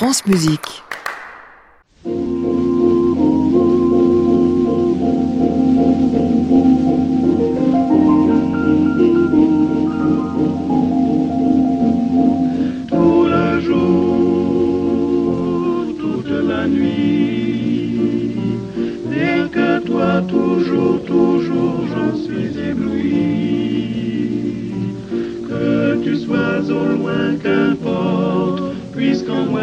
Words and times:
France 0.00 0.24
Musique. 0.24 0.82
Tout 12.88 13.26
le 13.28 13.60
jour, 13.60 14.64
toute 15.98 16.30
la 16.48 16.66
nuit, 16.66 18.00
rien 19.10 19.48
que 19.48 19.80
toi, 19.80 20.22
toujours, 20.26 21.04
toujours, 21.04 21.84
j'en 21.92 22.16
suis 22.16 22.58
ébloui. 22.58 23.12
Que 25.46 26.02
tu 26.02 26.16
sois 26.16 26.60
au 26.70 26.84
loin, 26.96 27.36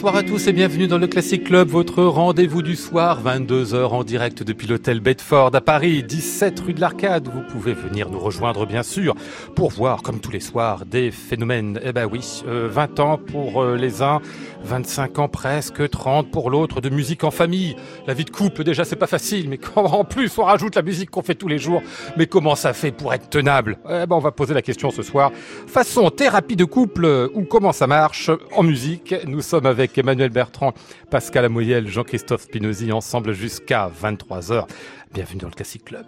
Bonsoir 0.00 0.16
à 0.16 0.22
tous 0.22 0.46
et 0.46 0.54
bienvenue 0.54 0.88
dans 0.88 0.96
le 0.96 1.06
Classic 1.06 1.44
Club, 1.44 1.68
votre 1.68 2.02
rendez-vous 2.02 2.62
du 2.62 2.74
soir, 2.74 3.22
22h 3.22 3.88
en 3.88 4.02
direct 4.02 4.42
depuis 4.42 4.66
l'hôtel 4.66 4.98
Bedford 5.00 5.50
à 5.54 5.60
Paris, 5.60 6.02
17 6.02 6.58
rue 6.60 6.72
de 6.72 6.80
l'Arcade. 6.80 7.28
Vous 7.28 7.42
pouvez 7.42 7.74
venir 7.74 8.08
nous 8.08 8.18
rejoindre 8.18 8.64
bien 8.64 8.82
sûr 8.82 9.14
pour 9.54 9.70
voir 9.70 10.00
comme 10.00 10.18
tous 10.18 10.30
les 10.30 10.40
soirs 10.40 10.86
des 10.86 11.10
phénomènes. 11.10 11.78
Eh 11.84 11.92
ben 11.92 12.08
oui, 12.10 12.42
euh, 12.48 12.66
20 12.70 12.98
ans 13.00 13.18
pour 13.18 13.62
euh, 13.62 13.76
les 13.76 14.00
uns, 14.00 14.22
25 14.64 15.18
ans 15.18 15.28
presque, 15.28 15.90
30 15.90 16.30
pour 16.30 16.48
l'autre 16.48 16.80
de 16.80 16.88
musique 16.88 17.22
en 17.22 17.30
famille. 17.30 17.76
La 18.06 18.14
vie 18.14 18.24
de 18.24 18.30
couple 18.30 18.64
déjà 18.64 18.86
c'est 18.86 18.96
pas 18.96 19.06
facile, 19.06 19.50
mais 19.50 19.58
quand 19.58 19.84
en 19.84 20.04
plus 20.04 20.38
on 20.38 20.44
rajoute 20.44 20.76
la 20.76 20.82
musique 20.82 21.10
qu'on 21.10 21.22
fait 21.22 21.34
tous 21.34 21.48
les 21.48 21.58
jours, 21.58 21.82
mais 22.16 22.26
comment 22.26 22.54
ça 22.54 22.72
fait 22.72 22.90
pour 22.90 23.12
être 23.12 23.28
tenable? 23.28 23.76
Eh 23.84 24.06
ben 24.06 24.16
on 24.16 24.20
va 24.20 24.32
poser 24.32 24.54
la 24.54 24.62
question 24.62 24.90
ce 24.90 25.02
soir. 25.02 25.30
Façon 25.66 26.08
thérapie 26.08 26.56
de 26.56 26.64
couple 26.64 27.04
euh, 27.04 27.28
ou 27.34 27.42
comment 27.42 27.72
ça 27.72 27.86
marche 27.86 28.30
en 28.56 28.62
musique? 28.62 29.14
Nous 29.26 29.42
sommes 29.42 29.66
avec 29.66 29.89
Emmanuel 29.98 30.30
Bertrand, 30.30 30.72
Pascal 31.10 31.44
Amoyel, 31.44 31.88
Jean-Christophe 31.88 32.42
Spinozzi, 32.42 32.92
ensemble 32.92 33.32
jusqu'à 33.32 33.90
23h. 33.90 34.66
Bienvenue 35.12 35.40
dans 35.40 35.48
le 35.48 35.54
Classic 35.54 35.84
Club. 35.84 36.06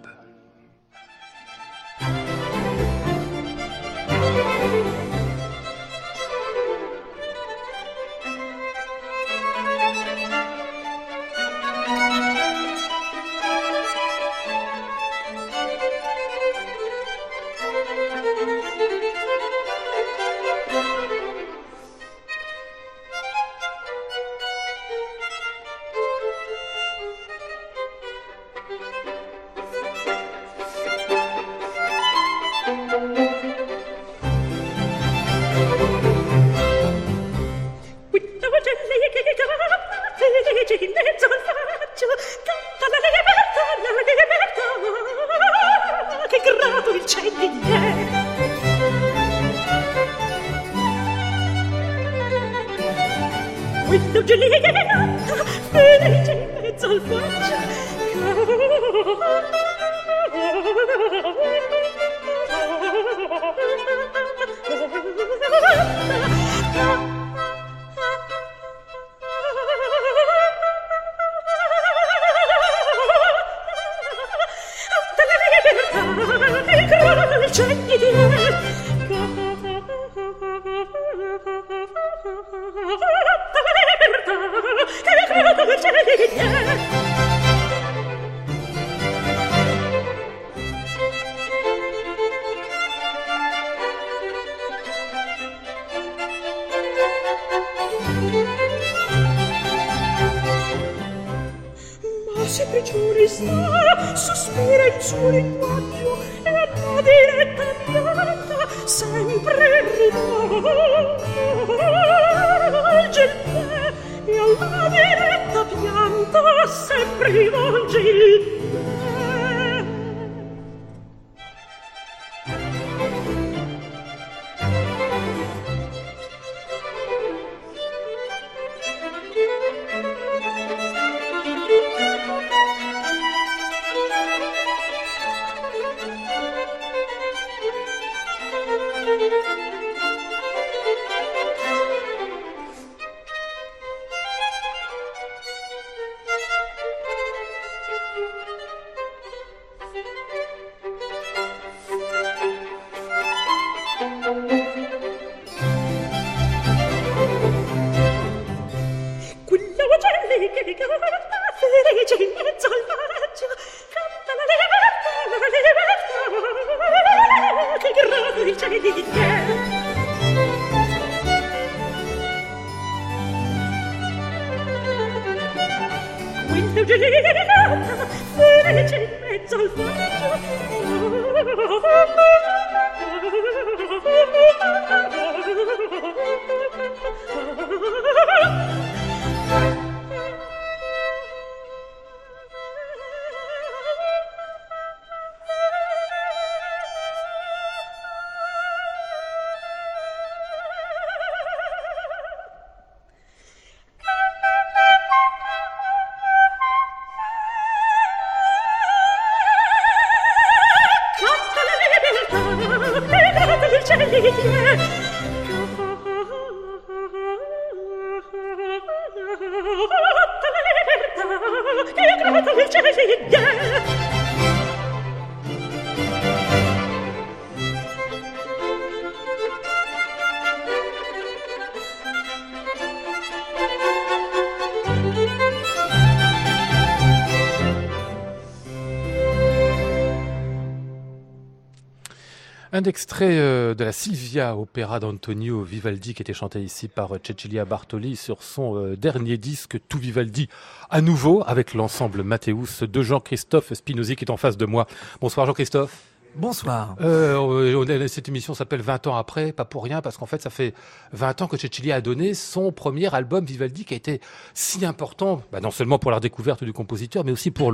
Un 242.75 242.81
extrait 242.85 243.37
euh, 243.37 243.75
de 243.75 243.83
la 243.83 243.91
Silvia, 243.91 244.57
opéra 244.57 244.99
d'Antonio 244.99 245.61
Vivaldi, 245.61 246.15
qui 246.15 246.23
était 246.23 246.33
chanté 246.33 246.59
ici 246.59 246.87
par 246.87 247.11
Cecilia 247.23 247.65
Bartoli 247.65 248.15
sur 248.15 248.41
son 248.41 248.75
euh, 248.75 248.97
dernier 248.97 249.37
disque, 249.37 249.77
Tout 249.87 249.99
Vivaldi, 249.99 250.49
à 250.89 251.01
nouveau 251.01 251.43
avec 251.45 251.75
l'ensemble 251.75 252.23
Mathéus 252.23 252.81
de 252.81 253.03
Jean-Christophe 253.03 253.73
Spinozzi 253.73 254.15
qui 254.15 254.25
est 254.25 254.31
en 254.31 254.37
face 254.37 254.57
de 254.57 254.65
moi. 254.65 254.87
Bonsoir 255.21 255.45
Jean-Christophe. 255.45 256.12
Bonsoir. 256.35 256.95
Euh, 257.01 258.07
cette 258.07 258.27
émission 258.27 258.53
s'appelle 258.53 258.81
20 258.81 259.07
ans 259.07 259.15
après, 259.15 259.51
pas 259.51 259.65
pour 259.65 259.83
rien, 259.83 260.01
parce 260.01 260.17
qu'en 260.17 260.25
fait, 260.25 260.41
ça 260.41 260.49
fait 260.49 260.73
20 261.11 261.43
ans 261.43 261.47
que 261.47 261.57
Cecilia 261.57 261.95
a 261.95 262.01
donné 262.01 262.33
son 262.33 262.71
premier 262.71 263.13
album 263.13 263.45
Vivaldi 263.45 263.85
qui 263.85 263.93
a 263.93 263.97
été 263.97 264.19
si 264.53 264.83
important, 264.85 265.41
bah, 265.51 265.59
non 265.61 265.71
seulement 265.71 265.99
pour 265.99 266.11
la 266.11 266.19
découverte 266.19 266.63
du 266.63 266.73
compositeur, 266.73 267.23
mais 267.23 267.31
aussi 267.31 267.51
pour 267.51 267.71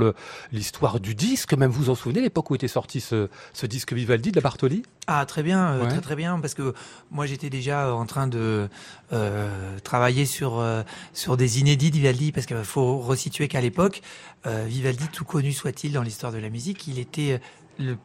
l'histoire 0.52 1.00
du 1.00 1.14
disque. 1.14 1.54
Même 1.54 1.70
vous 1.70 1.90
en 1.90 1.94
souvenez, 1.94 2.20
l'époque 2.20 2.50
où 2.50 2.54
était 2.54 2.68
sorti 2.68 3.00
ce, 3.00 3.28
ce, 3.52 3.66
disque 3.66 3.92
Vivaldi 3.92 4.30
de 4.30 4.36
la 4.36 4.42
Bartoli? 4.42 4.82
Ah, 5.06 5.24
très 5.26 5.42
bien, 5.42 5.72
euh, 5.72 5.88
très 5.88 6.00
très 6.00 6.16
bien, 6.16 6.38
parce 6.38 6.54
que 6.54 6.74
moi 7.10 7.26
j'étais 7.26 7.50
déjà 7.50 7.94
en 7.94 8.06
train 8.06 8.26
de 8.26 8.68
euh, 9.12 9.78
travailler 9.82 10.24
sur, 10.24 10.60
euh, 10.60 10.82
sur 11.14 11.36
des 11.36 11.58
inédits 11.58 11.90
de 11.90 11.96
Vivaldi, 11.96 12.30
parce 12.30 12.46
qu'il 12.46 12.56
faut 12.62 12.98
resituer 12.98 13.48
qu'à 13.48 13.60
l'époque, 13.60 14.02
euh, 14.46 14.64
Vivaldi, 14.68 15.08
tout 15.08 15.24
connu 15.24 15.52
soit-il 15.52 15.92
dans 15.92 16.02
l'histoire 16.02 16.30
de 16.30 16.38
la 16.38 16.48
musique, 16.48 16.86
il 16.86 17.00
était 17.00 17.40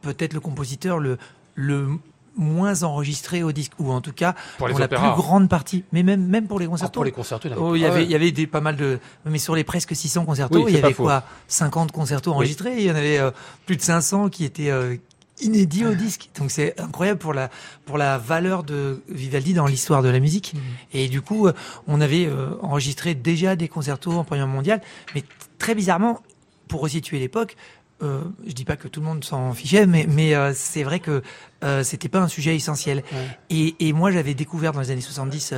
peut-être 0.00 0.32
le 0.32 0.40
compositeur 0.40 0.98
le, 0.98 1.18
le 1.54 1.98
moins 2.36 2.82
enregistré 2.82 3.42
au 3.42 3.52
disque 3.52 3.72
ou 3.78 3.90
en 3.90 4.00
tout 4.00 4.12
cas 4.12 4.34
pour, 4.58 4.68
la 4.68 4.88
plus 4.88 4.98
grande 4.98 5.48
partie. 5.48 5.84
Mais 5.92 6.02
même 6.02 6.26
même 6.26 6.46
pour 6.46 6.60
les 6.60 6.66
concertos. 6.66 6.92
Ah, 6.92 6.94
pour 6.94 7.04
les 7.04 7.12
concertos 7.12 7.48
oh, 7.58 7.74
il 7.74 7.82
y 7.82 7.86
avait 7.86 8.04
il 8.04 8.10
y 8.10 8.14
avait 8.14 8.32
des 8.32 8.46
pas 8.46 8.60
mal 8.60 8.76
de 8.76 8.98
mais 9.24 9.38
sur 9.38 9.54
les 9.54 9.64
presque 9.64 9.96
600 9.96 10.24
concertos 10.24 10.68
il 10.68 10.74
y 10.74 10.78
avait 10.78 10.94
quoi 10.94 11.24
50 11.48 11.92
concertos 11.92 12.32
enregistrés 12.32 12.76
il 12.78 12.84
y 12.86 12.90
en 12.90 12.96
avait 12.96 13.18
euh, 13.18 13.30
plus 13.64 13.76
de 13.76 13.82
500 13.82 14.28
qui 14.28 14.44
étaient 14.44 14.70
euh, 14.70 14.96
inédits 15.40 15.84
au 15.84 15.94
disque. 15.94 16.30
Donc 16.38 16.50
c'est 16.50 16.78
incroyable 16.80 17.18
pour 17.18 17.34
la 17.34 17.50
pour 17.84 17.98
la 17.98 18.18
valeur 18.18 18.62
de 18.62 19.02
Vivaldi 19.08 19.54
dans 19.54 19.66
l'histoire 19.66 20.02
de 20.02 20.08
la 20.08 20.20
musique. 20.20 20.54
Mmh. 20.54 20.58
et 20.94 21.08
du 21.08 21.22
coup 21.22 21.46
euh, 21.46 21.52
on 21.86 22.00
avait 22.00 22.28
enregistré 22.62 23.14
déjà 23.14 23.56
des 23.56 23.68
concertos 23.68 24.12
en 24.12 24.24
première 24.24 24.46
mondiale 24.46 24.82
mais 25.14 25.24
très 25.58 25.74
bizarrement 25.74 26.20
pour 26.68 26.80
resituer 26.80 27.18
l'époque 27.18 27.56
euh, 28.02 28.20
je 28.46 28.52
dis 28.52 28.64
pas 28.64 28.76
que 28.76 28.88
tout 28.88 29.00
le 29.00 29.06
monde 29.06 29.24
s'en 29.24 29.52
fichait, 29.52 29.86
mais, 29.86 30.06
mais 30.08 30.34
euh, 30.34 30.52
c'est 30.54 30.82
vrai 30.82 31.00
que 31.00 31.22
euh, 31.64 31.82
c'était 31.82 32.08
pas 32.08 32.20
un 32.20 32.28
sujet 32.28 32.54
essentiel. 32.54 33.02
Et, 33.48 33.74
et, 33.80 33.92
moi, 33.92 34.10
j'avais 34.10 34.34
découvert 34.34 34.72
dans 34.72 34.80
les 34.80 34.90
années 34.90 35.00
70, 35.00 35.54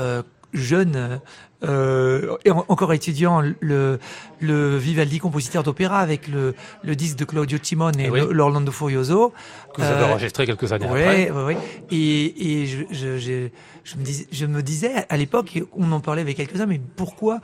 euh, 0.00 0.22
jeune, 0.52 1.20
et 1.62 2.50
encore 2.50 2.92
étudiant, 2.92 3.42
le, 3.60 3.98
le 4.40 4.76
Vivaldi 4.76 5.18
compositeur 5.18 5.62
d'opéra 5.62 6.00
avec 6.00 6.26
le, 6.26 6.54
le 6.82 6.96
disque 6.96 7.16
de 7.18 7.24
Claudio 7.24 7.58
Timone 7.58 7.98
et, 7.98 8.10
oui. 8.10 8.20
l'Orlando 8.30 8.72
Furioso. 8.72 9.32
Que 9.74 9.82
vous 9.82 9.88
avez 9.88 10.04
enregistré 10.04 10.46
quelques 10.46 10.72
années 10.72 10.86
ouais, 10.86 11.28
après. 11.28 11.30
Ouais, 11.30 11.44
ouais. 11.44 11.56
Et, 11.90 12.62
et 12.62 12.66
je, 12.66 12.84
je, 12.90 13.18
je, 13.18 13.48
je, 13.84 13.96
me 13.96 14.02
disais, 14.02 14.26
je 14.32 14.46
me 14.46 14.62
disais, 14.62 15.06
à 15.08 15.16
l'époque, 15.16 15.60
on 15.76 15.90
en 15.92 16.00
parlait 16.00 16.22
avec 16.22 16.36
quelques-uns, 16.36 16.66
mais 16.66 16.80
pourquoi 16.96 17.40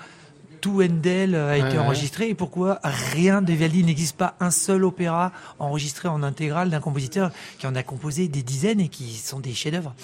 tout 0.64 0.80
Handel 0.82 1.34
a 1.34 1.58
été 1.58 1.76
Ouais, 1.76 1.78
enregistré 1.78 2.30
et 2.30 2.34
pourquoi 2.34 2.80
rien 2.82 3.42
de 3.42 3.52
Vivaldi 3.52 3.84
n'existe 3.84 4.16
pas? 4.16 4.34
Un 4.40 4.50
seul 4.50 4.84
opéra 4.84 5.30
enregistré 5.58 6.08
en 6.08 6.22
intégrale 6.22 6.70
d'un 6.70 6.80
compositeur 6.80 7.30
qui 7.58 7.66
en 7.66 7.74
a 7.74 7.82
composé 7.82 8.28
des 8.28 8.42
dizaines 8.42 8.80
et 8.80 8.88
qui 8.88 9.14
sont 9.14 9.40
des 9.40 9.52
chefs-d'œuvre. 9.52 9.94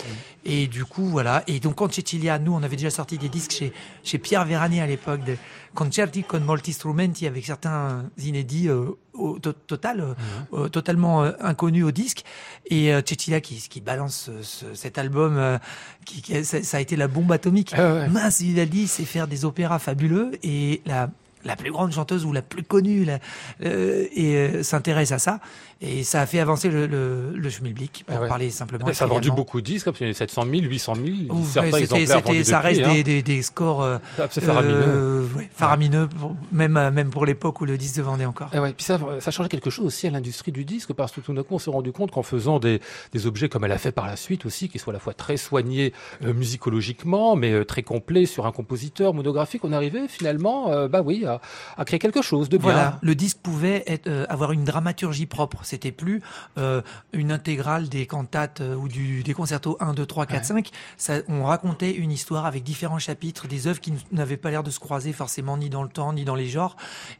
Et 0.44 0.66
du 0.66 0.84
coup 0.84 1.06
voilà. 1.06 1.44
Et 1.46 1.60
donc 1.60 1.76
quand 1.76 1.90
Cecilia, 1.90 2.38
nous 2.38 2.52
on 2.52 2.62
avait 2.62 2.76
déjà 2.76 2.90
sorti 2.90 3.16
des 3.16 3.30
disques 3.30 3.52
chez 3.52 3.72
chez 4.04 4.18
Pierre 4.18 4.44
Vérani 4.44 4.82
à 4.82 4.86
l'époque 4.86 5.24
de 5.24 5.36
concerti 5.74 6.24
con 6.24 6.42
molti 6.42 6.72
strumenti 6.72 7.26
avec 7.26 7.44
certains 7.44 8.04
inédits 8.18 8.68
euh, 8.68 8.96
au 9.14 9.38
to- 9.38 9.52
total, 9.52 10.00
euh, 10.00 10.14
euh, 10.52 10.68
totalement 10.68 11.22
inconnus 11.40 11.84
au 11.84 11.90
disque. 11.90 12.24
Et 12.66 12.90
Cecilia 13.06 13.40
qui, 13.40 13.56
qui 13.68 13.80
balance 13.80 14.30
ce- 14.30 14.42
ce- 14.42 14.74
cet 14.74 14.98
album, 14.98 15.58
qui, 16.04 16.22
qui- 16.22 16.44
ça, 16.44 16.62
ça 16.62 16.76
a 16.76 16.80
été 16.80 16.96
la 16.96 17.08
bombe 17.08 17.30
atomique. 17.32 17.72
Ah 17.76 17.94
ouais. 17.94 18.08
Mince, 18.08 18.40
Vivaldi 18.40 18.86
sait 18.88 19.04
faire 19.04 19.26
des 19.28 19.44
opéras 19.44 19.78
fabuleux 19.78 20.32
et 20.42 20.82
la 20.86 21.10
la 21.42 21.56
plus 21.56 21.72
grande 21.72 21.90
chanteuse 21.90 22.26
ou 22.26 22.34
la 22.34 22.42
plus 22.42 22.62
connue 22.62 23.06
la, 23.06 23.18
euh, 23.64 24.06
et 24.12 24.34
euh, 24.36 24.62
s'intéresse 24.62 25.10
à 25.10 25.18
ça 25.18 25.40
et 25.80 26.04
ça 26.04 26.20
a 26.20 26.26
fait 26.26 26.40
avancer 26.40 26.68
le, 26.68 26.86
le, 26.86 27.32
le 27.34 27.50
schmilblick 27.50 28.04
pour 28.06 28.16
Ah 28.16 28.20
ouais. 28.22 28.28
parler 28.28 28.50
simplement. 28.50 28.92
Ça 28.92 29.04
a 29.04 29.08
vendu 29.08 29.30
beaucoup 29.30 29.60
de 29.60 29.66
disques, 29.66 29.86
parce 29.86 29.96
qu'il 29.98 30.06
y 30.06 30.10
a 30.10 30.14
700 30.14 30.42
000, 30.44 30.62
800 30.64 30.94
000, 30.94 31.06
Ouh, 31.38 31.44
certains 31.46 31.78
exemplaires 31.78 32.20
vendus 32.20 32.44
ça 32.44 32.56
depuis, 32.58 32.68
reste 32.68 32.80
hein. 32.84 32.92
des, 32.94 33.02
des, 33.02 33.22
des 33.22 33.42
scores 33.42 33.82
euh, 33.82 33.98
Ah, 34.18 34.28
faramineux. 34.28 34.74
euh, 34.86 35.26
ouais, 35.36 35.48
faramineux, 35.54 36.08
pour- 36.08 36.36
même, 36.52 36.76
euh, 36.76 36.90
même 36.90 37.10
pour 37.10 37.24
l'époque 37.24 37.60
où 37.60 37.64
le 37.64 37.78
disque 37.78 37.96
se 37.96 38.00
vendait 38.02 38.26
encore. 38.26 38.50
Eh 38.52 38.58
ouais, 38.58 38.72
puis 38.72 38.84
ça, 38.84 38.98
ça 39.20 39.30
changeait 39.30 39.48
quelque 39.48 39.70
chose 39.70 39.86
aussi 39.86 40.06
à 40.06 40.10
l'industrie 40.10 40.52
du 40.52 40.64
disque 40.64 40.92
parce 40.92 41.12
que 41.12 41.20
tout 41.20 41.32
d'un 41.32 41.42
coup, 41.42 41.54
on 41.54 41.58
s'est 41.58 41.70
rendu 41.70 41.92
compte 41.92 42.10
qu'en 42.10 42.22
faisant 42.22 42.58
des, 42.58 42.80
des 43.12 43.26
objets 43.26 43.48
comme 43.48 43.64
elle 43.64 43.72
a 43.72 43.78
fait 43.78 43.92
par 43.92 44.06
la 44.06 44.16
suite 44.16 44.44
aussi, 44.46 44.68
qui 44.68 44.78
soient 44.78 44.92
à 44.92 44.94
la 44.94 45.00
fois 45.00 45.14
très 45.14 45.36
soignés 45.36 45.92
euh, 46.24 46.34
musicologiquement, 46.34 47.36
mais 47.36 47.52
euh, 47.52 47.64
très 47.64 47.82
complets 47.82 48.26
sur 48.26 48.46
un 48.46 48.52
compositeur 48.52 49.14
monographique, 49.14 49.64
on 49.64 49.72
arrivait 49.72 50.08
finalement, 50.08 50.70
euh, 50.72 50.88
bah 50.88 51.00
oui, 51.04 51.24
à, 51.24 51.40
à 51.76 51.84
créer 51.84 51.98
quelque 51.98 52.22
chose 52.22 52.48
de 52.48 52.56
bien. 52.58 52.64
Voilà, 52.70 52.98
le 53.02 53.14
disque 53.14 53.38
pouvait 53.42 53.82
être, 53.86 54.06
euh, 54.08 54.26
avoir 54.28 54.52
une 54.52 54.64
dramaturgie 54.64 55.26
propre. 55.26 55.64
C'était 55.70 55.92
plus 55.92 56.20
euh, 56.58 56.82
une 57.12 57.30
intégrale 57.30 57.88
des 57.88 58.06
cantates 58.06 58.60
euh, 58.60 58.74
ou 58.74 58.88
du, 58.88 59.22
des 59.22 59.34
concertos 59.34 59.76
1, 59.80 59.94
2, 59.94 60.04
3, 60.04 60.26
4, 60.26 60.44
5. 60.44 60.70
Ça, 60.96 61.14
on 61.28 61.44
racontait 61.44 61.92
une 61.92 62.10
histoire 62.10 62.44
avec 62.44 62.64
différents 62.64 62.98
chapitres, 62.98 63.46
des 63.46 63.68
œuvres 63.68 63.78
qui 63.80 63.92
n'avaient 64.10 64.36
pas 64.36 64.50
l'air 64.50 64.62
de 64.64 64.70
se 64.70 64.80
croiser 64.80 65.12
forcément 65.12 65.56
ni 65.56 65.70
dans 65.70 65.82
le 65.84 65.88
temps 65.88 66.12
ni 66.12 66.24
dans 66.24 66.34
les 66.34 66.48
genres. 66.48 66.76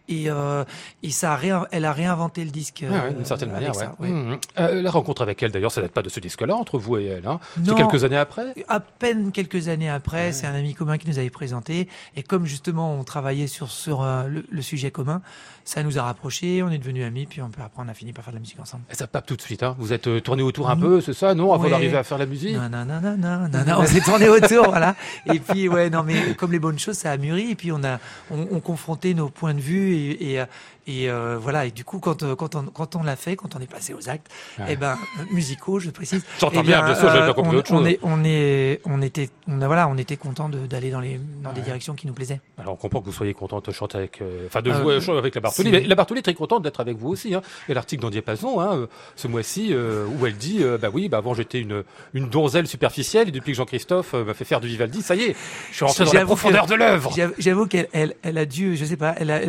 Et, 0.09 0.25
euh, 0.31 0.65
et 1.05 1.11
ça 1.11 1.33
a 1.33 1.37
réin- 1.37 1.67
elle 1.71 1.85
a 1.85 1.93
réinventé 1.93 2.45
le 2.45 2.51
disque. 2.51 2.81
Ouais, 2.83 2.89
ouais, 2.99 3.15
d'une 3.15 3.25
certaine 3.25 3.53
manière, 3.53 3.71
ouais. 3.77 3.85
ça, 3.85 3.95
ouais. 4.01 4.09
Mhm. 4.09 4.39
Euh, 4.59 4.83
la 4.83 4.91
rencontre 4.91 5.23
avec 5.23 5.43
elle, 5.43 5.53
d'ailleurs, 5.53 5.71
ça 5.73 5.81
date 5.81 5.93
pas 5.93 6.03
de 6.03 6.09
ce 6.09 6.19
disque-là, 6.19 6.57
entre 6.57 6.79
vous 6.79 6.97
et 6.99 7.05
elle. 7.07 7.27
Hein. 7.27 7.39
C'est 7.65 7.75
quelques 7.77 8.03
années 8.05 8.17
après? 8.17 8.53
À 8.69 8.81
peine 8.81 9.31
quelques 9.33 9.69
années 9.69 9.89
après, 9.91 10.33
c'est 10.33 10.47
un 10.47 10.55
ami 10.55 10.75
commun 10.75 10.99
qui 10.99 11.09
nous 11.09 11.19
avait 11.19 11.31
présenté. 11.31 11.89
Et 12.17 12.23
comme 12.25 12.47
justement 12.47 12.95
on 12.95 13.05
travaillait 13.05 13.47
sur, 13.47 13.71
sur 13.71 14.03
euh, 14.03 14.27
le, 14.27 14.45
le 14.51 14.63
sujet 14.63 14.91
commun, 14.91 15.23
ça 15.65 15.83
nous 15.83 15.99
a 15.99 16.03
rapprochés, 16.03 16.63
on 16.63 16.71
est 16.71 16.79
devenus 16.79 17.05
amis, 17.05 17.27
puis 17.27 17.41
on, 17.43 17.47
après 17.47 17.71
on 17.79 17.89
a 17.89 17.95
fini 17.95 18.13
par 18.13 18.25
faire 18.25 18.33
de 18.33 18.37
la 18.37 18.41
musique 18.41 18.59
ensemble. 18.61 18.85
Et 18.91 18.95
ça 18.95 19.07
pape 19.07 19.27
tout 19.27 19.37
de 19.37 19.43
suite. 19.43 19.63
Hein. 19.63 19.77
Vous 19.79 19.93
êtes 19.93 20.07
euh, 20.09 20.21
tourné 20.21 20.43
autour 20.43 20.69
un 20.71 20.75
Mhm. 20.77 20.81
peu, 20.81 21.01
c'est 21.01 21.13
ça, 21.13 21.35
non 21.35 21.53
Avant 21.53 21.65
Ouais. 21.65 21.71
d'arriver 21.71 21.97
à 21.97 22.03
faire 22.03 22.19
la 22.19 22.27
musique? 22.27 22.57
Non, 22.57 22.69
non, 22.69 22.85
non, 22.85 23.01
non, 23.01 23.17
non, 23.17 23.49
non, 23.49 23.65
non, 23.67 23.75
on 23.81 23.87
s'est 23.87 24.01
tourné 24.01 24.29
autour, 24.29 24.69
voilà. 24.71 24.97
Et 25.33 25.39
puis, 25.39 25.69
ouais, 25.69 25.91
non, 25.91 26.03
mais 26.03 26.35
comme 26.35 26.53
les 26.53 26.59
bonnes 26.59 26.79
choses, 26.79 26.97
ça 26.97 27.11
a 27.13 27.17
mûri. 27.17 27.51
Et 27.51 27.55
puis, 27.55 27.73
on 27.73 27.83
a, 27.85 27.99
on, 28.31 28.47
on 28.53 28.61
confrontait 28.61 29.15
nos 29.15 29.29
points 29.29 29.55
de 29.55 29.61
vue 29.61 29.95
et, 29.95 30.33
et, 30.33 30.41
euh, 30.41 30.45
et 30.87 31.11
euh, 31.11 31.39
voilà. 31.41 31.67
Et 31.67 31.71
du 31.71 31.85
coup, 31.85 31.99
quand, 31.99 32.23
euh, 32.23 32.35
quand 32.37 32.55
on, 32.55 32.65
quand 32.65 32.97
on 32.97 33.03
l'a 33.03 33.17
fait, 33.17 33.37
quand 33.37 33.55
on 33.57 33.61
est 33.61 33.71
passé 33.71 33.95
aux 33.95 34.09
actes, 34.09 34.29
Ouais. 34.59 34.67
eh 34.71 34.77
ben, 34.77 34.97
musicaux, 35.31 35.79
je 35.79 35.91
précise. 35.91 36.25
J'entends 36.41 36.61
eh 36.61 36.67
bien, 36.67 36.85
bien 36.85 36.95
sûr, 36.95 37.09
j'avais 37.09 37.21
pas 37.21 37.29
euh, 37.29 37.33
compris 37.35 37.57
on, 37.57 37.59
autre 37.59 37.69
chose. 37.69 37.81
on 37.83 37.87
est, 37.87 37.99
on 38.03 38.25
est, 38.25 38.81
on 38.85 39.03
était, 39.03 39.31
on 39.49 39.61
a, 39.63 39.67
voilà, 39.67 39.89
on 39.89 39.97
était 39.97 40.17
content 40.17 40.49
d'aller 40.49 40.91
dans 40.91 41.01
les, 41.01 41.21
dans 41.43 41.53
des 41.53 41.61
directions 41.61 41.95
qui 41.95 42.07
nous 42.07 42.13
plaisaient. 42.13 42.41
Alors 42.59 42.75
on 42.75 42.77
comprend 42.77 43.01
que 43.01 43.07
vous 43.07 43.13
soyez 43.13 43.35
contente 43.35 43.67
de 43.69 43.73
chanter 43.73 43.99
avec, 43.99 44.21
euh, 44.23 44.47
enfin 44.47 44.63
de 44.63 44.71
Euh, 44.71 45.01
jouer 45.01 45.19
avec 45.19 45.35
la 45.35 45.41
Bartoli. 45.41 45.71
Mais 45.71 45.81
la 45.81 45.95
Bartoli 45.95 46.21
est 46.21 46.23
très 46.23 46.35
contente 46.35 46.63
d'être 46.63 46.81
avec 46.81 46.97
vous 46.97 47.09
aussi. 47.09 47.35
Hein. 47.35 47.43
A 47.69 47.75
l'article 47.75 48.03
dans 48.03 48.11
Diapason 48.11 48.61
hein, 48.61 48.87
ce 49.17 49.29
mois-ci 49.29 49.75
où 49.75 50.27
elle 50.27 50.37
dit, 50.37 50.63
bah 50.81 50.89
oui, 50.93 51.09
bah 51.09 51.19
avant 51.19 51.35
j'étais 51.35 51.61
une 51.61 51.85
une 52.15 52.29
donzelle 52.29 52.67
superficielle 52.67 53.29
et 53.29 53.31
depuis 53.33 53.53
que 53.53 53.57
Jean-Christophe 53.59 54.15
m'a 54.15 54.35
fait 54.35 54.45
faire 54.45 54.61
du 54.61 54.69
Vivaldi, 54.69 55.03
ça 55.03 55.15
y 55.15 55.23
est, 55.23 55.37
je 55.71 55.77
suis 55.77 55.85
rentré 55.85 56.05
dans 56.05 56.13
la 56.13 56.25
profondeur 56.25 56.67
de 56.67 56.75
l'œuvre. 56.75 57.13
J'avoue- 57.39 57.67
qu'elle, 57.67 57.89
elle, 57.93 58.15
elle 58.23 58.39
a 58.39 58.47
dû, 58.47 58.77
je 58.77 58.85
sais 58.85 58.97
pas, 58.97 59.15
elle 59.19 59.31
a, 59.31 59.41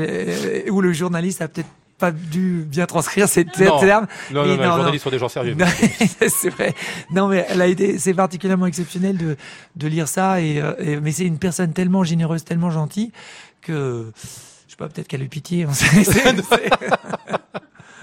ou 0.72 0.82
le 0.82 0.92
journaliste 1.22 1.42
a 1.42 1.48
peut-être 1.48 1.68
pas 2.00 2.12
dû 2.12 2.66
bien 2.68 2.88
transcrire 2.88 3.30
ces 3.30 3.46
Non. 3.60 3.80
termes. 3.80 4.08
Non, 4.32 4.42
non, 4.44 4.56
non, 4.56 4.58
les 4.58 4.64
journalistes 4.64 5.04
sont 5.04 5.10
des 5.12 5.20
gens 5.20 5.30
sérieux. 5.30 5.56
C'est 6.28 6.50
vrai. 6.50 6.74
Non, 7.12 7.28
mais 7.28 7.46
elle 7.48 7.62
a 7.62 7.68
été, 7.68 8.00
c'est 8.00 8.16
particulièrement 8.16 8.66
exceptionnel 8.66 9.18
de, 9.18 9.38
de 9.76 9.88
lire 9.88 10.08
ça 10.08 10.42
et, 10.42 10.60
euh, 10.60 10.74
et- 10.80 11.00
mais 11.00 11.12
c'est 11.12 11.26
une 11.26 11.38
personne 11.38 11.74
tellement 11.74 12.04
généreuse, 12.04 12.44
tellement 12.44 12.72
gentille 12.72 13.12
que, 13.62 14.12
je 14.66 14.72
sais 14.72 14.78
pas, 14.78 14.88
peut-être 14.90 15.08
qu'elle 15.08 15.22
a 15.22 15.26
eu 15.26 15.30
pitié. 15.30 15.68
on 15.68 15.74
sait- 15.74 15.86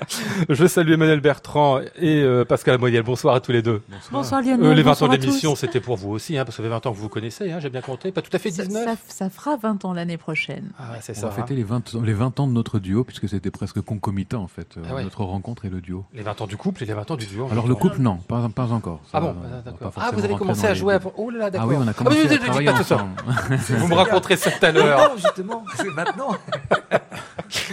Je 0.49 0.67
salue 0.67 0.93
Emmanuel 0.93 1.21
Bertrand 1.21 1.81
et 1.97 2.23
euh, 2.23 2.45
Pascal 2.45 2.79
Moyel. 2.79 3.03
Bonsoir 3.03 3.35
à 3.35 3.41
tous 3.41 3.53
les 3.53 3.62
deux. 3.62 3.83
Bonsoir 4.11 4.41
Lionel. 4.41 4.65
Euh, 4.65 4.75
les 4.75 4.83
20 4.83 4.91
ans 4.91 4.93
bonsoir 4.93 5.11
à 5.12 5.17
d'émission, 5.19 5.55
c'était 5.55 5.81
pour 5.81 5.97
vous 5.97 6.11
aussi, 6.11 6.37
hein, 6.38 6.45
parce 6.45 6.57
que 6.57 6.62
ça 6.62 6.67
fait 6.67 6.71
20 6.73 6.87
ans 6.87 6.91
que 6.93 6.97
vous 6.97 7.03
vous 7.03 7.09
connaissez, 7.09 7.50
hein, 7.53 7.59
j'ai 7.61 7.69
bien 7.71 7.81
compté. 7.83 8.11
Pas 8.12 8.23
tout 8.23 8.31
à 8.35 8.38
fait 8.38 8.50
Ça, 8.50 8.65
19 8.65 8.85
ça- 8.85 8.97
ça 9.27 9.31
fera 9.31 9.57
20 9.57 9.85
ans 9.85 9.93
l'année 9.93 10.17
prochaine. 10.17 10.71
Ah, 10.79 10.93
ouais, 10.93 10.99
c'est 11.03 11.12
On 11.19 11.21
ça. 11.21 11.27
va 11.29 11.33
hein. 11.33 11.37
fêter 11.37 11.55
les 11.55 11.62
20, 11.62 11.95
ans- 11.95 12.00
les 12.03 12.12
20 12.15 12.41
ans 12.41 12.47
de 12.47 12.53
notre 12.53 12.79
duo, 12.79 13.05
puisque 13.05 13.29
c'était 13.29 13.50
presque 13.50 13.81
concomitant, 13.83 14.43
en 14.43 14.49
fait, 14.49 14.77
euh, 14.79 14.83
Ah 14.88 14.95
ouais. 14.95 15.05
notre 15.05 15.23
rencontre 15.25 15.65
et 15.67 15.69
le 15.69 15.81
duo. 15.81 16.05
Les 16.15 16.23
20 16.23 16.41
ans 16.41 16.47
du 16.47 16.57
couple 16.57 16.83
et 16.83 16.87
les 16.87 16.95
20 16.95 17.11
ans 17.11 17.17
du 17.17 17.27
duo. 17.27 17.49
Alors, 17.50 17.67
le 17.69 17.75
couple, 17.75 17.99
non, 18.00 18.17
pas, 18.17 18.49
pas 18.55 18.73
encore. 18.73 19.00
Ça, 19.05 19.19
Ah 19.19 19.21
bon, 19.21 19.35
d'accord. 19.65 19.79
Ah, 19.83 19.91
forcément 19.91 20.19
vous 20.19 20.25
avez 20.25 20.37
commencé 20.37 20.67
à 20.67 20.75
jouer. 20.75 20.95
avant- 20.95 21.12
Oh 21.17 21.31
là 21.31 21.38
là, 21.38 21.45
Ah 21.47 21.50
d'accord. 21.50 21.69
oui, 21.69 21.77
on 21.79 21.83
a 21.83 21.87
mais 21.87 21.93
commencé 21.95 22.19
ne 22.19 22.25
à 22.25 22.29
dites 22.29 22.41
travailler 22.45 22.67
pas 22.71 22.79
tout 22.79 22.85
ça. 22.85 23.07
Vous 23.77 23.88
me 23.88 23.95
raconterez 23.95 24.37
ça 24.37 24.50
tout 24.50 24.65
à 24.65 24.73
l'heure. 24.73 25.11
Non, 25.11 25.17
justement, 25.17 25.65
c'est 25.77 25.91
maintenant. 25.95 26.29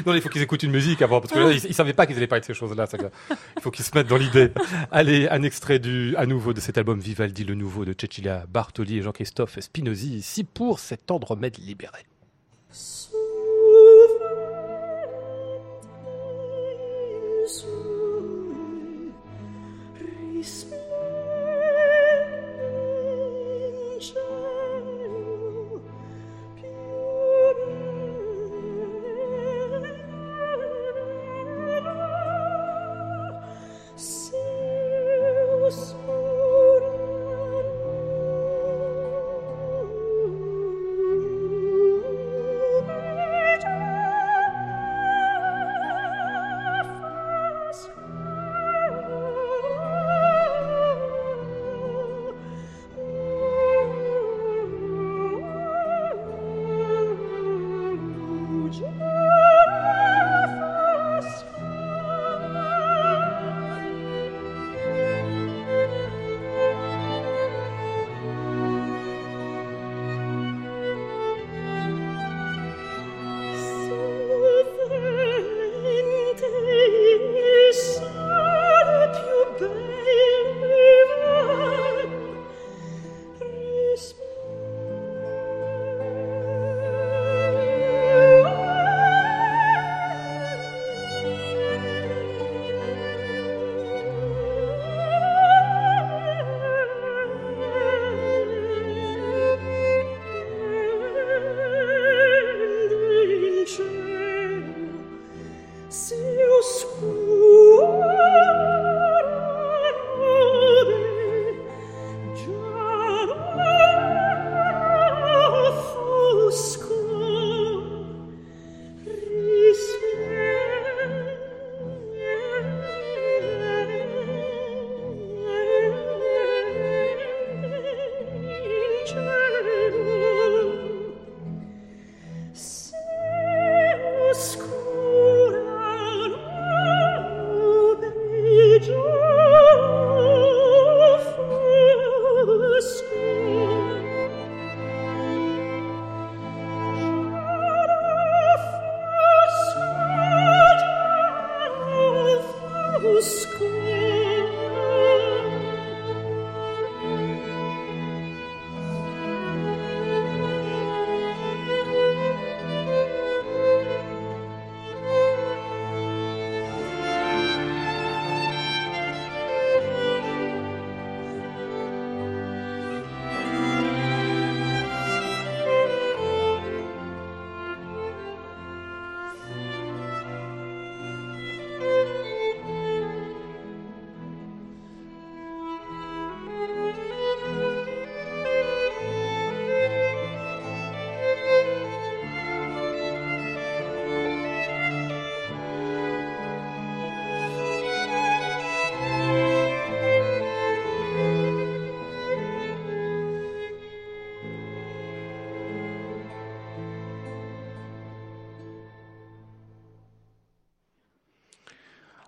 Non, 0.06 0.14
il 0.14 0.22
faut 0.22 0.30
qu'ils 0.30 0.42
écoutent 0.42 0.64
une 0.64 0.72
musique 0.72 1.02
avant, 1.02 1.20
parce 1.20 1.34
que 1.34 1.40
là, 1.40 1.52
ils, 1.52 1.66
ils 1.66 1.74
savaient 1.74 1.92
pas 1.92 2.06
qu'ils 2.06 2.16
allaient 2.16 2.25
parler 2.28 2.42
de 2.42 2.46
ces 2.46 2.54
choses-là. 2.54 2.86
Il 3.58 3.62
faut 3.62 3.72
qu'ils 3.72 3.86
se 3.86 3.96
mettent 3.96 4.08
dans 4.08 4.18
l'idée. 4.18 4.52
Allez, 4.92 5.28
un 5.30 5.44
extrait 5.44 5.80
du, 5.80 6.16
à 6.18 6.26
nouveau 6.26 6.54
de 6.54 6.60
cet 6.60 6.78
album 6.78 7.00
Vivaldi, 7.00 7.44
le 7.44 7.56
nouveau 7.56 7.86
de 7.86 7.96
Cecilia 8.00 8.46
Bartoli 8.50 8.98
et 8.98 9.02
Jean-Christophe 9.02 9.60
Spinozzi, 9.60 10.16
ici 10.16 10.44
pour 10.44 10.80
cet 10.80 11.12
Andromède 11.12 11.58
libéré. 11.58 12.06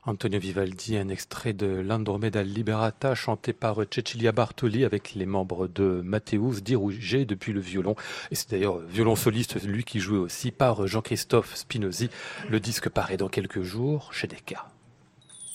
Antonio 0.07 0.39
Vivaldi, 0.39 0.95
un 0.95 1.09
extrait 1.09 1.51
de 1.51 1.67
l'Andromeda 1.67 2.41
Liberata 2.41 3.13
chanté 3.13 3.51
par 3.51 3.79
Cecilia 3.93 4.31
Bartoli 4.31 4.85
avec 4.85 5.15
les 5.15 5.25
membres 5.25 5.67
de 5.67 6.01
Matteus 6.01 6.61
dirigé 6.61 7.25
depuis 7.25 7.51
le 7.51 7.59
violon. 7.59 7.93
Et 8.31 8.35
c'est 8.35 8.51
d'ailleurs 8.51 8.79
violon 8.79 9.17
soliste, 9.17 9.61
lui 9.63 9.83
qui 9.83 9.99
jouait 9.99 10.17
aussi 10.17 10.51
par 10.51 10.87
Jean-Christophe 10.87 11.57
Spinozzi. 11.57 12.09
Le 12.49 12.61
disque 12.61 12.87
paraît 12.87 13.17
dans 13.17 13.27
quelques 13.27 13.63
jours 13.63 14.13
chez 14.13 14.27
Decca. 14.27 14.69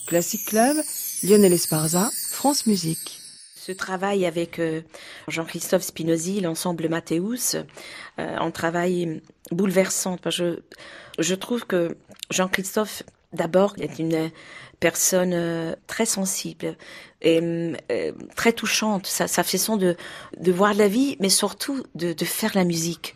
Classic 0.07 0.45
Club, 0.45 0.77
Lionel 1.23 1.55
Esparza, 1.55 2.11
France 2.31 2.67
Musique. 2.67 3.21
Ce 3.57 3.73
travail 3.73 4.27
avec 4.27 4.59
euh, 4.59 4.83
Jean-Christophe 5.29 5.83
Spinozzi, 5.83 6.43
l'ensemble 6.43 6.91
Matteus, 6.91 7.55
euh, 7.55 7.63
un 8.19 8.51
travail 8.51 9.23
bouleversant. 9.51 10.19
Je, 10.27 10.59
je 11.19 11.35
trouve 11.35 11.65
que 11.65 11.97
Jean-Christophe 12.29 13.03
D'abord, 13.33 13.75
il 13.77 13.85
est 13.85 13.99
une 13.99 14.31
personne 14.81 15.33
euh, 15.33 15.75
très 15.87 16.07
sensible 16.07 16.77
et 17.23 17.41
euh, 17.41 18.13
très 18.35 18.53
touchante. 18.53 19.07
Sa, 19.07 19.29
sa 19.29 19.45
façon 19.45 19.77
de, 19.77 19.97
de 20.39 20.53
voir 20.53 20.75
la 20.75 20.89
vie, 20.89 21.17
mais 21.21 21.29
surtout 21.29 21.83
de, 21.95 22.13
de 22.13 22.25
faire 22.25 22.51
la 22.55 22.65
musique. 22.65 23.15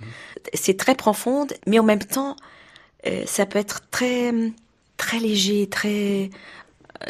C'est 0.54 0.76
très 0.76 0.94
profonde, 0.94 1.52
mais 1.66 1.78
en 1.78 1.82
même 1.82 2.04
temps, 2.04 2.36
euh, 3.06 3.24
ça 3.26 3.46
peut 3.46 3.58
être 3.58 3.80
très, 3.90 4.32
très 4.96 5.18
léger, 5.18 5.66
très. 5.68 6.30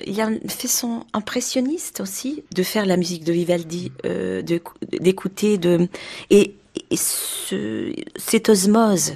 Il 0.05 0.15
y 0.15 0.21
a 0.21 0.29
une 0.29 0.51
façon 0.51 1.05
impressionniste 1.13 2.01
aussi 2.01 2.43
de 2.55 2.63
faire 2.63 2.87
la 2.87 2.97
musique 2.97 3.25
de 3.25 3.33
Vivaldi, 3.33 3.93
euh, 4.05 4.43
d'écouter, 4.43 5.59
de, 5.59 5.89
et, 6.31 6.57
et 6.91 6.97
ce, 6.97 7.95
cette 8.17 8.49
osmose 8.49 9.13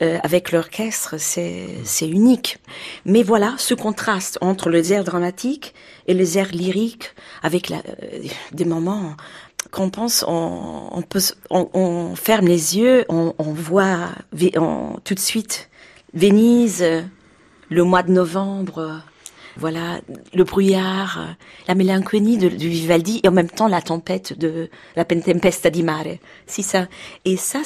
euh, 0.00 0.18
avec 0.22 0.52
l'orchestre, 0.52 1.16
c'est 1.18 2.08
unique. 2.08 2.58
Mais 3.04 3.22
voilà, 3.24 3.54
ce 3.58 3.74
contraste 3.74 4.38
entre 4.40 4.70
les 4.70 4.92
airs 4.92 5.02
dramatiques 5.02 5.74
et 6.06 6.14
les 6.14 6.38
airs 6.38 6.52
lyriques, 6.52 7.10
avec 7.42 7.68
la, 7.68 7.78
euh, 7.78 8.22
des 8.52 8.64
moments 8.64 9.16
qu'on 9.72 9.90
pense, 9.90 10.24
on, 10.26 10.88
on, 10.92 11.02
peut, 11.02 11.20
on, 11.50 11.68
on, 11.74 12.14
ferme 12.14 12.46
les 12.46 12.78
yeux, 12.78 13.04
on, 13.08 13.34
on 13.38 13.52
voit 13.52 14.10
tout 15.04 15.14
de 15.14 15.18
suite 15.18 15.68
Venise, 16.14 16.84
le 17.68 17.84
mois 17.84 18.04
de 18.04 18.12
novembre, 18.12 19.02
voilà, 19.56 20.00
le 20.32 20.44
brouillard, 20.44 21.34
la 21.66 21.74
mélancolie 21.74 22.38
de, 22.38 22.46
Vivaldi 22.46 23.20
et 23.24 23.28
en 23.28 23.32
même 23.32 23.50
temps 23.50 23.66
la 23.66 23.82
tempête 23.82 24.38
de 24.38 24.70
la 24.94 25.04
Tempesta 25.04 25.70
di 25.70 25.82
Mare. 25.82 26.18
Si 26.46 26.62
ça, 26.62 26.86
et 27.24 27.36
ça, 27.36 27.62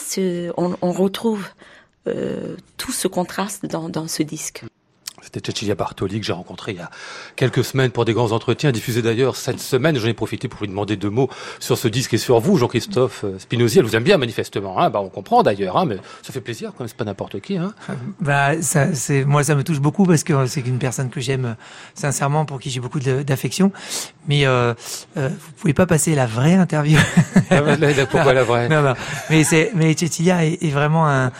on, 0.56 0.76
on 0.80 0.92
retrouve 0.92 1.46
euh, 2.06 2.56
tout 2.76 2.92
ce 2.92 3.08
contraste 3.08 3.66
dans, 3.66 3.88
dans 3.88 4.08
ce 4.08 4.22
disque. 4.22 4.64
C'était 5.22 5.52
Cecilia 5.52 5.76
Bartoli 5.76 6.18
que 6.18 6.26
j'ai 6.26 6.32
rencontré 6.32 6.72
il 6.72 6.78
y 6.78 6.80
a 6.80 6.90
quelques 7.36 7.64
semaines 7.64 7.92
pour 7.92 8.04
des 8.04 8.12
grands 8.12 8.32
entretiens, 8.32 8.72
diffusés 8.72 9.02
d'ailleurs 9.02 9.36
cette 9.36 9.60
semaine. 9.60 9.96
J'en 9.96 10.08
ai 10.08 10.14
profité 10.14 10.48
pour 10.48 10.60
lui 10.62 10.68
demander 10.68 10.96
deux 10.96 11.10
mots 11.10 11.30
sur 11.60 11.78
ce 11.78 11.86
disque 11.86 12.14
et 12.14 12.18
sur 12.18 12.40
vous, 12.40 12.56
Jean-Christophe 12.58 13.22
euh, 13.24 13.38
Spinozzi. 13.38 13.78
Elle 13.78 13.84
vous 13.84 13.94
aime 13.94 14.02
bien 14.02 14.18
manifestement, 14.18 14.80
hein 14.80 14.90
bah, 14.90 15.00
on 15.00 15.08
comprend 15.08 15.44
d'ailleurs, 15.44 15.76
hein, 15.76 15.84
mais 15.84 15.96
ça 16.22 16.32
fait 16.32 16.40
plaisir 16.40 16.72
quand 16.72 16.80
même, 16.80 16.88
c'est 16.88 16.96
pas 16.96 17.04
n'importe 17.04 17.40
qui. 17.40 17.56
Hein. 17.56 17.72
Bah, 18.20 18.60
ça, 18.60 18.94
c'est, 18.94 19.24
moi 19.24 19.44
ça 19.44 19.54
me 19.54 19.62
touche 19.62 19.80
beaucoup 19.80 20.06
parce 20.06 20.24
que 20.24 20.46
c'est 20.46 20.66
une 20.66 20.78
personne 20.78 21.08
que 21.08 21.20
j'aime 21.20 21.44
euh, 21.44 21.54
sincèrement, 21.94 22.44
pour 22.44 22.58
qui 22.58 22.70
j'ai 22.70 22.80
beaucoup 22.80 22.98
d'affection. 22.98 23.70
Mais 24.26 24.44
euh, 24.44 24.74
euh, 25.16 25.28
vous 25.28 25.52
pouvez 25.52 25.74
pas 25.74 25.86
passer 25.86 26.16
la 26.16 26.26
vraie 26.26 26.54
interview. 26.54 26.98
Ah, 27.50 27.60
bah, 27.60 27.76
pourquoi 28.10 28.32
la 28.32 28.42
vraie? 28.42 28.68
Non, 28.72 28.82
non. 28.82 28.94
Mais, 29.30 29.44
c'est, 29.44 29.70
mais 29.74 29.96
Cecilia 29.96 30.44
est, 30.44 30.62
est 30.62 30.70
vraiment 30.70 31.08
un 31.08 31.30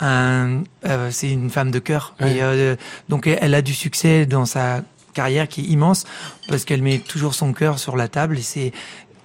un, 0.00 0.62
euh, 0.86 1.08
c'est 1.10 1.30
une 1.30 1.50
femme 1.50 1.70
de 1.70 1.78
cœur. 1.78 2.14
Et, 2.20 2.42
euh, 2.42 2.76
donc 3.08 3.26
elle 3.26 3.54
a 3.54 3.62
du 3.62 3.74
succès 3.74 4.26
dans 4.26 4.46
sa 4.46 4.82
carrière 5.14 5.48
qui 5.48 5.62
est 5.62 5.64
immense 5.64 6.04
parce 6.48 6.64
qu'elle 6.64 6.82
met 6.82 6.98
toujours 6.98 7.34
son 7.34 7.52
cœur 7.52 7.78
sur 7.78 7.96
la 7.96 8.08
table 8.08 8.38
et 8.38 8.42
c'est 8.42 8.72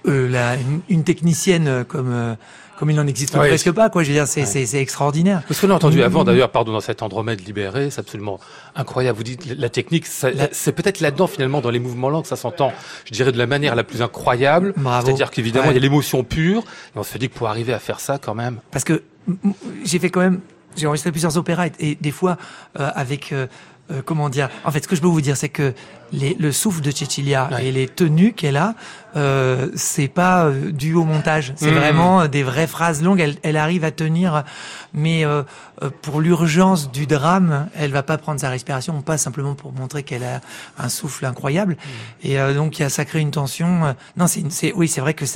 euh, 0.06 0.28
la, 0.28 0.56
une, 0.88 1.04
technicienne 1.04 1.84
comme 1.84 2.36
comme 2.76 2.90
il 2.90 2.96
n'en 2.96 3.06
existe 3.06 3.36
presque 3.36 3.70
pas, 3.70 3.88
quoi. 3.88 4.02
Je 4.02 4.08
veux 4.08 4.14
dire, 4.14 4.26
c'est 4.26 4.44
c'est 4.44 4.80
extraordinaire. 4.80 5.42
Parce 5.46 5.60
qu'on 5.60 5.70
a 5.70 5.74
entendu 5.74 6.02
avant, 6.02 6.22
mm-hmm. 6.22 6.26
d'ailleurs, 6.26 6.50
pardon, 6.50 6.72
dans 6.72 6.80
cet 6.80 7.02
Andromède 7.02 7.46
libéré, 7.46 7.90
c'est 7.90 8.00
absolument 8.00 8.40
incroyable. 8.74 9.16
Vous 9.16 9.22
dites 9.22 9.46
la 9.46 9.68
technique, 9.68 10.06
c'est 10.06 10.72
peut-être 10.72 11.00
là-dedans 11.00 11.28
finalement 11.28 11.60
dans 11.60 11.70
les 11.70 11.78
mouvements 11.78 12.10
lents 12.10 12.22
que 12.22 12.28
ça 12.28 12.36
s'entend. 12.36 12.72
Je 13.04 13.12
dirais 13.12 13.30
de 13.30 13.38
la 13.38 13.46
manière 13.46 13.76
la 13.76 13.84
plus 13.84 14.02
incroyable. 14.02 14.74
C'est-à-dire 15.04 15.30
qu'évidemment 15.30 15.70
il 15.70 15.74
y 15.74 15.78
a 15.78 15.80
l'émotion 15.80 16.24
pure, 16.24 16.64
et 16.94 16.98
on 16.98 17.04
se 17.04 17.16
dit 17.16 17.28
que 17.28 17.34
pour 17.34 17.48
arriver 17.48 17.72
à 17.72 17.78
faire 17.78 18.00
ça, 18.00 18.18
quand 18.18 18.34
même. 18.34 18.58
Parce 18.72 18.84
que 18.84 19.04
j'ai 19.84 19.98
fait 20.00 20.10
quand 20.10 20.20
même 20.20 20.40
j'ai 20.76 20.86
enregistré 20.86 21.10
plusieurs 21.10 21.36
opéras 21.36 21.68
et, 21.78 21.94
des 22.00 22.10
fois 22.10 22.36
euh, 22.78 22.90
avec 22.94 23.32
euh, 23.32 23.46
euh, 23.90 24.00
comment 24.02 24.30
dire 24.30 24.48
En 24.64 24.70
fait, 24.70 24.82
ce 24.82 24.88
que 24.88 24.96
je 24.96 25.02
peux 25.02 25.08
vous 25.08 25.20
dire, 25.20 25.36
c'est 25.36 25.50
que 25.50 25.74
les, 26.10 26.34
le 26.34 26.52
souffle 26.52 26.80
de 26.80 26.90
Cecilia 26.90 27.50
et 27.60 27.70
les 27.70 27.86
tenues 27.86 28.32
qu'elle 28.32 28.56
a, 28.56 28.74
euh, 29.14 29.68
c'est 29.74 30.08
pas 30.08 30.46
euh, 30.46 30.72
dû 30.72 30.94
au 30.94 31.04
montage. 31.04 31.52
C'est 31.56 31.70
mmh. 31.70 31.74
vraiment 31.74 32.26
des 32.26 32.42
vraies 32.42 32.66
phrases 32.66 33.02
longues. 33.02 33.20
Elle, 33.20 33.36
elle 33.42 33.58
arrive 33.58 33.84
à 33.84 33.90
tenir, 33.90 34.44
mais 34.94 35.26
euh, 35.26 35.42
pour 36.00 36.22
l'urgence 36.22 36.90
du 36.90 37.06
drame, 37.06 37.68
elle 37.76 37.90
va 37.90 38.02
pas 38.02 38.16
prendre 38.16 38.40
sa 38.40 38.48
respiration, 38.48 39.02
pas 39.02 39.18
simplement 39.18 39.54
pour 39.54 39.72
montrer 39.72 40.02
qu'elle 40.02 40.24
a 40.24 40.40
un 40.78 40.88
souffle 40.88 41.26
incroyable. 41.26 41.74
Mmh. 41.74 42.26
Et 42.26 42.54
donc, 42.54 42.82
ça 42.88 43.04
crée 43.04 43.20
une 43.20 43.32
tension. 43.32 43.94
Non, 44.16 44.26
c'est, 44.26 44.72
oui, 44.72 44.88
c'est 44.88 45.02
vrai 45.02 45.12
que 45.12 45.26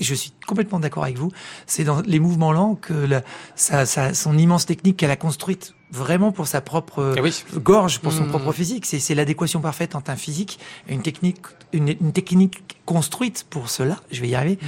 je 0.00 0.14
suis 0.14 0.32
complètement 0.46 0.78
d'accord 0.80 1.04
avec 1.04 1.18
vous, 1.18 1.30
c'est 1.66 1.84
dans 1.84 2.00
les 2.02 2.18
mouvements 2.20 2.52
lents 2.52 2.74
que 2.74 2.92
la, 2.92 3.22
sa, 3.54 3.86
sa, 3.86 4.14
son 4.14 4.36
immense 4.36 4.66
technique 4.66 4.96
qu'elle 4.98 5.10
a 5.10 5.16
construite 5.16 5.74
vraiment 5.92 6.32
pour 6.32 6.48
sa 6.48 6.60
propre 6.60 7.14
Eh 7.16 7.20
oui. 7.20 7.44
gorge, 7.54 8.00
pour 8.00 8.12
son 8.12 8.24
Mmh. 8.24 8.28
propre 8.30 8.52
physique. 8.52 8.86
C'est 8.86 8.98
c'est 8.98 9.14
l'adéquation 9.14 9.60
parfaite 9.60 9.94
entre 9.94 10.10
un 10.10 10.16
physique 10.16 10.58
et 10.88 10.94
une 10.94 11.02
technique, 11.02 11.38
une, 11.72 11.88
une 12.00 12.12
technique 12.12 12.76
construite 12.84 13.46
pour 13.48 13.70
cela. 13.70 14.00
Je 14.10 14.20
vais 14.20 14.28
y 14.28 14.34
arriver. 14.34 14.58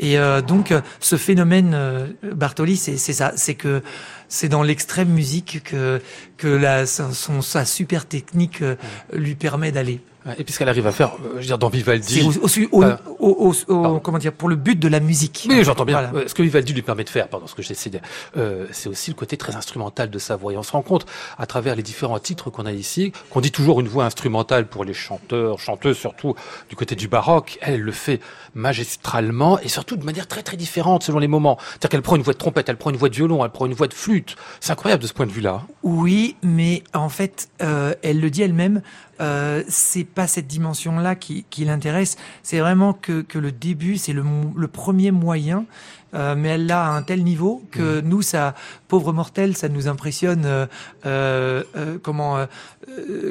Et 0.00 0.18
euh, 0.18 0.42
donc, 0.42 0.72
euh, 0.72 0.80
ce 1.00 1.16
phénomène 1.16 1.72
euh, 1.74 2.08
Bartoli, 2.34 2.76
c'est 2.76 2.96
c'est 2.96 3.12
ça, 3.12 3.32
c'est 3.36 3.54
que 3.54 3.82
c'est 4.28 4.48
dans 4.48 4.64
l'extrême 4.64 5.08
musique 5.10 5.62
que 5.62 6.02
que 6.38 6.48
la 6.48 6.86
son, 6.86 7.40
sa 7.40 7.64
super 7.64 8.04
technique 8.06 8.60
euh, 8.62 8.74
lui 9.12 9.36
permet 9.36 9.70
d'aller. 9.70 10.00
Et 10.38 10.44
puis 10.44 10.52
ce 10.54 10.58
qu'elle 10.58 10.68
arrive 10.70 10.86
à 10.86 10.92
faire, 10.92 11.12
euh, 11.14 11.32
je 11.34 11.40
veux 11.40 11.44
dire, 11.46 11.58
dans 11.58 11.68
Vivaldi. 11.68 12.22
au, 12.22 12.30
au- 12.32 12.48
au- 12.72 12.82
Euh, 12.84 12.96
au- 13.18 13.52
au- 13.68 13.72
au- 13.74 14.00
comment 14.00 14.18
dire 14.18 14.32
pour 14.32 14.48
le 14.48 14.56
but 14.56 14.78
de 14.78 14.88
la 14.88 15.00
musique. 15.00 15.46
Oui, 15.50 15.62
j'entends 15.64 15.84
bien. 15.84 16.00
Voilà. 16.00 16.16
Euh, 16.18 16.24
Ce 16.28 16.34
que 16.34 16.42
Vivaldi 16.42 16.72
lui 16.72 16.82
permet 16.82 17.04
de 17.04 17.10
faire, 17.10 17.28
pardon, 17.28 17.46
ce 17.46 17.54
que 17.54 17.62
j'essaie 17.62 17.90
de, 17.90 17.98
euh, 18.36 18.66
c'est 18.72 18.88
aussi 18.88 19.10
le 19.10 19.16
côté 19.16 19.36
très 19.36 19.54
instrumental 19.54 20.08
de 20.10 20.18
sa 20.18 20.36
voix. 20.36 20.52
Et 20.52 20.56
on 20.56 20.62
se 20.62 20.72
rend 20.72 20.82
compte, 20.82 21.04
à 21.38 21.46
travers 21.46 21.74
les 21.76 21.82
différents 21.82 22.18
titres 22.18 22.48
qu'on 22.50 22.64
a 22.66 22.72
ici, 22.72 23.12
qu'on 23.30 23.40
dit 23.40 23.52
toujours 23.52 23.80
une 23.80 23.88
voix 23.88 24.04
instrumentale 24.06 24.66
pour 24.66 24.84
les 24.84 24.94
chanteurs, 24.94 25.58
chanteuses, 25.58 25.98
surtout 25.98 26.34
du 26.70 26.76
côté 26.76 26.94
du 26.96 27.06
baroque. 27.08 27.58
Elle, 27.60 27.74
elle 27.74 27.80
le 27.82 27.92
fait 27.92 28.20
magistralement 28.54 29.58
et 29.60 29.68
surtout 29.68 29.96
de 29.96 30.04
manière 30.04 30.26
très 30.26 30.42
très 30.42 30.56
différente 30.56 31.02
selon 31.02 31.18
les 31.18 31.28
moments. 31.28 31.58
C'est-à-dire 31.60 31.90
qu'elle 31.90 32.02
prend 32.02 32.16
une 32.16 32.22
voix 32.22 32.32
de 32.32 32.38
trompette, 32.38 32.68
elle 32.68 32.76
prend 32.76 32.90
une 32.90 32.96
voix 32.96 33.08
de 33.08 33.14
violon, 33.14 33.44
elle 33.44 33.50
prend 33.50 33.66
une 33.66 33.74
voix 33.74 33.88
de 33.88 33.94
flûte. 33.94 34.36
C'est 34.60 34.72
incroyable 34.72 35.02
de 35.02 35.06
ce 35.08 35.12
point 35.12 35.26
de 35.26 35.32
vue-là. 35.32 35.62
Oui, 35.82 36.36
mais 36.42 36.82
en 36.94 37.08
fait, 37.08 37.48
euh, 37.62 37.94
elle 38.02 38.20
le 38.20 38.30
dit 38.30 38.42
elle-même. 38.42 38.82
Euh, 39.20 39.62
c'est 39.68 40.04
pas 40.04 40.26
cette 40.26 40.46
dimension-là 40.46 41.14
qui, 41.14 41.44
qui 41.50 41.64
l'intéresse. 41.64 42.16
C'est 42.42 42.60
vraiment 42.60 42.92
que, 42.92 43.22
que 43.22 43.38
le 43.38 43.52
début, 43.52 43.96
c'est 43.96 44.12
le, 44.12 44.24
premier 44.68 45.10
moyen. 45.10 45.66
Euh, 46.14 46.36
mais 46.36 46.50
elle 46.50 46.66
l'a 46.66 46.86
à 46.86 46.90
un 46.90 47.02
tel 47.02 47.24
niveau 47.24 47.62
que 47.72 48.00
nous, 48.00 48.22
ça, 48.22 48.54
pauvre 48.86 49.12
mortel, 49.12 49.56
ça 49.56 49.68
nous 49.68 49.88
impressionne. 49.88 50.44
euh, 50.46 50.66
euh, 51.06 51.98
comment, 52.02 52.46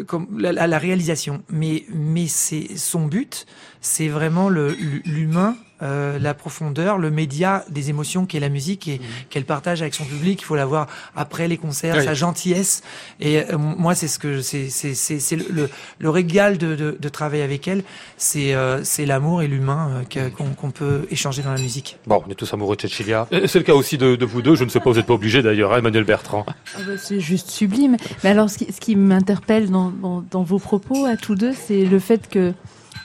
comme 0.07 0.27
la, 0.37 0.77
réalisation. 0.77 1.43
Mais, 1.49 1.85
mais 1.93 2.27
c'est 2.27 2.75
son 2.75 3.05
but, 3.05 3.45
c'est 3.81 4.09
vraiment 4.09 4.49
l'humain, 4.49 5.55
euh, 5.83 6.17
la 6.19 6.33
profondeur, 6.33 6.97
le 6.97 7.11
média 7.11 7.63
des 7.69 7.89
émotions 7.89 8.25
qu'est 8.25 8.39
la 8.39 8.49
musique 8.49 8.87
et 8.87 8.99
qu'elle 9.29 9.45
partage 9.45 9.81
avec 9.81 9.93
son 9.93 10.05
public. 10.05 10.41
Il 10.41 10.45
faut 10.45 10.55
la 10.55 10.65
voir 10.65 10.87
après 11.15 11.47
les 11.47 11.57
concerts, 11.57 11.95
Oui. 11.97 12.03
sa 12.05 12.13
gentillesse. 12.13 12.81
Et 13.19 13.39
euh, 13.39 13.57
moi, 13.57 13.93
c'est 13.93 14.07
ce 14.07 14.17
que 14.17 14.41
c'est 14.41 14.69
c'est 14.69 14.93
c'est 14.95 15.19
c'est 15.19 15.35
le, 15.35 15.45
le, 15.51 15.69
le 15.99 16.09
régal 16.09 16.57
de, 16.57 16.75
de, 16.75 16.97
de 16.99 17.09
travailler 17.09 17.43
avec 17.43 17.67
elle. 17.67 17.83
C'est 18.17 18.53
euh, 18.55 18.83
c'est 18.83 19.05
l'amour 19.05 19.41
et 19.41 19.47
l'humain 19.47 19.89
euh, 19.91 20.03
que- 20.09 20.29
qu'on 20.33 20.49
qu'on 20.53 20.71
peut 20.71 21.05
échanger 21.11 21.41
dans 21.41 21.51
la 21.53 21.59
musique. 21.61 21.97
Bon, 22.07 22.23
on 22.25 22.31
est 22.31 22.35
tous 22.35 22.53
amoureux 22.53 22.75
de 22.75 22.81
Cecilia. 22.81 23.27
C'est 23.45 23.55
le 23.59 23.63
cas 23.63 23.73
aussi 23.73 23.97
de, 23.97 24.15
de 24.15 24.25
vous 24.25 24.41
deux. 24.41 24.55
Je 24.55 24.63
ne 24.63 24.69
sais 24.69 24.79
pas, 24.79 24.89
vous 24.89 24.95
n'êtes 24.95 25.05
pas 25.05 25.13
obligé 25.13 25.41
d'ailleurs, 25.41 25.73
hein, 25.73 25.79
Emmanuel 25.79 26.03
Bertrand. 26.05 26.45
Ah 26.47 26.53
bah, 26.87 26.93
c'est 26.97 27.19
juste 27.19 27.49
sublime. 27.49 27.97
Mais 28.23 28.29
alors, 28.29 28.49
ce 28.49 28.57
qui, 28.59 28.71
ce 28.71 28.79
qui 28.79 28.95
m'interpelle 28.95 29.69
dans, 29.69 29.89
dans, 29.89 30.23
dans 30.31 30.43
vos 30.43 30.59
propos 30.59 31.05
à 31.05 31.17
tous 31.17 31.35
deux, 31.35 31.53
c'est 31.53 31.85
le 31.85 31.99
fait 31.99 32.29
que 32.29 32.53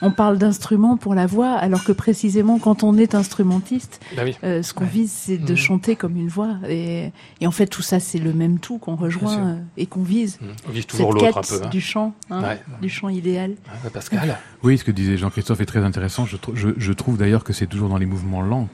on 0.01 0.11
parle 0.11 0.37
d'instruments 0.37 0.95
pour 0.97 1.13
la 1.15 1.25
voix, 1.25 1.53
alors 1.53 1.83
que 1.83 1.91
précisément 1.91 2.57
quand 2.59 2.83
on 2.83 2.97
est 2.97 3.15
instrumentiste, 3.15 3.99
Bah 4.15 4.21
oui. 4.25 4.35
euh, 4.43 4.63
ce 4.63 4.73
qu'on 4.73 4.83
Ouais. 4.85 4.89
vise, 4.89 5.11
c'est 5.11 5.37
de 5.37 5.51
Mhm. 5.51 5.57
chanter 5.57 5.95
comme 5.95 6.15
une 6.15 6.27
voix. 6.29 6.55
Et, 6.67 7.11
et 7.41 7.47
en 7.47 7.51
fait, 7.51 7.67
tout 7.67 7.81
ça, 7.81 7.99
c'est 7.99 8.19
le 8.19 8.33
même 8.33 8.59
tout 8.59 8.77
qu'on 8.77 8.95
rejoint 8.95 9.37
euh, 9.39 9.55
et 9.77 9.85
qu'on 9.85 10.03
vise. 10.03 10.39
On 10.67 10.71
vise 10.71 10.85
toujours 10.85 11.13
l'autre 11.13 11.37
un 11.37 11.41
peu. 11.41 11.65
hein. 11.65 11.69
du 11.69 11.81
chant, 11.81 12.13
hein, 12.29 12.41
Ouais. 12.41 12.61
du 12.81 12.89
chant 12.89 13.09
idéal. 13.09 13.51
Ouais, 13.83 13.89
Pascal. 13.91 14.37
Oui, 14.63 14.77
ce 14.77 14.83
que 14.83 14.91
disait 14.91 15.17
Jean-Christophe 15.17 15.61
est 15.61 15.65
très 15.65 15.83
intéressant. 15.83 16.25
Je, 16.25 16.37
trou- 16.37 16.53
je, 16.55 16.69
je 16.77 16.93
trouve 16.93 17.17
d'ailleurs 17.17 17.43
que 17.43 17.53
c'est 17.53 17.67
toujours 17.67 17.89
dans 17.89 17.97
les 17.97 18.05
mouvements 18.05 18.41
lents 18.41 18.67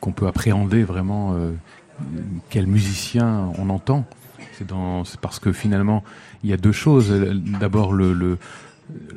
qu'on 0.00 0.12
peut 0.12 0.26
appréhender 0.26 0.82
vraiment 0.82 1.34
euh, 1.34 1.52
quel 2.50 2.66
musicien 2.66 3.50
on 3.58 3.70
entend. 3.70 4.04
C'est 5.04 5.18
parce 5.20 5.38
que 5.38 5.52
finalement, 5.52 6.04
il 6.44 6.50
y 6.50 6.52
a 6.52 6.56
deux 6.56 6.72
choses. 6.72 7.10
D'abord, 7.60 7.92
le, 7.92 8.12
le, 8.12 8.38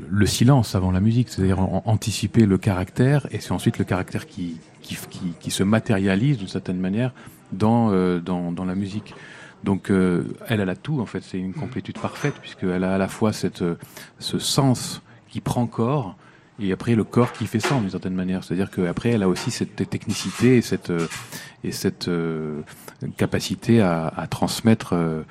le 0.09 0.25
silence 0.25 0.75
avant 0.75 0.91
la 0.91 0.99
musique, 1.01 1.29
c'est-à-dire 1.29 1.59
an- 1.59 1.83
anticiper 1.85 2.45
le 2.45 2.57
caractère, 2.57 3.27
et 3.31 3.39
c'est 3.39 3.51
ensuite 3.51 3.77
le 3.77 3.85
caractère 3.85 4.27
qui, 4.27 4.57
qui, 4.81 4.97
qui, 5.09 5.33
qui 5.39 5.51
se 5.51 5.63
matérialise 5.63 6.37
d'une 6.37 6.47
certaine 6.47 6.79
manière 6.79 7.13
dans, 7.51 7.91
euh, 7.91 8.19
dans, 8.19 8.51
dans 8.51 8.65
la 8.65 8.75
musique. 8.75 9.13
Donc 9.63 9.89
euh, 9.89 10.23
elle, 10.47 10.59
elle 10.59 10.69
a 10.69 10.75
tout 10.75 10.99
en 11.01 11.05
fait, 11.05 11.23
c'est 11.23 11.39
une 11.39 11.53
complétude 11.53 11.97
parfaite 11.99 12.35
puisqu'elle 12.41 12.83
a 12.83 12.95
à 12.95 12.97
la 12.97 13.07
fois 13.07 13.33
cette, 13.33 13.61
euh, 13.63 13.75
ce 14.19 14.37
sens 14.37 15.01
qui 15.27 15.41
prend 15.41 15.65
corps 15.65 16.15
et 16.59 16.71
après 16.71 16.95
le 16.95 17.03
corps 17.03 17.31
qui 17.33 17.47
fait 17.47 17.59
sens 17.59 17.81
d'une 17.81 17.89
certaine 17.89 18.13
manière. 18.13 18.43
C'est-à-dire 18.43 18.69
qu'après 18.69 19.09
elle 19.09 19.23
a 19.23 19.27
aussi 19.27 19.49
cette 19.49 19.89
technicité 19.89 20.57
et 20.57 20.61
cette, 20.61 20.91
euh, 20.91 21.07
et 21.63 21.71
cette 21.71 22.07
euh, 22.07 22.61
capacité 23.17 23.81
à, 23.81 24.07
à 24.07 24.27
transmettre 24.27 24.93
euh, 24.93 25.23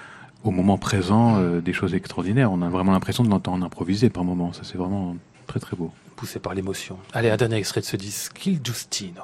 au 0.45 0.51
moment 0.51 0.79
présent 0.79 1.39
euh, 1.39 1.61
des 1.61 1.73
choses 1.73 1.95
extraordinaires. 1.95 2.53
On 2.53 2.63
a 2.63 2.69
vraiment 2.69 2.93
l'impression 2.93 3.25
de 3.25 3.31
l'entendre 3.31 3.65
improviser 3.65 4.11
par 4.11 4.25
moments. 4.25 4.53
Ça 4.53 4.61
c'est 4.63 4.79
vraiment 4.79 5.17
très 5.47 5.59
très 5.59 5.77
beau. 5.77 5.91
Poussé 6.17 6.39
par 6.39 6.55
l'émotion. 6.55 6.97
Allez, 7.13 7.31
un 7.31 7.37
dernier 7.37 7.57
extrait 7.57 7.81
de 7.81 7.87
ce 7.87 7.97
disque, 7.97 8.47
Il 8.47 8.61
Giustino. 8.63 9.23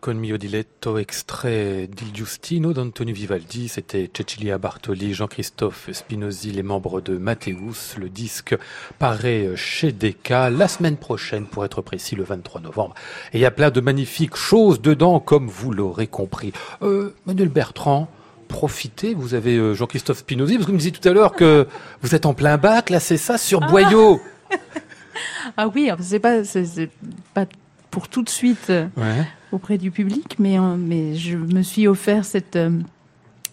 Con 0.00 0.18
mio 0.18 0.36
diletto, 0.36 0.98
extrait 0.98 1.86
d'Il 1.86 2.12
Giustino 2.12 2.72
d'Antonio 2.72 3.14
Vivaldi. 3.14 3.68
C'était 3.68 4.10
Cecilia 4.12 4.58
Bartoli, 4.58 5.14
Jean-Christophe 5.14 5.90
Spinozzi, 5.92 6.50
les 6.50 6.62
membres 6.62 7.00
de 7.00 7.16
Mathéus. 7.16 7.96
Le 7.96 8.08
disque 8.08 8.56
paraît 8.98 9.50
chez 9.54 9.92
Decca 9.92 10.50
la 10.50 10.68
semaine 10.68 10.96
prochaine, 10.96 11.46
pour 11.46 11.64
être 11.64 11.82
précis, 11.82 12.16
le 12.16 12.24
23 12.24 12.60
novembre. 12.60 12.94
Et 13.32 13.38
il 13.38 13.40
y 13.40 13.44
a 13.44 13.50
plein 13.50 13.70
de 13.70 13.80
magnifiques 13.80 14.36
choses 14.36 14.80
dedans, 14.80 15.20
comme 15.20 15.48
vous 15.48 15.72
l'aurez 15.72 16.08
compris. 16.08 16.52
Euh, 16.82 17.14
Manuel 17.26 17.48
Bertrand, 17.48 18.08
profitez, 18.48 19.14
vous 19.14 19.34
avez 19.34 19.56
euh, 19.56 19.74
Jean-Christophe 19.74 20.18
Spinozzi, 20.18 20.54
parce 20.54 20.66
que 20.66 20.70
vous 20.70 20.74
me 20.74 20.78
disiez 20.78 20.92
tout 20.92 21.08
à 21.08 21.12
l'heure 21.12 21.32
que 21.32 21.66
vous 22.02 22.14
êtes 22.14 22.26
en 22.26 22.34
plein 22.34 22.58
bac, 22.58 22.90
là 22.90 23.00
c'est 23.00 23.18
ça, 23.18 23.38
sur 23.38 23.60
Boyau. 23.60 24.20
ah 25.56 25.68
oui, 25.68 25.90
c'est 26.00 26.20
pas, 26.20 26.44
c'est 26.44 26.90
pas 27.34 27.46
pour 27.90 28.08
tout 28.08 28.22
de 28.22 28.30
suite. 28.30 28.72
Ouais 28.96 29.26
auprès 29.52 29.78
du 29.78 29.90
public, 29.90 30.36
mais, 30.38 30.58
euh, 30.58 30.76
mais 30.76 31.14
je 31.14 31.36
me 31.36 31.62
suis 31.62 31.86
offert 31.86 32.24
cette, 32.24 32.56
euh, 32.56 32.70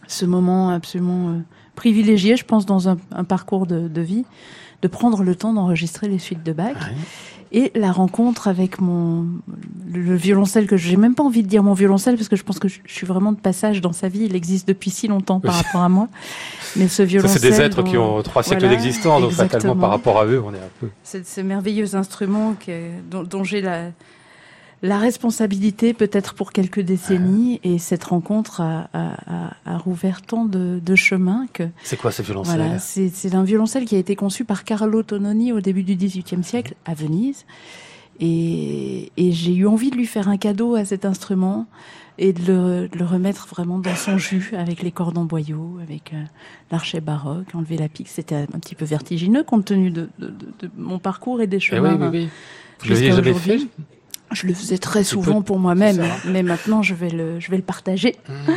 ce 0.07 0.25
moment 0.25 0.69
absolument 0.69 1.29
euh, 1.29 1.39
privilégié, 1.75 2.35
je 2.35 2.45
pense, 2.45 2.65
dans 2.65 2.89
un, 2.89 2.97
parcours 3.27 3.65
de, 3.67 4.01
vie, 4.01 4.25
de 4.81 4.87
prendre 4.87 5.23
le 5.23 5.35
temps 5.35 5.53
d'enregistrer 5.53 6.07
les 6.07 6.19
suites 6.19 6.43
de 6.43 6.53
Bach. 6.53 6.77
Et 7.55 7.71
la 7.75 7.91
rencontre 7.91 8.47
avec 8.47 8.81
mon 8.81 9.27
le 9.91 10.15
violoncelle 10.15 10.65
que 10.65 10.75
j'ai 10.75 10.97
même 10.97 11.13
pas 11.13 11.21
envie 11.21 11.43
de 11.43 11.47
dire 11.47 11.61
mon 11.61 11.75
violoncelle 11.75 12.15
parce 12.15 12.27
que 12.27 12.35
je 12.35 12.43
pense 12.43 12.57
que 12.57 12.67
je, 12.67 12.79
suis 12.87 13.05
vraiment 13.05 13.31
de 13.31 13.37
passage 13.37 13.79
dans 13.79 13.91
sa 13.91 14.07
vie. 14.07 14.25
Il 14.25 14.35
existe 14.35 14.67
depuis 14.67 14.89
si 14.89 15.07
longtemps 15.07 15.39
par 15.39 15.53
rapport 15.63 15.81
à 15.81 15.89
moi. 15.89 16.07
Mais 16.75 16.87
ce 16.87 17.03
violoncelle. 17.03 17.39
C'est 17.39 17.47
des 17.47 17.61
êtres 17.61 17.83
qui 17.83 17.95
ont 17.95 18.23
trois 18.23 18.41
siècles 18.41 18.67
d'existence, 18.67 19.21
donc 19.21 19.33
fatalement 19.33 19.75
par 19.75 19.91
rapport 19.91 20.19
à 20.19 20.25
eux, 20.25 20.41
on 20.43 20.51
est 20.51 20.57
un 20.57 20.71
peu. 20.79 20.89
C'est 21.03 21.27
ce 21.27 21.41
merveilleux 21.41 21.93
instrument 21.93 22.55
dont, 23.11 23.21
dont 23.21 23.43
j'ai 23.43 23.61
la 23.61 23.91
la 24.83 24.99
responsabilité 24.99 25.93
peut-être 25.93 26.33
pour 26.33 26.51
quelques 26.51 26.81
décennies 26.81 27.61
et 27.63 27.79
cette 27.79 28.03
rencontre 28.03 28.59
a, 28.59 28.89
a, 28.93 29.53
a, 29.65 29.77
rouvert 29.77 30.21
tant 30.21 30.43
de, 30.43 30.79
de 30.83 30.95
chemins 30.95 31.47
que. 31.53 31.63
C'est 31.83 31.95
quoi 31.95 32.11
ce 32.11 32.21
violoncelle 32.21 32.57
Voilà, 32.57 32.79
c'est 32.79 33.33
un 33.33 33.43
violoncelle 33.43 33.85
qui 33.85 33.95
a 33.95 33.97
été 33.97 34.17
conçu 34.17 34.43
par 34.43 34.65
Carlo 34.65 35.01
Tononi 35.01 35.53
au 35.53 35.61
début 35.61 35.83
du 35.83 35.95
XVIIIe 35.95 36.43
siècle 36.43 36.75
à 36.85 36.93
Venise 36.93 37.45
et, 38.19 39.09
et 39.15 39.31
j'ai 39.31 39.55
eu 39.55 39.65
envie 39.67 39.89
de 39.89 39.95
lui 39.95 40.05
faire 40.05 40.27
un 40.27 40.37
cadeau 40.37 40.75
à 40.75 40.83
cet 40.83 41.05
instrument 41.05 41.65
et 42.17 42.33
de 42.33 42.45
le, 42.45 42.89
le 42.93 43.05
remettre 43.05 43.47
vraiment 43.47 43.79
dans 43.79 43.95
son 43.95 44.17
jus 44.17 44.51
avec 44.57 44.83
les 44.83 44.91
cordes 44.91 45.17
en 45.17 45.23
boyau, 45.23 45.79
avec 45.81 46.13
euh, 46.13 46.21
l'archet 46.71 46.99
baroque, 46.99 47.55
enlever 47.55 47.77
la 47.77 47.87
pique. 47.87 48.09
C'était 48.09 48.35
un 48.35 48.59
petit 48.59 48.75
peu 48.75 48.83
vertigineux 48.83 49.43
compte 49.43 49.63
tenu 49.63 49.91
de, 49.91 50.09
de, 50.19 50.27
de, 50.27 50.69
mon 50.77 50.99
parcours 50.99 51.41
et 51.41 51.47
des 51.47 51.57
eh 51.57 51.61
chemins. 51.61 51.95
oui, 51.95 52.07
oui, 52.11 52.19
oui. 52.23 52.29
Vous 52.83 52.89
l'avez 52.89 53.11
jamais 53.13 53.33
fait 53.33 53.59
je 54.33 54.47
le 54.47 54.53
faisais 54.53 54.77
très 54.77 55.03
souvent 55.03 55.41
pour 55.41 55.59
moi-même, 55.59 56.03
mais 56.25 56.43
maintenant 56.43 56.81
je 56.81 56.93
vais 56.93 57.09
le, 57.09 57.39
je 57.39 57.51
vais 57.51 57.57
le 57.57 57.63
partager. 57.63 58.15
Mmh. 58.43 58.51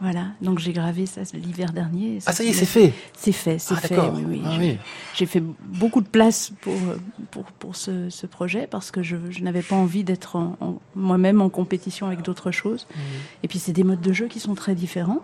Voilà, 0.00 0.26
donc 0.42 0.58
j'ai 0.58 0.72
gravé 0.72 1.06
ça 1.06 1.22
l'hiver 1.32 1.72
dernier. 1.72 2.18
ah, 2.26 2.32
ça 2.32 2.44
y 2.44 2.48
est, 2.48 2.52
c'est 2.52 2.66
fait 2.66 2.92
C'est 3.16 3.32
fait, 3.32 3.58
c'est 3.58 3.74
ah, 3.74 3.80
fait, 3.80 3.98
oui. 4.26 4.42
Ah 4.44 4.56
oui. 4.58 4.76
J'ai 5.14 5.24
fait 5.24 5.42
beaucoup 5.62 6.00
de 6.00 6.08
place 6.08 6.52
pour, 6.60 6.74
pour, 7.30 7.44
pour 7.44 7.76
ce, 7.76 8.10
ce 8.10 8.26
projet 8.26 8.66
parce 8.70 8.90
que 8.90 9.02
je, 9.02 9.16
je 9.30 9.42
n'avais 9.42 9.62
pas 9.62 9.76
envie 9.76 10.04
d'être 10.04 10.36
moi-même 10.94 11.40
en 11.40 11.48
compétition 11.48 12.06
avec 12.06 12.22
d'autres 12.22 12.50
choses. 12.50 12.86
Mmh. 12.90 13.00
Et 13.44 13.48
puis 13.48 13.58
c'est 13.58 13.72
des 13.72 13.84
modes 13.84 14.00
de 14.00 14.12
jeu 14.12 14.26
qui 14.26 14.40
sont 14.40 14.54
très 14.54 14.74
différents. 14.74 15.22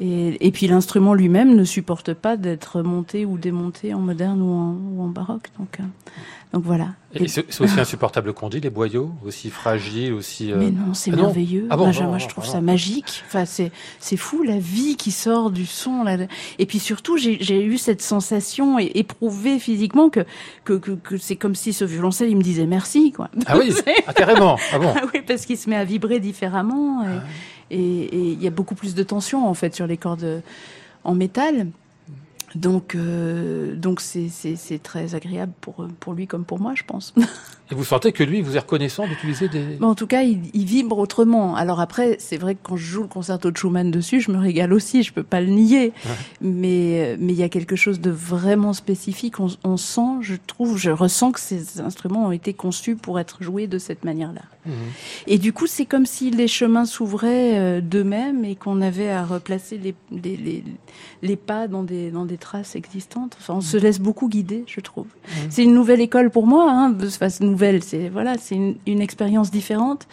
Eh 0.00 0.04
et, 0.04 0.46
et, 0.46 0.50
puis 0.50 0.66
l'instrument 0.66 1.12
lui-même 1.12 1.54
ne 1.54 1.64
supporte 1.64 2.14
pas 2.14 2.36
d'être 2.36 2.82
monté 2.82 3.26
ou 3.26 3.38
démonté 3.38 3.92
en 3.92 4.00
moderne 4.00 4.40
ou 4.40 4.50
en, 4.50 4.76
ou 4.94 5.02
en 5.02 5.08
baroque. 5.08 5.50
Donc, 5.58 5.80
euh, 5.80 5.84
donc 6.56 6.64
voilà. 6.64 6.88
c'est 7.26 7.60
aussi 7.60 7.78
insupportable 7.78 8.32
qu'on 8.32 8.48
dit, 8.48 8.60
les 8.60 8.70
boyaux, 8.70 9.10
aussi 9.26 9.50
fragiles, 9.50 10.14
aussi. 10.14 10.50
Euh, 10.50 10.56
Mais 10.56 10.70
non, 10.70 10.94
c'est 10.94 11.10
ah 11.12 11.16
merveilleux. 11.16 11.66
Ah 11.68 11.76
moi, 11.76 11.90
je 11.92 12.28
trouve 12.28 12.46
ça 12.46 12.62
magique. 12.62 13.22
Enfin, 13.26 13.44
c'est 13.44 14.16
fou 14.16 14.42
la 14.42 14.58
vie 14.58 14.96
qui 14.96 15.10
sort 15.10 15.50
du 15.50 15.66
son. 15.66 16.02
Là. 16.02 16.16
Et 16.58 16.64
puis 16.64 16.78
surtout, 16.78 17.18
j'ai 17.18 17.62
eu 17.62 17.76
cette 17.76 18.00
sensation 18.00 18.78
éprouvée 18.78 19.58
physiquement 19.58 20.08
que 20.08 20.24
que, 20.64 20.78
que, 20.78 21.18
c'est 21.18 21.36
comme 21.36 21.54
si 21.54 21.74
ce 21.74 21.84
violoncelle 21.84 22.30
il 22.30 22.38
me 22.38 22.42
disait 22.42 22.64
merci, 22.64 23.12
quoi. 23.12 23.28
Ah 23.44 23.58
oui, 23.58 23.70
ah, 24.06 24.14
carrément. 24.14 24.56
Ah 24.72 24.78
bon. 24.78 24.94
Ah 24.96 25.02
oui, 25.12 25.20
parce 25.26 25.44
qu'il 25.44 25.58
se 25.58 25.68
met 25.68 25.76
à 25.76 25.84
vibrer 25.84 26.20
différemment 26.20 27.04
et 27.70 28.08
il 28.32 28.42
y 28.42 28.46
a 28.46 28.50
beaucoup 28.50 28.74
plus 28.74 28.94
de 28.94 29.02
tension 29.02 29.46
en 29.46 29.52
fait 29.52 29.74
sur 29.74 29.86
les 29.86 29.98
cordes 29.98 30.42
en 31.04 31.14
métal. 31.14 31.66
Donc, 32.54 32.94
euh, 32.94 33.74
donc 33.74 34.00
c'est, 34.00 34.30
très 34.82 35.14
agréable 35.14 35.52
pour, 35.60 35.86
pour 36.00 36.14
lui 36.14 36.26
comme 36.26 36.44
pour 36.44 36.60
moi, 36.60 36.72
je 36.74 36.84
pense. 36.84 37.14
Et 37.70 37.74
vous 37.74 37.84
sentez 37.84 38.12
que 38.12 38.22
lui, 38.22 38.42
vous 38.42 38.56
est 38.56 38.60
reconnaissant 38.60 39.08
d'utiliser 39.08 39.48
des... 39.48 39.78
en 39.82 39.96
tout 39.96 40.06
cas, 40.06 40.22
il, 40.22 40.38
vibre 40.54 40.98
autrement. 40.98 41.56
Alors 41.56 41.80
après, 41.80 42.16
c'est 42.20 42.36
vrai 42.36 42.54
que 42.54 42.60
quand 42.62 42.76
je 42.76 42.84
joue 42.84 43.02
le 43.02 43.08
concerto 43.08 43.50
de 43.50 43.56
Schumann 43.56 43.90
dessus, 43.90 44.20
je 44.20 44.30
me 44.30 44.38
régale 44.38 44.72
aussi, 44.72 45.02
je 45.02 45.12
peux 45.12 45.24
pas 45.24 45.40
le 45.40 45.48
nier. 45.48 45.92
Mais 46.40 47.16
mais 47.18 47.32
il 47.32 47.38
y 47.38 47.42
a 47.42 47.48
quelque 47.48 47.74
chose 47.74 48.00
de 48.00 48.10
vraiment 48.10 48.72
spécifique. 48.72 49.40
On, 49.40 49.48
on, 49.64 49.76
sent, 49.76 50.20
je 50.20 50.34
trouve, 50.46 50.78
je 50.78 50.90
ressens 50.90 51.32
que 51.32 51.40
ces 51.40 51.80
instruments 51.80 52.26
ont 52.26 52.32
été 52.32 52.54
conçus 52.54 52.94
pour 52.94 53.18
être 53.18 53.42
joués 53.42 53.66
de 53.66 53.78
cette 53.78 54.04
manière-là. 54.04 54.42
Mhm. 54.66 54.72
Et 55.26 55.38
du 55.38 55.52
coup, 55.52 55.66
c'est 55.66 55.86
comme 55.86 56.06
si 56.06 56.30
les 56.30 56.48
chemins 56.48 56.84
s'ouvraient 56.84 57.58
euh, 57.58 57.80
d'eux-mêmes 57.80 58.44
et 58.44 58.56
qu'on 58.56 58.80
avait 58.82 59.10
à 59.10 59.24
replacer 59.24 59.78
les, 59.78 59.94
les, 60.10 60.36
les, 60.36 60.64
les, 61.22 61.36
pas 61.36 61.68
dans 61.68 61.82
des, 61.82 62.10
dans 62.10 62.24
des 62.24 62.38
traces 62.38 62.76
existantes. 62.76 63.36
Enfin, 63.40 63.54
on 63.54 63.60
se 63.60 63.76
laisse 63.76 64.00
beaucoup 64.00 64.28
guider, 64.28 64.64
je 64.66 64.80
trouve. 64.80 65.06
Mhm. 65.06 65.46
C'est 65.50 65.64
une 65.64 65.74
nouvelle 65.74 66.00
école 66.00 66.30
pour 66.30 66.46
moi, 66.46 66.70
hein, 66.70 66.94
enfin, 67.04 67.28
nouvelle. 67.40 67.82
C'est 67.82 68.08
voilà, 68.08 68.36
c'est 68.38 68.54
une, 68.56 68.76
une 68.86 69.00
expérience 69.00 69.50
différente 69.50 70.06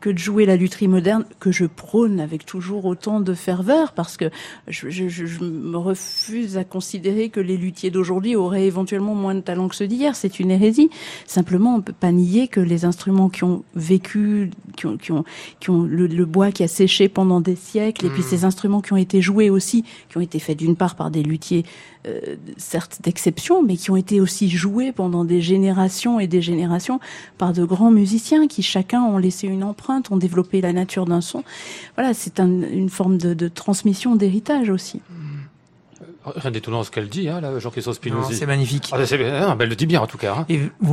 que 0.00 0.10
de 0.10 0.18
jouer 0.18 0.46
la 0.46 0.56
lutherie 0.56 0.88
moderne 0.88 1.24
que 1.40 1.52
je 1.52 1.64
prône 1.64 2.20
avec 2.20 2.44
toujours 2.46 2.84
autant 2.84 3.20
de 3.20 3.34
ferveur 3.34 3.92
parce 3.92 4.16
que 4.16 4.30
je, 4.68 4.90
je, 4.90 5.08
je 5.08 5.44
me 5.44 5.76
refuse 5.76 6.56
à 6.56 6.64
considérer 6.64 7.28
que 7.28 7.40
les 7.40 7.56
luthiers 7.56 7.90
d'aujourd'hui 7.90 8.36
auraient 8.36 8.66
éventuellement 8.66 9.14
moins 9.14 9.34
de 9.34 9.40
talent 9.40 9.68
que 9.68 9.76
ceux 9.76 9.86
d'hier. 9.86 10.16
C'est 10.16 10.40
une 10.40 10.50
hérésie. 10.50 10.90
Simplement, 11.26 11.74
on 11.74 11.80
peut 11.80 11.92
pas 11.92 12.12
nier 12.12 12.48
que 12.48 12.60
les 12.60 12.84
instruments 12.84 13.28
qui 13.28 13.44
ont 13.44 13.64
vécu, 13.74 14.50
qui 14.76 14.86
ont, 14.86 14.96
qui 14.96 15.12
ont, 15.12 15.24
qui 15.60 15.70
ont 15.70 15.82
le, 15.82 16.24
bois 16.24 16.52
qui 16.52 16.62
a 16.62 16.68
séché 16.68 17.08
pendant 17.08 17.40
des 17.40 17.56
siècles, 17.56 18.06
et 18.06 18.10
puis 18.10 18.22
hmm. 18.22 18.26
ces 18.26 18.44
instruments 18.44 18.80
qui 18.80 18.92
ont 18.92 18.98
été 18.98 19.20
joués 19.20 19.50
aussi, 19.50 19.84
qui 20.08 20.18
ont 20.18 20.20
été 20.20 20.38
faits 20.38 20.58
d'une 20.58 20.76
part 20.76 20.96
par 20.96 21.10
des 21.10 21.22
luthiers 21.22 21.64
euh, 22.06 22.36
certes 22.56 23.00
d'exception, 23.02 23.62
mais 23.62 23.76
qui 23.76 23.90
ont 23.90 23.96
été 23.96 24.20
aussi 24.20 24.48
joués 24.50 24.92
pendant 24.92 25.24
des 25.24 25.40
générations 25.40 26.20
et 26.20 26.26
des 26.26 26.42
générations 26.42 27.00
par 27.38 27.52
de 27.52 27.64
grands 27.64 27.90
musiciens 27.90 28.46
qui 28.46 28.62
chacun 28.62 29.02
ont 29.02 29.18
laissé 29.18 29.46
une 29.46 29.64
empreinte, 29.64 30.10
ont 30.10 30.16
développé 30.16 30.60
la 30.60 30.72
nature 30.72 31.06
d'un 31.06 31.20
son. 31.20 31.44
Voilà, 31.96 32.14
c'est 32.14 32.40
une 32.40 32.90
forme 32.90 33.16
de, 33.18 33.34
de 33.34 33.48
transmission 33.48 34.16
d'héritage 34.16 34.70
aussi. 34.70 35.00
Rien 36.26 36.50
d'étonnant 36.50 36.82
ce 36.82 36.90
qu'elle 36.90 37.08
dit, 37.08 37.28
hein, 37.28 37.40
là, 37.42 37.58
Jean-Christophe 37.58 37.96
Spinozzi. 37.96 38.34
C'est 38.34 38.46
magnifique. 38.46 38.90
Ah, 38.92 38.96
ben, 38.96 39.56
elle 39.60 39.68
le 39.68 39.76
dit 39.76 39.86
bien, 39.86 40.00
en 40.00 40.06
tout 40.06 40.16
cas. 40.16 40.34
Hein. 40.38 40.46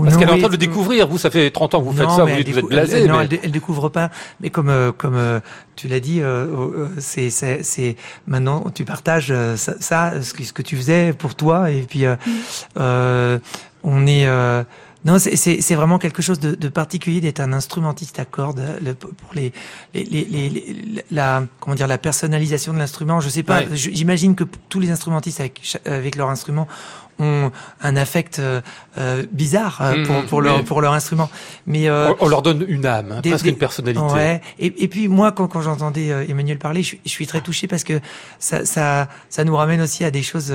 Parce 0.03 0.17
qu'elle 0.17 0.27
est 0.27 0.33
en 0.33 0.37
train 0.37 0.47
de 0.47 0.51
le 0.51 0.57
découvrir. 0.57 1.07
Vous, 1.07 1.17
ça 1.17 1.29
fait 1.29 1.51
30 1.51 1.75
ans 1.75 1.79
que 1.79 1.85
vous 1.85 1.93
faites 1.93 2.09
ça, 2.09 2.25
vous, 2.25 2.33
vous 2.33 2.59
êtes 2.59 2.65
blasé. 2.65 3.07
Non, 3.07 3.21
elle, 3.21 3.51
découvre 3.51 3.87
pas. 3.87 4.09
Mais 4.41 4.49
comme, 4.49 4.69
euh, 4.69 4.91
comme 4.91 5.15
euh, 5.15 5.39
tu 5.77 5.87
l'as 5.87 6.01
dit, 6.01 6.21
euh, 6.21 6.87
c'est, 6.99 7.29
c'est, 7.29 7.95
maintenant, 8.27 8.65
tu 8.73 8.83
partages 8.83 9.33
ça, 9.55 9.73
ça, 9.79 10.21
ce 10.21 10.33
que, 10.33 10.43
ce 10.43 10.51
que 10.51 10.61
tu 10.61 10.75
faisais 10.75 11.13
pour 11.13 11.35
toi. 11.35 11.71
Et 11.71 11.83
puis, 11.83 12.03
on 12.75 14.07
est 14.07 14.27
non, 15.03 15.17
c'est 15.17 15.75
vraiment 15.75 15.97
quelque 15.97 16.21
chose 16.21 16.39
de, 16.39 16.53
de 16.53 16.67
particulier 16.67 17.21
d'être 17.21 17.39
un 17.39 17.53
instrumentiste 17.53 18.19
à 18.19 18.25
cordes 18.25 18.61
le, 18.83 18.93
pour 18.93 19.33
les, 19.33 19.51
les, 19.95 20.03
les, 20.03 20.25
les, 20.25 21.03
la 21.09 21.43
comment 21.59 21.75
dire 21.75 21.87
la 21.87 21.97
personnalisation 21.97 22.71
de 22.73 22.77
l'instrument. 22.77 23.19
Je 23.19 23.29
sais 23.29 23.43
pas. 23.43 23.63
J'imagine 23.73 24.35
que 24.35 24.43
tous 24.69 24.79
les 24.79 24.91
instrumentistes 24.91 25.39
avec, 25.39 25.79
avec 25.85 26.15
leur 26.15 26.29
instrument 26.29 26.67
ont 27.19 27.51
un 27.81 27.95
affect 27.95 28.39
euh, 28.39 28.61
euh 28.97 29.23
bizarre 29.31 29.79
euh, 29.81 30.05
pour, 30.05 30.15
mmh, 30.15 30.25
pour 30.25 30.41
leur 30.41 30.63
pour 30.63 30.81
leur 30.81 30.93
instrument. 30.93 31.29
Mais 31.65 31.89
euh, 31.89 32.13
on, 32.19 32.27
leur 32.27 32.41
donne 32.41 32.65
une 32.67 32.85
âme, 32.85 33.11
hein, 33.11 33.21
presque 33.21 33.45
une 33.45 33.57
personnalité. 33.57 34.03
Ouais. 34.03 34.41
Et, 34.59 34.83
et 34.83 34.87
puis 34.87 35.07
moi, 35.07 35.31
quand, 35.31 35.47
quand 35.47 35.61
j'entendais 35.61 36.07
Emmanuel 36.29 36.57
parler, 36.57 36.83
je, 36.83 36.95
je, 37.03 37.09
suis 37.09 37.27
très 37.27 37.41
touché 37.41 37.67
parce 37.67 37.83
que 37.83 37.99
ça 38.39 38.65
ça 38.65 39.07
ça 39.29 39.43
nous 39.43 39.55
ramène 39.55 39.81
aussi 39.81 40.03
à 40.03 40.11
des 40.11 40.23
choses 40.23 40.53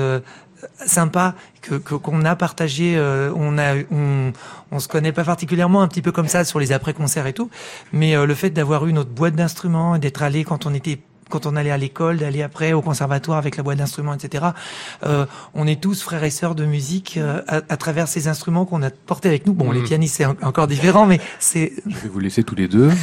sympa 0.85 1.35
que 1.61 1.75
qu'on 1.75 2.25
a 2.25 2.35
partagé. 2.35 2.95
Euh, 2.97 3.31
on 3.35 3.57
a 3.57 3.75
on, 3.91 4.31
on 4.71 4.79
se 4.79 4.87
connaît 4.87 5.11
pas 5.11 5.23
particulièrement 5.23 5.81
un 5.81 5.87
petit 5.87 6.01
peu 6.01 6.11
comme 6.11 6.27
ça 6.27 6.43
sur 6.43 6.59
les 6.59 6.71
après 6.71 6.93
concerts 6.93 7.27
et 7.27 7.33
tout, 7.33 7.49
mais 7.93 8.15
euh, 8.15 8.25
le 8.25 8.35
fait 8.35 8.49
d'avoir 8.49 8.85
eu 8.87 8.93
notre 8.93 9.11
boîte 9.11 9.35
d'instruments, 9.35 9.97
d'être 9.97 10.21
allé 10.21 10.43
quand 10.43 10.65
on 10.65 10.73
était 10.73 10.99
quand 11.29 11.45
on 11.45 11.55
allait 11.55 11.71
à 11.71 11.77
l'école, 11.77 12.17
d'aller 12.17 12.41
après 12.41 12.73
au 12.73 12.81
conservatoire 12.81 13.37
avec 13.37 13.57
la 13.57 13.63
boîte 13.63 13.77
d'instruments, 13.77 14.13
etc. 14.13 14.45
Euh, 15.03 15.25
on 15.53 15.67
est 15.67 15.81
tous 15.81 16.01
frères 16.01 16.23
et 16.23 16.29
sœurs 16.29 16.55
de 16.55 16.65
musique 16.65 17.17
euh, 17.17 17.41
à, 17.47 17.57
à, 17.69 17.77
travers 17.77 18.07
ces 18.07 18.27
instruments 18.27 18.65
qu'on 18.65 18.81
a 18.81 18.89
portés 18.89 19.27
avec 19.29 19.45
nous. 19.45 19.53
Bon, 19.53 19.71
les 19.71 19.81
mmh. 19.81 19.85
pianistes 19.85 20.15
c'est 20.15 20.25
encore 20.25 20.67
différent, 20.67 21.05
mais 21.05 21.19
c'est. 21.39 21.73
Je 21.85 21.97
vais 21.97 22.09
vous 22.09 22.19
laisser 22.19 22.43
tous 22.43 22.55
les 22.55 22.67
deux. 22.67 22.89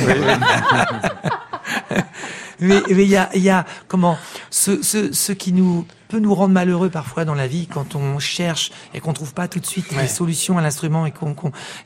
mais 2.64 2.82
il 2.88 3.00
y 3.02 3.16
a, 3.16 3.36
y 3.36 3.50
a 3.50 3.64
comment 3.88 4.16
ce, 4.50 4.82
ce, 4.82 5.12
ce 5.12 5.32
qui 5.32 5.52
nous 5.52 5.86
peut 6.08 6.18
nous 6.18 6.34
rendre 6.34 6.52
malheureux 6.52 6.90
parfois 6.90 7.24
dans 7.24 7.34
la 7.34 7.46
vie 7.46 7.66
quand 7.66 7.94
on 7.94 8.18
cherche 8.18 8.70
et 8.92 9.00
qu'on 9.00 9.12
trouve 9.12 9.34
pas 9.34 9.48
tout 9.48 9.58
de 9.58 9.66
suite 9.66 9.90
les 9.96 10.06
solutions 10.06 10.58
à 10.58 10.62
l'instrument 10.62 11.06
et 11.06 11.12
qu'on 11.12 11.34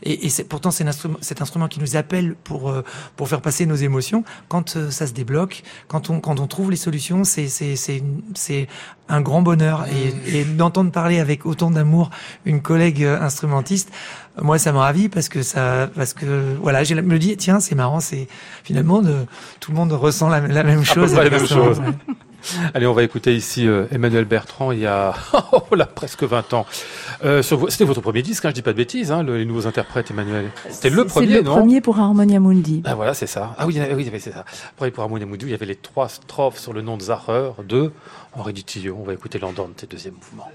et, 0.03 0.27
et 0.27 0.29
c'est 0.29 0.45
pourtant 0.45 0.71
c'est 0.71 0.87
instrument, 0.87 1.19
cet 1.21 1.41
instrument 1.41 1.69
qui 1.69 1.81
nous 1.81 1.97
appelle 1.97 2.35
pour 2.45 2.69
euh, 2.69 2.85
pour 3.17 3.29
faire 3.29 3.41
passer 3.41 3.65
nos 3.67 3.77
émotions. 3.77 4.25
Quand 4.49 4.77
euh, 4.77 4.91
ça 4.91 5.07
se 5.07 5.13
débloque, 5.13 5.63
quand 5.87 6.11
on 6.11 6.21
quand 6.21 6.41
on 6.41 6.47
trouve 6.47 6.71
les 6.71 6.77
solutions, 6.77 7.25
c'est 7.25 7.49
c'est 7.49 7.77
c'est 7.77 8.03
c'est 8.35 8.69
un 9.09 9.21
grand 9.21 9.41
bonheur 9.41 9.87
et, 9.87 10.39
et 10.41 10.45
d'entendre 10.45 10.93
parler 10.93 11.19
avec 11.19 11.47
autant 11.47 11.71
d'amour 11.71 12.11
une 12.45 12.61
collègue 12.61 13.05
euh, 13.05 13.21
instrumentiste 13.21 13.91
moi 14.43 14.59
ça 14.59 14.73
me 14.73 14.79
ravit 14.79 15.09
parce 15.09 15.29
que 15.29 15.43
ça 15.43 15.89
parce 15.95 16.15
que 16.15 16.55
voilà 16.61 16.85
je 16.85 16.95
me 16.95 17.19
dis 17.19 17.37
tiens 17.37 17.61
c'est 17.61 17.75
marrant 17.75 18.01
c'est 18.01 18.29
finalement 18.65 19.03
de, 19.03 19.27
tout 19.61 19.71
le 19.71 19.77
monde 19.77 19.93
ressent 19.93 20.29
la, 20.29 20.41
la 20.41 20.65
même 20.65 20.85
chose 20.85 21.15
la 21.15 21.29
même 21.29 21.47
chose 21.47 21.81
Allez, 22.75 22.87
on 22.87 22.93
va 22.93 23.03
écouter 23.03 23.35
ici 23.35 23.67
euh, 23.67 23.87
Emmanuel 23.91 24.25
Bertrand 24.25 24.73
il 24.73 24.81
y 24.81 24.87
a 24.87 25.15
oh, 25.53 25.75
là, 25.75 25.87
presque 25.87 26.23
20 26.23 26.55
ans. 26.55 26.67
Euh, 27.25 27.43
C'était 27.43 27.85
votre 27.85 28.01
premier 28.01 28.23
disque, 28.23 28.45
hein, 28.45 28.51
je 28.51 28.55
dis 28.55 28.63
pas 28.63 28.73
de 28.73 28.77
bêtises, 28.77 29.11
hein, 29.11 29.23
les 29.23 29.45
nouveaux 29.45 29.67
interprètes 29.67 30.11
Emmanuel. 30.11 30.51
C'était 30.71 30.91
le 30.91 31.05
premier, 31.05 31.37
le 31.37 31.43
non 31.43 31.57
premier 31.57 31.81
pour 31.81 31.99
Harmonia 31.99 32.41
Mundi. 32.41 32.83
Ah 32.85 32.95
voilà, 32.95 33.15
c'est 33.15 33.27
ça. 33.27 33.55
Ah 33.59 33.67
oui, 33.67 33.81
oui 33.95 34.11
c'est 34.21 34.33
ça. 34.33 34.45
Premier 34.77 34.93
pour 34.93 35.03
Harmonia 35.03 35.27
Mundi, 35.27 35.47
il 35.47 35.51
y 35.51 35.55
avait 35.55 35.67
les 35.67 35.77
trois 35.77 36.09
strophes 36.09 36.59
sur 36.59 36.73
le 36.73 36.81
nom 36.83 36.97
de 36.97 37.03
Zacher 37.03 37.51
de 37.67 37.93
Henri 38.35 38.53
Dutilleux. 38.53 38.93
On 38.93 39.03
va 39.03 39.15
écouter 39.15 39.39
l'Andante, 39.39 39.85
deuxième 39.91 40.15
mouvement. 40.15 40.49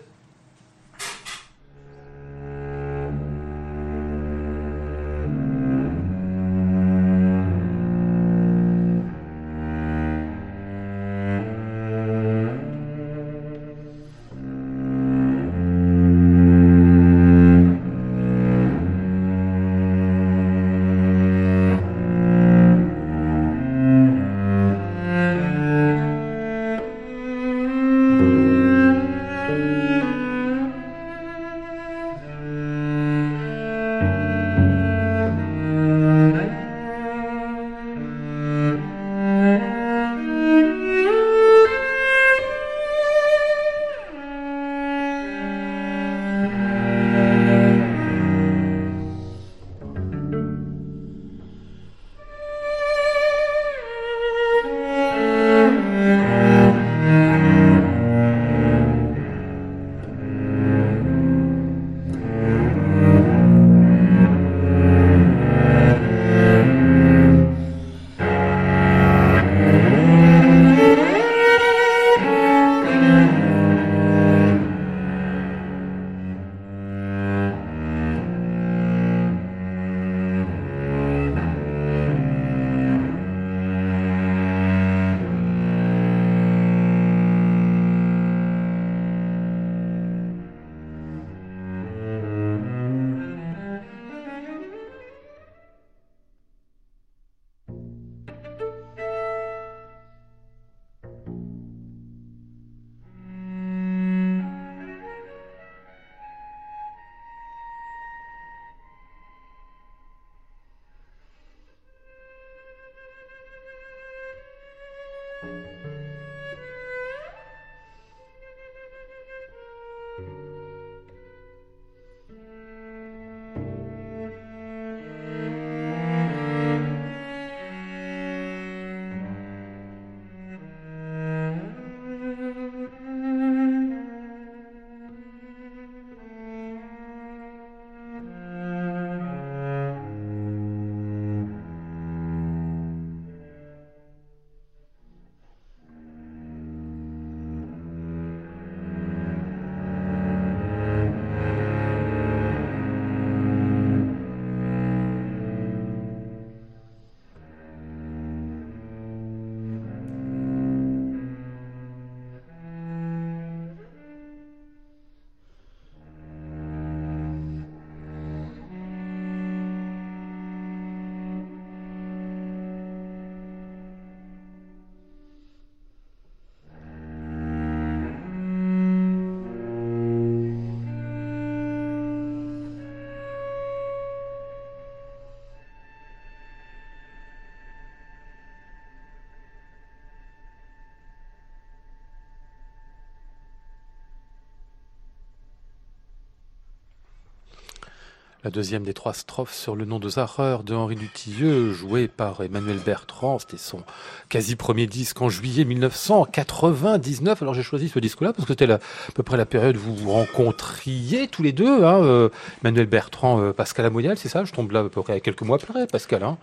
La 198.44 198.52
deuxième 198.52 198.84
des 198.84 198.94
trois 198.94 199.14
strophes 199.14 199.54
sur 199.54 199.74
le 199.74 199.86
nom 199.86 200.00
de 200.00 200.10
Zacher 200.10 200.58
de 200.66 200.76
Henri 200.76 200.96
Dutilleux, 200.96 201.72
joué 201.72 202.10
par 202.10 202.42
Emmanuel 202.42 202.78
Bertrand. 202.86 203.40
C'était 203.40 203.56
son 203.56 203.84
quasi 204.28 204.58
premier 204.58 204.86
disque 204.86 205.22
en 205.22 205.30
juillet 205.30 205.64
1999. 205.64 207.42
Alors 207.42 207.54
j'ai 207.54 207.64
choisi 207.64 207.88
ce 207.88 208.00
disque-là 208.00 208.34
parce 208.34 208.46
que 208.46 208.52
c'était 208.52 208.70
à 208.70 208.82
peu 209.16 209.24
près 209.24 209.38
la 209.38 209.46
période 209.46 209.78
où 209.78 209.80
vous 209.80 209.96
vous 209.96 210.12
rencontriez 210.12 211.30
tous 211.30 211.42
les 211.42 211.54
deux. 211.54 211.86
Hein, 211.86 212.04
euh, 212.04 212.28
Emmanuel 212.62 212.88
Bertrand, 212.88 213.40
euh, 213.40 213.54
Pascal 213.54 213.86
Amonial, 213.86 214.18
c'est 214.18 214.28
ça? 214.28 214.44
Je 214.44 214.52
tombe 214.52 214.74
là 214.74 214.82
à 214.82 214.90
peu 214.90 215.02
près 215.02 215.22
quelques 215.22 215.44
mois 215.44 215.56
après, 215.56 215.88
Pascal. 215.88 216.24
Hein 216.24 216.38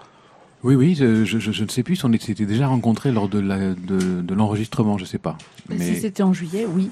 oui, 0.62 0.76
oui, 0.76 0.94
je, 0.94 1.26
je, 1.26 1.62
ne 1.62 1.68
sais 1.68 1.82
plus 1.82 1.96
si 1.96 2.06
on 2.06 2.12
s'était 2.18 2.46
déjà 2.46 2.66
rencontrés 2.66 3.12
lors 3.12 3.28
de 3.28 3.40
l'enregistrement, 4.34 4.92
la, 4.92 4.96
de, 4.96 4.98
de 4.98 4.98
je 5.00 5.04
ne 5.04 5.08
sais 5.08 5.18
pas. 5.18 5.36
Mais... 5.68 5.78
Si 5.78 6.00
c'était 6.00 6.22
en 6.22 6.32
juillet, 6.32 6.66
oui. 6.66 6.88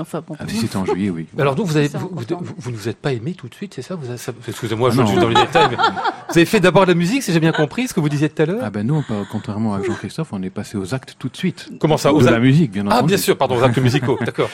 Enfin, 0.00 0.22
bon, 0.26 0.36
ah, 0.38 0.44
si 0.48 0.56
c'était 0.56 0.76
en 0.76 0.84
juillet, 0.84 1.10
oui. 1.10 1.26
Alors 1.38 1.54
donc 1.54 1.66
vous 1.66 1.76
avez, 1.76 1.88
vous, 1.88 2.10
vous, 2.12 2.70
ne 2.70 2.76
vous 2.76 2.88
êtes 2.88 2.98
pas 2.98 3.12
aimé 3.12 3.34
tout 3.34 3.48
de 3.48 3.54
suite, 3.54 3.74
c'est 3.74 3.82
ça, 3.82 3.98
Excusez-moi, 4.46 4.90
je 4.90 5.04
suis 5.04 5.16
dans 5.16 5.28
les 5.28 5.34
détails. 5.34 5.68
Mais 5.70 5.76
vous 5.76 6.36
avez 6.36 6.44
fait 6.46 6.60
d'abord 6.60 6.86
la 6.86 6.94
musique, 6.94 7.22
si 7.22 7.32
j'ai 7.32 7.40
bien 7.40 7.52
compris, 7.52 7.88
ce 7.88 7.94
que 7.94 8.00
vous 8.00 8.08
disiez 8.08 8.28
tout 8.28 8.42
à 8.42 8.46
l'heure. 8.46 8.60
Ah 8.62 8.70
ben 8.70 8.86
nous, 8.86 9.04
contrairement 9.30 9.74
à 9.74 9.82
Jean-Christophe, 9.82 10.28
on 10.32 10.42
est 10.42 10.50
passé 10.50 10.76
aux 10.76 10.94
actes 10.94 11.16
tout 11.18 11.28
de 11.28 11.36
suite. 11.36 11.70
Comment 11.80 11.96
ça 11.96 12.12
Aux 12.12 12.20
de 12.20 12.28
la 12.28 12.38
musique, 12.38 12.72
bien 12.72 12.86
entendu. 12.86 13.00
Ah 13.00 13.06
bien 13.06 13.16
sûr, 13.16 13.36
pardon, 13.36 13.56
aux 13.56 13.62
actes 13.62 13.78
musicaux, 13.78 14.18
d'accord. 14.24 14.50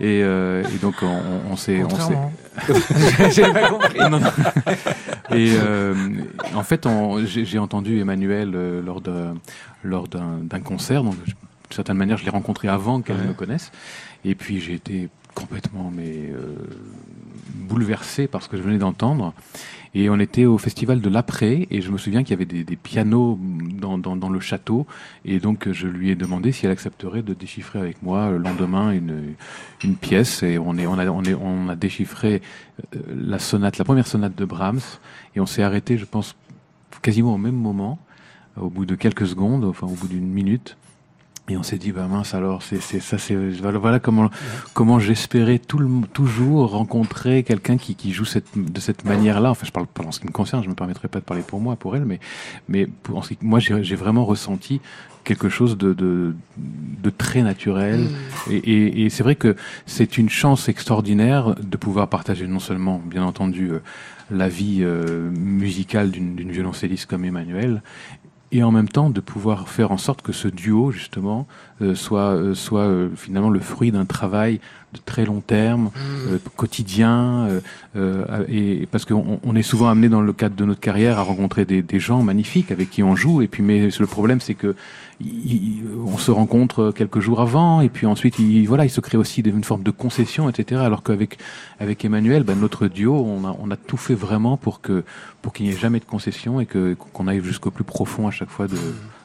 Et, 0.00 0.22
euh, 0.22 0.62
et, 0.74 0.78
donc 0.78 0.94
on, 1.02 1.20
on 1.50 1.56
s'est, 1.56 1.82
j'ai 3.30 3.42
pas 3.42 3.68
compris. 3.68 3.98
Non, 3.98 4.20
non. 4.20 4.30
Et 5.30 5.52
euh, 5.54 5.94
en 6.54 6.62
fait, 6.62 6.86
j'ai 7.26 7.58
entendu 7.58 8.00
Emmanuel 8.00 8.52
euh, 8.54 8.82
lors 8.82 9.00
de 9.00 9.28
lors 9.84 10.08
d'un 10.08 10.60
concert, 10.60 11.02
donc 11.02 11.14
d'une 11.24 11.34
certaine 11.70 11.96
manière, 11.96 12.16
je 12.16 12.24
l'ai 12.24 12.30
rencontré 12.30 12.68
avant 12.68 13.00
qu'elle 13.00 13.16
me 13.16 13.32
connaisse. 13.32 13.70
Et 14.24 14.34
puis 14.34 14.60
j'ai 14.60 14.74
été 14.74 15.08
complètement 15.34 15.92
mais 15.94 16.30
euh, 16.32 16.56
bouleversé 17.54 18.26
par 18.26 18.42
ce 18.42 18.48
que 18.48 18.56
je 18.56 18.62
venais 18.62 18.78
d'entendre. 18.78 19.34
Et 19.94 20.10
on 20.10 20.18
était 20.18 20.44
au 20.44 20.58
festival 20.58 21.00
de 21.00 21.08
l'après, 21.08 21.66
et 21.70 21.80
je 21.80 21.90
me 21.90 21.98
souviens 21.98 22.22
qu'il 22.22 22.32
y 22.32 22.34
avait 22.34 22.44
des, 22.44 22.76
pianos 22.76 23.38
dans, 23.40 24.28
le 24.28 24.40
château, 24.40 24.86
et 25.24 25.38
donc 25.38 25.72
je 25.72 25.86
lui 25.86 26.10
ai 26.10 26.14
demandé 26.14 26.52
si 26.52 26.66
elle 26.66 26.72
accepterait 26.72 27.22
de 27.22 27.32
déchiffrer 27.32 27.78
avec 27.78 28.02
moi 28.02 28.30
le 28.30 28.36
lendemain 28.36 28.92
une, 28.92 29.96
pièce, 29.96 30.42
et 30.42 30.58
on, 30.58 30.76
a, 30.76 31.06
on 31.06 31.68
a 31.68 31.74
déchiffré 31.74 32.42
euh, 32.94 33.00
la 33.16 33.38
sonate, 33.38 33.78
la 33.78 33.84
première 33.84 34.06
sonate 34.06 34.36
de 34.36 34.44
Brahms, 34.44 34.80
et 35.34 35.40
on 35.40 35.46
s'est 35.46 35.62
arrêté, 35.62 35.96
je 35.96 36.04
pense, 36.04 36.36
quasiment 37.00 37.34
au 37.34 37.38
même 37.38 37.56
moment, 37.56 37.98
au 38.60 38.68
bout 38.68 38.84
de 38.84 38.94
quelques 38.94 39.26
secondes, 39.26 39.64
enfin 39.64 39.86
au 39.86 39.94
bout 39.94 40.08
d'une 40.08 40.28
minute. 40.28 40.76
Et 41.48 41.56
on 41.56 41.62
s'est 41.62 41.78
dit, 41.78 41.92
bah 41.92 42.06
mince 42.06 42.34
alors, 42.34 42.62
c'est 42.62 42.80
ça, 42.80 43.16
c'est 43.18 43.34
voilà 43.34 44.00
comment 44.00 44.30
comment 44.74 44.98
j'espérais 44.98 45.58
tout 45.58 45.78
le, 45.78 45.88
toujours 46.12 46.72
rencontrer 46.72 47.42
quelqu'un 47.42 47.78
qui, 47.78 47.94
qui 47.94 48.12
joue 48.12 48.26
cette, 48.26 48.48
de 48.54 48.80
cette 48.80 49.04
manière-là. 49.04 49.50
Enfin, 49.50 49.64
je 49.66 49.72
parle 49.72 49.86
pas 49.86 50.04
en 50.04 50.12
ce 50.12 50.20
qui 50.20 50.26
me 50.26 50.32
concerne, 50.32 50.62
je 50.62 50.68
me 50.68 50.74
permettrai 50.74 51.08
pas 51.08 51.20
de 51.20 51.24
parler 51.24 51.42
pour 51.42 51.60
moi, 51.60 51.76
pour 51.76 51.96
elle, 51.96 52.04
mais 52.04 52.20
mais 52.68 52.86
pour, 52.86 53.16
en 53.16 53.22
ce 53.22 53.30
qui, 53.30 53.38
moi 53.40 53.60
j'ai 53.60 53.96
vraiment 53.96 54.26
ressenti 54.26 54.80
quelque 55.24 55.48
chose 55.48 55.76
de, 55.76 55.92
de, 55.92 56.34
de 56.56 57.10
très 57.10 57.42
naturel. 57.42 58.00
Mm. 58.00 58.52
Et, 58.52 58.56
et, 58.56 59.04
et 59.04 59.10
c'est 59.10 59.22
vrai 59.22 59.36
que 59.36 59.56
c'est 59.86 60.18
une 60.18 60.30
chance 60.30 60.68
extraordinaire 60.68 61.54
de 61.60 61.76
pouvoir 61.76 62.08
partager 62.08 62.46
non 62.46 62.60
seulement, 62.60 62.98
bien 63.04 63.24
entendu, 63.24 63.70
euh, 63.70 63.80
la 64.30 64.48
vie 64.48 64.78
euh, 64.80 65.30
musicale 65.30 66.10
d'une 66.10 66.50
violoncelliste 66.50 67.06
comme 67.06 67.24
Emmanuel, 67.24 67.82
et 68.50 68.62
en 68.62 68.70
même 68.70 68.88
temps 68.88 69.10
de 69.10 69.20
pouvoir 69.20 69.68
faire 69.68 69.92
en 69.92 69.98
sorte 69.98 70.22
que 70.22 70.32
ce 70.32 70.48
duo 70.48 70.90
justement 70.90 71.46
euh, 71.82 71.94
soit 71.94 72.34
euh, 72.34 72.54
soit 72.54 72.82
euh, 72.82 73.08
finalement 73.14 73.50
le 73.50 73.60
fruit 73.60 73.92
d'un 73.92 74.06
travail 74.06 74.60
de 74.94 75.00
très 75.04 75.26
long 75.26 75.42
terme, 75.42 75.90
mmh. 75.94 76.36
quotidien, 76.56 77.46
et 78.48 78.88
parce 78.90 79.04
qu'on 79.04 79.38
on 79.42 79.54
est 79.54 79.62
souvent 79.62 79.90
amené 79.90 80.08
dans 80.08 80.22
le 80.22 80.32
cadre 80.32 80.56
de 80.56 80.64
notre 80.64 80.80
carrière 80.80 81.18
à 81.18 81.22
rencontrer 81.22 81.66
des, 81.66 81.82
des 81.82 82.00
gens 82.00 82.22
magnifiques 82.22 82.70
avec 82.70 82.88
qui 82.88 83.02
on 83.02 83.14
joue, 83.14 83.42
et 83.42 83.48
puis 83.48 83.62
mais 83.62 83.90
le 83.90 84.06
problème 84.06 84.40
c'est 84.40 84.54
que 84.54 84.74
on 85.20 86.16
se 86.16 86.30
rencontre 86.30 86.92
quelques 86.94 87.20
jours 87.20 87.40
avant, 87.40 87.80
et 87.80 87.88
puis 87.88 88.06
ensuite, 88.06 88.38
il, 88.38 88.66
voilà, 88.66 88.84
il 88.84 88.90
se 88.90 89.00
crée 89.00 89.18
aussi 89.18 89.40
une 89.40 89.64
forme 89.64 89.82
de 89.82 89.90
concession, 89.90 90.48
etc. 90.48 90.80
Alors 90.80 91.02
qu'avec 91.02 91.38
avec 91.80 92.04
Emmanuel, 92.04 92.44
ben, 92.44 92.58
notre 92.58 92.86
duo, 92.86 93.14
on 93.14 93.70
a, 93.70 93.76
tout 93.76 93.96
fait 93.96 94.14
vraiment 94.14 94.56
pour 94.56 94.80
que 94.80 95.04
pour 95.42 95.52
qu'il 95.52 95.66
n'y 95.66 95.72
ait 95.72 95.76
jamais 95.76 95.98
de 95.98 96.04
concession 96.04 96.60
et 96.60 96.66
que 96.66 96.94
qu'on 97.12 97.26
aille 97.26 97.42
jusqu'au 97.42 97.70
plus 97.70 97.84
profond 97.84 98.28
à 98.28 98.30
chaque 98.30 98.50
fois 98.50 98.66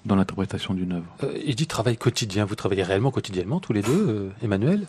dans 0.05 0.15
l'interprétation 0.15 0.73
d'une 0.73 0.93
œuvre. 0.93 1.05
Euh, 1.23 1.37
il 1.45 1.55
dit 1.55 1.67
travail 1.67 1.97
quotidien. 1.97 2.45
Vous 2.45 2.55
travaillez 2.55 2.83
réellement 2.83 3.11
quotidiennement 3.11 3.59
tous 3.59 3.73
les 3.73 3.81
deux, 3.81 4.07
euh, 4.07 4.29
Emmanuel? 4.43 4.85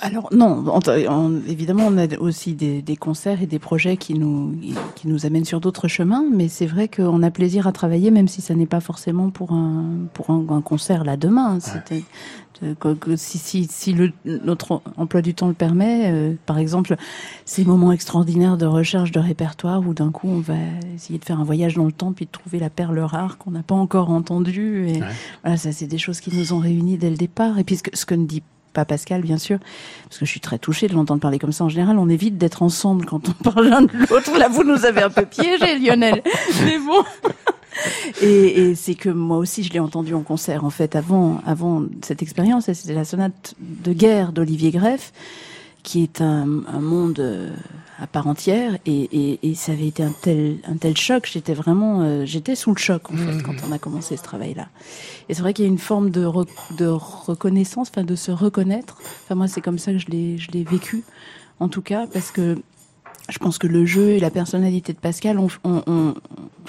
Alors 0.00 0.28
non, 0.32 0.64
évidemment, 1.48 1.86
on 1.86 1.98
a 1.98 2.16
aussi 2.18 2.54
des, 2.54 2.82
des, 2.82 2.96
concerts 2.96 3.42
et 3.42 3.46
des 3.46 3.58
projets 3.58 3.96
qui 3.96 4.14
nous 4.14 4.54
qui 4.94 5.08
nous 5.08 5.26
amènent 5.26 5.44
sur 5.44 5.60
d'autres 5.60 5.88
chemins, 5.88 6.24
mais 6.32 6.48
c'est 6.48 6.66
vrai 6.66 6.88
qu'on 6.88 7.22
a 7.22 7.30
plaisir 7.30 7.66
à 7.66 7.72
travailler, 7.72 8.10
même 8.10 8.28
si 8.28 8.40
ça 8.40 8.54
n'est 8.54 8.66
pas 8.66 8.80
forcément 8.80 9.30
pour 9.30 9.52
un 9.52 9.84
pour 10.14 10.30
un, 10.30 10.44
un 10.50 10.60
concert 10.60 11.04
là 11.04 11.16
demain. 11.16 11.58
C'était 11.60 12.02
si, 13.16 13.38
si, 13.38 13.66
si 13.70 13.92
le, 13.92 14.12
notre 14.24 14.82
emploi 14.96 15.22
du 15.22 15.34
temps 15.34 15.48
le 15.48 15.54
permet, 15.54 16.12
euh, 16.12 16.34
par 16.46 16.58
exemple, 16.58 16.96
ces 17.44 17.64
moments 17.64 17.92
extraordinaires 17.92 18.56
de 18.56 18.66
recherche 18.66 19.12
de 19.12 19.20
répertoire 19.20 19.80
où 19.80 19.94
d'un 19.94 20.10
coup 20.10 20.28
on 20.28 20.40
va 20.40 20.54
essayer 20.94 21.18
de 21.18 21.24
faire 21.24 21.40
un 21.40 21.44
voyage 21.44 21.74
dans 21.74 21.86
le 21.86 21.92
temps 21.92 22.12
puis 22.12 22.26
de 22.26 22.30
trouver 22.30 22.58
la 22.58 22.70
perle 22.70 22.98
rare 22.98 23.38
qu'on 23.38 23.50
n'a 23.50 23.62
pas 23.62 23.74
encore 23.74 24.10
entendue. 24.10 24.88
Et 24.88 25.00
voilà, 25.42 25.56
ça 25.56 25.72
c'est 25.72 25.86
des 25.86 25.98
choses 25.98 26.20
qui 26.20 26.34
nous 26.34 26.52
ont 26.52 26.58
réunis 26.58 26.98
dès 26.98 27.10
le 27.10 27.16
départ. 27.16 27.58
Et 27.58 27.64
puis 27.64 27.76
ce 27.76 27.82
que, 27.82 27.96
ce 27.96 28.04
que 28.04 28.14
ne 28.14 28.26
dit 28.26 28.42
pas 28.72 28.84
Pascal, 28.84 29.22
bien 29.22 29.38
sûr, 29.38 29.58
parce 30.04 30.18
que 30.18 30.24
je 30.24 30.30
suis 30.30 30.40
très 30.40 30.58
touchée 30.58 30.88
de 30.88 30.94
l'entendre 30.94 31.20
parler 31.20 31.38
comme 31.38 31.52
ça. 31.52 31.64
En 31.64 31.68
général, 31.68 31.98
on 31.98 32.08
évite 32.08 32.38
d'être 32.38 32.62
ensemble 32.62 33.06
quand 33.06 33.28
on 33.28 33.32
parle 33.50 33.68
l'un 33.68 33.82
de 33.82 33.92
l'autre. 33.92 34.36
Là, 34.38 34.48
vous 34.48 34.64
nous 34.64 34.84
avez 34.84 35.02
un 35.02 35.10
peu 35.10 35.26
piégé, 35.26 35.78
Lionel. 35.78 36.22
Mais 36.64 36.78
bon. 36.78 37.04
Et, 38.22 38.74
c'est 38.74 38.94
que 38.94 39.08
moi 39.08 39.38
aussi, 39.38 39.62
je 39.62 39.72
l'ai 39.72 39.80
entendu 39.80 40.14
en 40.14 40.22
concert, 40.22 40.64
en 40.64 40.70
fait, 40.70 40.96
avant, 40.96 41.40
cette 42.02 42.22
expérience. 42.22 42.70
C'était 42.72 42.94
la 42.94 43.04
sonate 43.04 43.54
de 43.58 43.92
guerre 43.92 44.32
d'Olivier 44.32 44.70
Greff, 44.70 45.12
qui 45.82 46.02
est 46.02 46.20
un, 46.20 46.62
un 46.66 46.80
monde 46.80 47.20
euh, 47.20 47.50
à 48.00 48.06
part 48.06 48.26
entière 48.26 48.78
et, 48.86 49.02
et, 49.12 49.50
et, 49.50 49.54
ça 49.54 49.72
avait 49.72 49.88
été 49.88 50.02
un 50.02 50.12
tel 50.22 50.58
un 50.64 50.76
tel 50.76 50.96
choc 50.96 51.28
j'étais 51.30 51.54
vraiment 51.54 52.00
euh, 52.00 52.24
j'étais 52.24 52.54
sous 52.54 52.72
le 52.72 52.78
choc 52.78 53.10
en 53.10 53.16
fait 53.16 53.34
mmh. 53.34 53.42
quand 53.42 53.54
on 53.68 53.72
a 53.72 53.78
commencé 53.78 54.16
ce 54.16 54.22
travail 54.22 54.54
là 54.54 54.68
et 55.28 55.34
c'est 55.34 55.42
vrai 55.42 55.52
qu'il 55.52 55.64
y 55.64 55.68
a 55.68 55.70
une 55.70 55.78
forme 55.78 56.10
de 56.10 56.26
de 56.76 56.86
reconnaissance 56.86 57.90
enfin 57.90 58.04
de 58.04 58.16
se 58.16 58.30
reconnaître 58.30 58.96
enfin 59.24 59.34
moi 59.34 59.48
c'est 59.48 59.60
comme 59.60 59.78
ça 59.78 59.92
que 59.92 59.98
je 59.98 60.06
l'ai 60.08 60.38
je 60.38 60.50
l'ai 60.50 60.64
vécu 60.64 61.04
en 61.58 61.68
tout 61.68 61.82
cas 61.82 62.06
parce 62.06 62.30
que 62.30 62.58
je 63.28 63.38
pense 63.38 63.58
que 63.58 63.66
le 63.66 63.84
jeu 63.84 64.10
et 64.10 64.20
la 64.20 64.30
personnalité 64.30 64.92
de 64.92 64.98
Pascal 64.98 65.38
ont, 65.38 65.48
ont, 65.62 65.82
ont, 65.86 66.14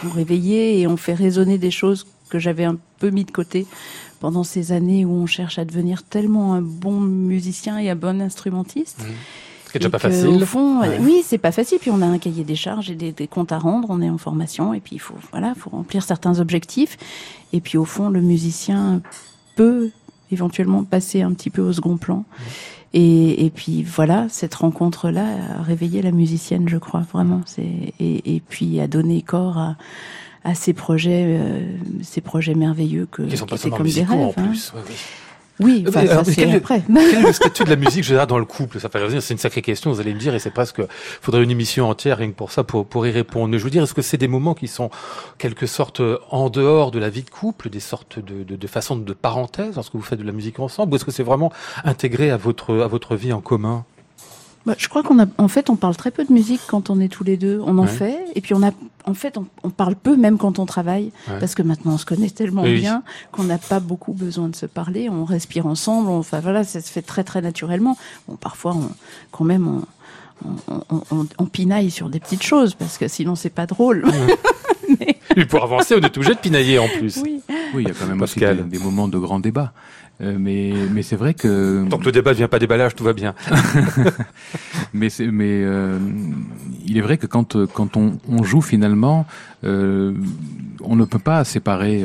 ont 0.05 0.09
réveillé 0.09 0.79
et 0.79 0.87
ont 0.87 0.97
fait 0.97 1.13
résonner 1.13 1.57
des 1.57 1.71
choses 1.71 2.05
que 2.29 2.39
j'avais 2.39 2.65
un 2.65 2.77
peu 2.99 3.09
mis 3.09 3.25
de 3.25 3.31
côté 3.31 3.65
pendant 4.19 4.43
ces 4.43 4.71
années 4.71 5.05
où 5.05 5.11
on 5.11 5.25
cherche 5.25 5.57
à 5.57 5.65
devenir 5.65 6.03
tellement 6.03 6.53
un 6.53 6.61
bon 6.61 6.99
musicien 6.99 7.79
et 7.79 7.89
un 7.89 7.95
bon 7.95 8.21
instrumentiste. 8.21 8.99
Mmh. 8.99 9.11
C'est 9.71 9.79
déjà 9.79 9.89
pas 9.89 9.99
facile. 9.99 10.27
Au 10.27 10.45
fond, 10.45 10.81
oui, 10.99 11.23
c'est 11.25 11.37
pas 11.37 11.51
facile. 11.51 11.79
Puis 11.79 11.91
on 11.91 12.01
a 12.01 12.05
un 12.05 12.17
cahier 12.17 12.43
des 12.43 12.55
charges 12.55 12.89
et 12.89 12.95
des, 12.95 13.11
des, 13.11 13.27
comptes 13.27 13.51
à 13.51 13.57
rendre. 13.57 13.87
On 13.89 14.01
est 14.01 14.09
en 14.09 14.17
formation 14.17 14.73
et 14.73 14.79
puis 14.79 14.97
il 14.97 14.99
faut, 14.99 15.15
voilà, 15.31 15.53
faut 15.55 15.69
remplir 15.69 16.03
certains 16.03 16.39
objectifs. 16.39 16.97
Et 17.53 17.61
puis 17.61 17.77
au 17.77 17.85
fond, 17.85 18.09
le 18.09 18.21
musicien 18.21 19.01
peut 19.55 19.91
éventuellement 20.31 20.83
passer 20.83 21.21
un 21.21 21.31
petit 21.33 21.49
peu 21.49 21.61
au 21.61 21.73
second 21.73 21.97
plan. 21.97 22.25
Et, 22.93 23.45
et, 23.45 23.49
puis 23.49 23.83
voilà, 23.83 24.27
cette 24.29 24.53
rencontre-là 24.55 25.25
a 25.59 25.61
réveillé 25.61 26.01
la 26.01 26.11
musicienne, 26.11 26.67
je 26.67 26.77
crois 26.77 27.05
vraiment. 27.13 27.41
C'est 27.45 27.93
et, 27.99 28.35
et 28.35 28.41
puis 28.41 28.81
a 28.81 28.87
donné 28.87 29.21
corps 29.21 29.57
à, 29.57 29.77
à 30.43 30.55
ces 30.55 30.73
projets, 30.73 31.23
euh, 31.27 31.61
ces 32.01 32.19
projets 32.19 32.55
merveilleux 32.55 33.07
que 33.09 33.21
qui 33.21 33.37
sont 33.37 33.45
pas 33.45 33.57
comme 33.57 33.87
des 33.87 34.03
rêves. 34.03 34.19
En 34.19 34.29
hein. 34.35 34.47
plus. 34.47 34.73
Oui, 34.75 34.81
oui. 35.61 35.71
Oui, 35.71 35.85
enfin, 35.87 36.05
ça, 36.05 36.23
quel, 36.33 36.55
après. 36.55 36.83
quel 36.87 37.19
est 37.19 37.21
le 37.21 37.33
statut 37.33 37.63
de 37.63 37.69
la 37.69 37.75
musique, 37.75 38.03
je 38.03 38.15
dans 38.25 38.37
le 38.37 38.45
couple? 38.45 38.79
Ça 38.79 38.89
fait 38.89 39.01
revenir, 39.01 39.21
c'est 39.21 39.33
une 39.33 39.39
sacrée 39.39 39.61
question, 39.61 39.91
vous 39.91 39.99
allez 39.99 40.13
me 40.13 40.19
dire, 40.19 40.35
et 40.35 40.39
c'est 40.39 40.51
presque, 40.51 40.81
faudrait 41.21 41.43
une 41.43 41.51
émission 41.51 41.89
entière 41.89 42.17
rien 42.17 42.29
que 42.29 42.35
pour 42.35 42.51
ça, 42.51 42.63
pour, 42.63 42.85
pour 42.85 43.07
y 43.07 43.11
répondre. 43.11 43.47
Mais 43.47 43.57
je 43.57 43.63
veux 43.63 43.69
dire, 43.69 43.83
est-ce 43.83 43.93
que 43.93 44.01
c'est 44.01 44.17
des 44.17 44.27
moments 44.27 44.53
qui 44.53 44.67
sont 44.67 44.89
quelque 45.37 45.65
sorte 45.65 46.01
en 46.29 46.49
dehors 46.49 46.91
de 46.91 46.99
la 46.99 47.09
vie 47.09 47.23
de 47.23 47.29
couple, 47.29 47.69
des 47.69 47.79
sortes 47.79 48.19
de, 48.19 48.43
de, 48.43 48.55
de 48.55 48.67
façons 48.67 48.95
de 48.95 49.13
parenthèse 49.13 49.75
lorsque 49.75 49.93
vous 49.93 50.01
faites 50.01 50.19
de 50.19 50.25
la 50.25 50.31
musique 50.31 50.59
ensemble, 50.59 50.93
ou 50.93 50.95
est-ce 50.95 51.05
que 51.05 51.11
c'est 51.11 51.23
vraiment 51.23 51.51
intégré 51.83 52.31
à 52.31 52.37
votre, 52.37 52.79
à 52.79 52.87
votre 52.87 53.15
vie 53.15 53.33
en 53.33 53.41
commun? 53.41 53.85
Bah, 54.65 54.75
je 54.77 54.87
crois 54.87 55.01
qu'on 55.01 55.19
a, 55.19 55.25
en 55.37 55.47
fait, 55.47 55.69
on 55.69 55.75
parle 55.75 55.95
très 55.95 56.11
peu 56.11 56.23
de 56.23 56.31
musique 56.31 56.61
quand 56.67 56.89
on 56.89 56.99
est 56.99 57.07
tous 57.07 57.23
les 57.23 57.37
deux. 57.37 57.59
On 57.65 57.77
en 57.77 57.83
ouais. 57.83 57.87
fait, 57.87 58.19
et 58.35 58.41
puis 58.41 58.53
on 58.53 58.61
a, 58.61 58.71
en 59.05 59.13
fait, 59.13 59.37
on, 59.37 59.45
on, 59.63 59.69
parle 59.71 59.95
peu 59.95 60.15
même 60.15 60.37
quand 60.37 60.59
on 60.59 60.65
travaille, 60.65 61.11
ouais. 61.27 61.39
parce 61.39 61.55
que 61.55 61.63
maintenant 61.63 61.93
on 61.93 61.97
se 61.97 62.05
connaît 62.05 62.29
tellement 62.29 62.63
oui. 62.63 62.79
bien 62.79 63.01
qu'on 63.31 63.43
n'a 63.43 63.57
pas 63.57 63.79
beaucoup 63.79 64.13
besoin 64.13 64.49
de 64.49 64.55
se 64.55 64.67
parler. 64.67 65.09
On 65.09 65.25
respire 65.25 65.65
ensemble. 65.65 66.09
On, 66.09 66.19
enfin 66.19 66.39
voilà, 66.41 66.63
ça 66.63 66.79
se 66.79 66.91
fait 66.91 67.01
très 67.01 67.23
très 67.23 67.41
naturellement. 67.41 67.97
Bon, 68.27 68.35
parfois, 68.35 68.75
on, 68.75 68.89
quand 69.31 69.45
même, 69.45 69.67
on, 69.67 70.55
on, 70.67 71.03
on, 71.11 71.27
on, 71.39 71.45
pinaille 71.45 71.89
sur 71.89 72.09
des 72.09 72.19
petites 72.19 72.43
choses 72.43 72.75
parce 72.75 72.97
que 72.99 73.07
sinon 73.07 73.35
c'est 73.35 73.49
pas 73.49 73.65
drôle. 73.65 74.05
Mais... 74.99 75.17
Et 75.37 75.45
pour 75.45 75.63
avancer, 75.63 75.95
on 75.95 76.01
est 76.01 76.17
obligé 76.17 76.35
de 76.35 76.39
pinailler 76.39 76.77
en 76.77 76.87
plus. 76.87 77.17
Oui, 77.23 77.41
oui 77.73 77.83
il 77.83 77.87
y 77.87 77.91
a 77.91 77.93
quand 77.93 78.07
même 78.07 78.21
aussi 78.21 78.39
des, 78.39 78.53
des 78.53 78.79
moments 78.79 79.07
de 79.07 79.17
grand 79.17 79.39
débat. 79.39 79.73
Euh, 80.21 80.37
mais 80.39 80.73
mais 80.91 81.01
c'est 81.01 81.15
vrai 81.15 81.33
que 81.33 81.87
tant 81.89 81.97
que 81.97 82.05
le 82.05 82.11
débat 82.11 82.31
ne 82.31 82.35
vient 82.35 82.47
pas 82.47 82.59
déballage, 82.59 82.95
tout 82.95 83.03
va 83.03 83.13
bien. 83.13 83.33
mais 84.93 85.09
c'est 85.09 85.27
mais 85.27 85.63
euh, 85.63 85.97
il 86.85 86.97
est 86.97 87.01
vrai 87.01 87.17
que 87.17 87.25
quand 87.25 87.65
quand 87.65 87.97
on, 87.97 88.19
on 88.29 88.43
joue 88.43 88.61
finalement, 88.61 89.25
euh, 89.63 90.13
on 90.81 90.95
ne 90.95 91.05
peut 91.05 91.19
pas 91.19 91.43
séparer. 91.43 92.03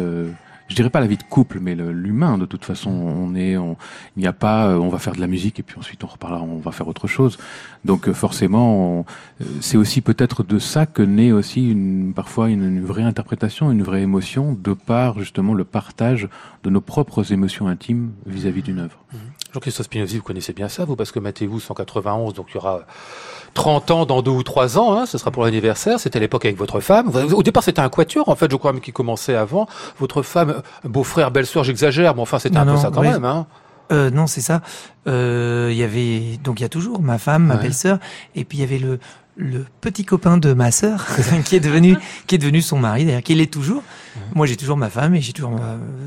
Je 0.69 0.75
dirais 0.75 0.91
pas 0.91 1.01
la 1.01 1.07
vie 1.07 1.17
de 1.17 1.23
couple, 1.23 1.61
mais 1.61 1.75
l'humain. 1.75 2.39
De 2.39 2.47
toute 2.47 2.65
façon, 2.65 2.91
on 2.91 3.35
est, 3.35 3.57
on, 3.57 3.77
il 4.17 4.21
n'y 4.21 4.27
a 4.27 4.33
pas, 4.33 4.69
euh, 4.69 4.79
on 4.79 4.89
va 4.89 4.99
faire 4.99 5.15
de 5.15 5.21
la 5.21 5.27
musique 5.27 5.61
et 5.61 5.63
puis 5.63 5.79
ensuite 5.79 6.03
on 6.03 6.09
reparlera, 6.09 6.43
on 6.43 6.59
va 6.59 6.73
faire 6.73 6.89
autre 6.89 7.07
chose. 7.07 7.39
Donc 7.85 8.09
euh, 8.09 8.13
forcément, 8.13 9.07
euh, 9.41 9.45
c'est 9.61 9.77
aussi 9.77 10.01
peut-être 10.01 10.43
de 10.43 10.59
ça 10.59 10.87
que 10.87 11.03
naît 11.03 11.33
aussi 11.33 11.71
une, 11.71 12.13
parfois 12.15 12.51
une, 12.51 12.65
une, 12.65 12.85
vraie 12.85 13.05
interprétation, 13.05 13.71
une 13.71 13.83
vraie 13.83 14.03
émotion, 14.03 14.59
de 14.61 14.73
par 14.73 15.21
justement 15.21 15.55
le 15.55 15.65
partage 15.65 16.29
de 16.65 16.71
nos 16.71 16.81
propres 16.81 17.33
émotions 17.33 17.69
intimes 17.69 18.13
vis-à-vis 18.27 18.63
d'une 18.63 18.81
œuvre. 18.81 18.99
Mmh. 19.13 19.17
Jean-Christophe 19.57 19.87
Spinozzi, 19.87 20.19
vous 20.19 20.23
connaissez 20.23 20.53
bien 20.53 20.69
ça, 20.69 20.85
vous, 20.85 20.97
parce 20.97 21.13
que 21.13 21.19
Mathéus 21.19 21.61
191, 21.61 22.35
donc 22.35 22.49
il 22.51 22.57
y 22.57 22.59
aura 22.59 22.83
30 23.55 23.91
ans 23.91 24.05
dans 24.05 24.21
deux 24.21 24.31
ou 24.31 24.43
trois 24.43 24.77
ans, 24.79 24.93
hein, 24.93 25.07
ce 25.07 25.17
sera 25.17 25.31
pour 25.31 25.47
l'anniversaire. 25.47 25.99
C'était 25.99 26.19
à 26.19 26.21
l'époque 26.21 26.45
avec 26.45 26.59
votre 26.59 26.81
femme. 26.81 27.11
Au 27.33 27.43
départ, 27.43 27.63
c'était 27.63 27.81
un 27.81 27.89
quatuor, 27.89 28.29
en 28.29 28.37
fait, 28.37 28.51
je 28.51 28.57
crois 28.57 28.75
même 28.75 28.83
qui 28.83 28.93
commençait 28.93 29.35
avant. 29.35 29.67
Votre 29.99 30.21
femme, 30.21 30.61
beau-frère, 30.85 31.31
belle-sœur, 31.31 31.65
j'exagère, 31.65 32.15
mais 32.15 32.21
enfin, 32.21 32.39
c'était 32.39 32.59
un 32.59 32.67
peu 32.67 32.77
ça 32.77 32.91
quand 32.93 33.01
même. 33.01 33.25
Hein. 33.25 33.47
Euh, 33.93 34.11
non, 34.11 34.27
c'est 34.27 34.43
ça. 34.43 34.61
Euh, 35.07 35.71
Il 35.73 35.79
y 35.79 35.85
avait 35.85 36.39
donc 36.45 36.61
il 36.61 36.65
y 36.65 36.67
a 36.67 36.69
toujours 36.69 37.01
ma 37.01 37.17
femme, 37.17 37.45
ma 37.45 37.57
belle-sœur, 37.57 37.99
et 38.35 38.45
puis 38.45 38.59
il 38.59 38.61
y 38.61 38.65
avait 38.65 38.79
le 38.79 38.99
le 39.37 39.67
petit 39.83 40.05
copain 40.05 40.39
de 40.39 40.55
ma 40.55 40.71
sœur 40.71 41.07
qui 41.45 41.57
est 41.57 41.61
devenu 41.61 41.97
qui 42.27 42.35
est 42.35 42.39
devenu 42.39 42.63
son 42.63 42.79
mari 42.79 43.05
d'ailleurs 43.05 43.23
qui 43.23 43.35
l'est 43.35 43.53
toujours 43.53 43.83
moi 44.35 44.47
j'ai 44.47 44.57
toujours 44.57 44.77
ma 44.77 44.91
femme 44.91 45.15
et 45.15 45.21
j'ai 45.21 45.33
toujours 45.33 45.53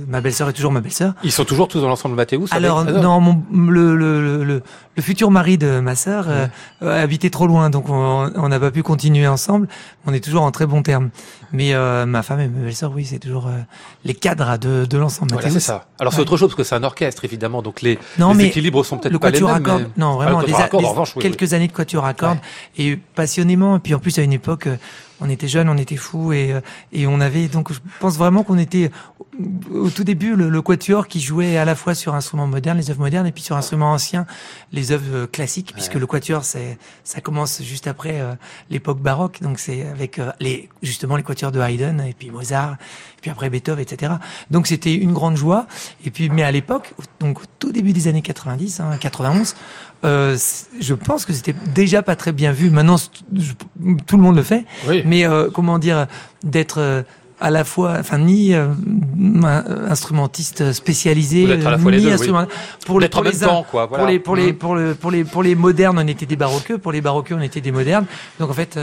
ma, 0.07 0.22
belle-sœur 0.22 0.49
est 0.49 0.53
toujours 0.53 0.72
ma 0.72 0.82
belle-sœur. 0.82 1.14
Ils 1.24 1.32
sont 1.32 1.45
toujours 1.45 1.68
tous 1.68 1.82
dans 1.82 1.88
l'ensemble 1.88 2.16
de 2.16 2.18
Mathéus 2.18 2.51
alors 2.51 2.84
non 2.86 3.20
mon, 3.20 3.43
le, 3.70 3.95
le, 3.95 4.43
le, 4.43 4.62
le, 4.95 5.01
futur 5.01 5.32
mari 5.32 5.57
de 5.57 5.80
ma 5.80 5.95
sœur 5.95 6.26
euh, 6.28 6.47
habitait 6.82 7.30
trop 7.30 7.47
loin 7.47 7.70
donc 7.70 7.89
on 7.89 8.49
n'a 8.49 8.60
pas 8.60 8.72
pu 8.72 8.84
continuer 8.84 9.28
ensemble. 9.28 9.68
On 10.05 10.14
est 10.14 10.24
toujours 10.24 10.43
en 10.43 10.51
très 10.51 10.66
bons 10.66 10.84
termes 10.84 11.10
mais 11.51 11.74
euh, 11.74 12.05
ma 12.05 12.24
femme 12.24 12.39
et 12.39 12.47
ma 12.47 12.66
belle-sœur 12.66 12.91
oui 12.95 13.05
c'est 13.05 13.20
toujours 13.20 13.47
euh, 13.47 13.57
les 14.03 14.14
cadres 14.14 14.57
de, 14.57 14.86
de 14.86 14.97
l'ensemble 14.97 15.32
voilà, 15.34 15.49
c'est 15.49 15.60
ça. 15.60 15.86
Alors 15.99 16.14
c'est 16.14 16.22
autre 16.22 16.38
chose 16.38 16.49
parce 16.49 16.57
que 16.57 16.64
c'est 16.64 16.76
un 16.76 16.84
orchestre 16.84 17.26
évidemment 17.26 17.62
donc 17.62 17.82
les, 17.82 17.97
non, 18.18 18.34
les 18.34 18.45
équilibres 18.45 18.86
sont 18.86 18.97
peut-être 18.97 19.18
pas 19.20 19.32
les 19.32 19.41
mêmes 19.41 19.64
mais... 19.66 19.88
non 19.97 20.16
vraiment 20.16 20.41
ah, 20.41 21.05
quelques 21.20 21.53
années 21.53 21.68
de 21.68 21.74
quatuor 21.74 22.05
à 22.05 22.14
cordes 22.14 22.39
et 22.78 22.97
passionnément. 23.16 23.78
Et 23.78 23.80
puis 23.80 23.93
en 23.93 23.99
plus, 23.99 24.18
à 24.20 24.22
une 24.22 24.34
époque, 24.34 24.68
euh, 24.68 24.78
on 25.22 25.30
était 25.30 25.48
jeunes, 25.48 25.70
on 25.70 25.78
était 25.78 25.96
fous 25.96 26.34
et, 26.34 26.54
euh, 26.54 26.62
et 26.92 27.08
on 27.08 27.20
avait 27.20 27.48
donc 27.48 27.72
je 27.74 27.80
pense 28.00 28.18
vraiment 28.18 28.44
qu'on 28.44 28.58
était 28.58 28.92
au 29.74 29.90
tout 29.90 30.04
début 30.04 30.36
le, 30.36 30.62
quatuor 30.62 31.08
qui 31.08 31.22
jouait 31.22 31.58
à 31.58 31.66
la 31.66 31.76
fois 31.76 31.96
sur 31.96 32.14
instruments 32.14 32.48
modernes, 32.48 32.78
les 32.78 32.90
œuvres 32.90 33.00
modernes, 33.00 33.26
et 33.26 33.32
puis 33.32 33.44
sur 33.44 33.56
instruments 33.56 33.94
anciens, 33.94 34.26
les 34.74 34.92
œuvres 34.92 35.16
euh, 35.16 35.28
classiques, 35.28 35.72
puisque 35.74 35.96
le 35.96 36.06
quatuor 36.06 36.44
c'est 36.44 36.78
ça 37.04 37.22
commence 37.22 37.62
juste 37.62 37.88
après 37.88 38.22
l'époque 38.70 39.00
baroque, 39.00 39.42
donc 39.42 39.60
c'est 39.60 39.88
avec 39.88 40.20
les 40.40 40.70
justement 40.84 41.16
les 41.16 41.24
quatuors 41.24 41.52
de 41.52 41.60
Haydn 41.60 42.02
et 42.02 42.14
puis 42.14 42.30
Mozart, 42.32 42.74
et 42.74 43.22
puis 43.22 43.32
après 43.32 43.50
Beethoven, 43.50 43.82
etc. 43.82 44.14
Donc 44.52 44.68
c'était 44.68 44.94
une 44.94 45.14
grande 45.14 45.38
joie. 45.38 45.68
Et 46.06 46.12
puis 46.12 46.30
mais 46.30 46.44
à 46.44 46.52
l'époque, 46.52 46.94
donc 47.20 47.42
au 47.42 47.46
tout 47.60 47.72
début 47.72 47.94
des 47.94 48.08
années 48.08 48.22
90, 48.22 48.80
hein, 48.80 48.98
91 49.00 49.56
euh, 50.06 50.38
je 50.80 50.93
pense 50.93 51.26
que 51.26 51.34
c'était 51.34 51.56
déjà 51.74 52.02
pas 52.02 52.16
très 52.16 52.32
bien 52.32 52.52
vu. 52.52 52.70
Maintenant, 52.70 52.97
tout 54.08 54.18
le 54.18 54.24
monde 54.24 54.36
le 54.36 54.43
fait. 54.43 54.66
Mais 55.06 55.26
euh, 55.26 55.50
comment 55.52 55.80
dire, 55.80 56.08
d'être 56.43 56.80
euh, 56.80 57.04
à 57.41 57.50
la 57.50 57.64
fois, 57.64 57.97
enfin 58.00 58.18
ni 58.18 58.54
euh, 58.54 58.68
instrumentiste 59.89 60.72
spécialisé, 60.74 61.45
ni 61.45 62.12
instrument 62.12 62.45
pour, 62.86 63.00
les, 63.00 63.10
pour 63.10 63.24
les 63.24 63.32
temps, 63.32 63.66
quoi, 63.70 63.88
pour 63.88 64.06
les 64.06 64.20
pour 64.20 64.36
les 64.36 64.54
mmh. 64.54 64.58
pour 64.58 64.76
le 64.76 64.95
pour 64.95 65.12
les 65.12 65.24
pour 65.24 65.43
les 65.43 65.56
modernes, 65.56 66.00
on 66.00 66.08
était 66.08 66.26
des 66.26 66.36
baroqueux, 66.36 66.78
pour 66.78 66.91
les 66.91 67.02
baroqueux, 67.02 67.36
on 67.36 67.41
était 67.41 67.62
des 67.62 67.72
modernes. 67.72 68.06
Donc 68.39 68.50
en 68.50 68.54
fait 68.54 68.80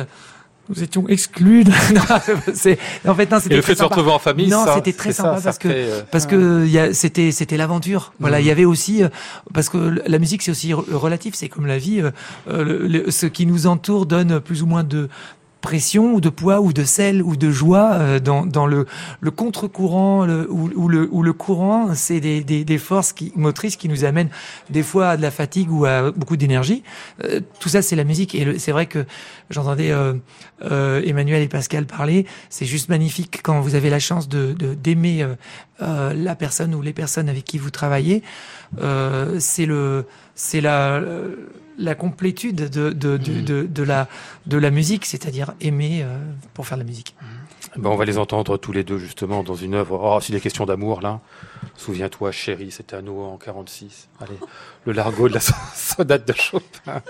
nous 0.69 0.83
étions 0.83 1.09
exclus. 1.09 1.65
c'est 2.55 2.79
en 3.07 3.15
fait 3.15 3.31
non, 3.31 3.41
c'était 3.41 3.57
le 3.57 3.63
fait 3.63 3.75
de 3.75 3.79
se 3.79 3.85
retrouver 3.85 4.11
en 4.11 4.19
famille. 4.19 4.49
Non, 4.49 4.65
c'était 4.75 4.93
très 4.93 5.13
sympa 5.13 5.41
parce 5.43 5.59
que 5.59 5.69
euh, 5.69 6.03
parce 6.11 6.27
que 6.27 6.93
c'était 6.93 7.31
c'était 7.33 7.57
l'aventure. 7.57 8.13
Voilà, 8.21 8.41
il 8.41 8.45
y 8.45 8.47
mhm. 8.47 8.53
avait 8.53 8.65
aussi 8.65 9.03
euh, 9.03 9.09
parce 9.55 9.69
que 9.69 10.03
la 10.07 10.19
musique 10.19 10.43
c'est 10.43 10.51
aussi 10.51 10.73
relatif, 10.73 11.35
c'est 11.35 11.49
comme 11.49 11.67
la 11.67 11.79
vie. 11.79 12.03
Euh, 12.49 13.11
ce 13.11 13.27
qui 13.27 13.47
nous 13.47 13.67
entoure 13.67 14.07
donne 14.07 14.41
plus 14.41 14.63
ou 14.63 14.67
moins 14.67 14.85
de 14.85 15.09
pression 15.67 16.15
ou 16.15 16.21
de 16.21 16.29
poids 16.29 16.61
ou 16.61 16.73
de 16.73 16.85
sel 16.85 17.25
ou 17.25 17.35
de 17.35 17.51
joie 17.51 17.95
euh, 17.95 18.21
dans, 18.21 18.47
dans 18.47 18.69
le, 18.69 18.87
le 19.21 19.31
contre-courant 19.33 20.25
ou, 20.49 20.89
le, 20.89 21.09
ou 21.11 21.23
le 21.25 21.33
courant, 21.33 21.93
c'est 21.97 22.21
des, 22.21 22.45
des, 22.45 22.65
des, 22.65 22.79
forces 22.79 23.13
qui, 23.13 23.33
motrices 23.35 23.75
qui 23.75 23.89
nous 23.89 24.05
amènent 24.05 24.29
des 24.71 24.85
fois 24.85 25.09
à 25.09 25.17
de 25.17 25.23
la 25.23 25.33
fatigue 25.33 25.73
ou 25.73 25.85
à 25.85 26.13
beaucoup 26.13 26.37
d'énergie. 26.37 26.85
Euh, 27.25 27.41
tout 27.59 27.69
ça, 27.69 27.83
c'est 27.83 27.97
la 27.97 28.05
musique. 28.05 28.37
Et 28.37 28.61
c'est 28.61 28.71
vrai 28.71 28.87
que 28.87 29.07
j'entendais 29.51 29.91
euh, 29.91 31.03
Emmanuel 31.05 31.43
et 31.43 31.49
Pascal 31.49 31.85
parler. 31.85 32.27
C'est 32.49 32.67
juste 32.67 32.89
magnifique 32.89 33.41
quand 33.43 33.59
vous 33.59 33.75
avez 33.75 33.91
la 33.91 33.99
chance 33.99 34.29
de 34.29 34.53
d'aimer 34.53 35.27
la 35.81 36.37
personne 36.37 36.77
ou 36.77 36.81
les 36.81 36.93
personnes 36.93 37.29
avec 37.29 37.45
qui 37.45 37.59
vous 37.59 37.71
travaillez. 37.71 38.23
c'est 39.39 39.69
c'est 40.37 40.61
la 40.61 41.03
la 41.79 41.95
complétude 41.95 42.69
de, 42.69 42.91
de, 42.91 43.17
de, 43.17 43.63
mm. 43.63 43.73
de, 43.73 43.83
la, 43.83 44.09
de 44.47 44.59
la 44.59 44.71
musique, 44.71 45.07
c'est-à-dire 45.07 45.55
aimer 45.61 46.03
euh, 46.03 46.19
pour 46.55 46.67
faire 46.67 46.79
de 46.79 46.83
la 46.83 46.89
musique. 46.89 47.15
Mm. 47.21 47.81
Ben, 47.81 47.91
on 47.91 47.97
va 47.97 48.05
les 48.07 48.17
entendre 48.17 48.57
tous 48.57 48.73
les 48.73 48.85
deux 48.85 48.99
justement 48.99 49.43
dans 49.43 49.55
une 49.55 49.75
œuvre. 49.75 50.01
Oh, 50.03 50.19
c'est 50.21 50.33
des 50.33 50.41
questions 50.41 50.65
d'amour 50.65 51.03
là. 51.03 51.21
Souviens-toi, 51.77 52.33
chérie, 52.33 52.71
c'était 52.71 52.97
à 52.97 53.03
nous 53.03 53.21
en 53.21 53.37
46. 53.37 54.09
Allez, 54.21 54.39
le 54.87 54.93
largo 54.93 55.29
de 55.29 55.35
la 55.35 55.41
sonate 55.75 56.27
de 56.27 56.33
Chopin. 56.33 57.03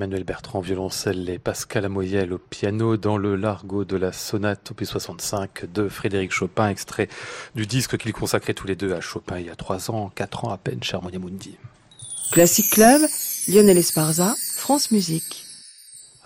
Emmanuel 0.00 0.24
Bertrand, 0.24 0.60
violoncelle 0.60 1.28
et 1.28 1.38
Pascal 1.38 1.84
Amoyel 1.84 2.32
au 2.32 2.38
piano 2.38 2.96
dans 2.96 3.18
le 3.18 3.36
largo 3.36 3.84
de 3.84 3.98
la 3.98 4.12
sonate 4.12 4.70
op 4.70 4.82
65 4.82 5.70
de 5.70 5.90
Frédéric 5.90 6.32
Chopin, 6.32 6.70
extrait 6.70 7.10
du 7.54 7.66
disque 7.66 7.98
qu'ils 7.98 8.14
consacraient 8.14 8.54
tous 8.54 8.66
les 8.66 8.76
deux 8.76 8.94
à 8.94 9.02
Chopin 9.02 9.38
il 9.38 9.44
y 9.44 9.50
a 9.50 9.56
trois 9.56 9.90
ans, 9.90 10.10
quatre 10.14 10.46
ans 10.46 10.52
à 10.52 10.56
peine, 10.56 10.82
cher 10.82 11.02
Mundi. 11.02 11.58
Classic 12.32 12.70
Club, 12.70 13.02
Lionel 13.46 13.76
Esparza, 13.76 14.34
France 14.56 14.90
Musique. 14.90 15.44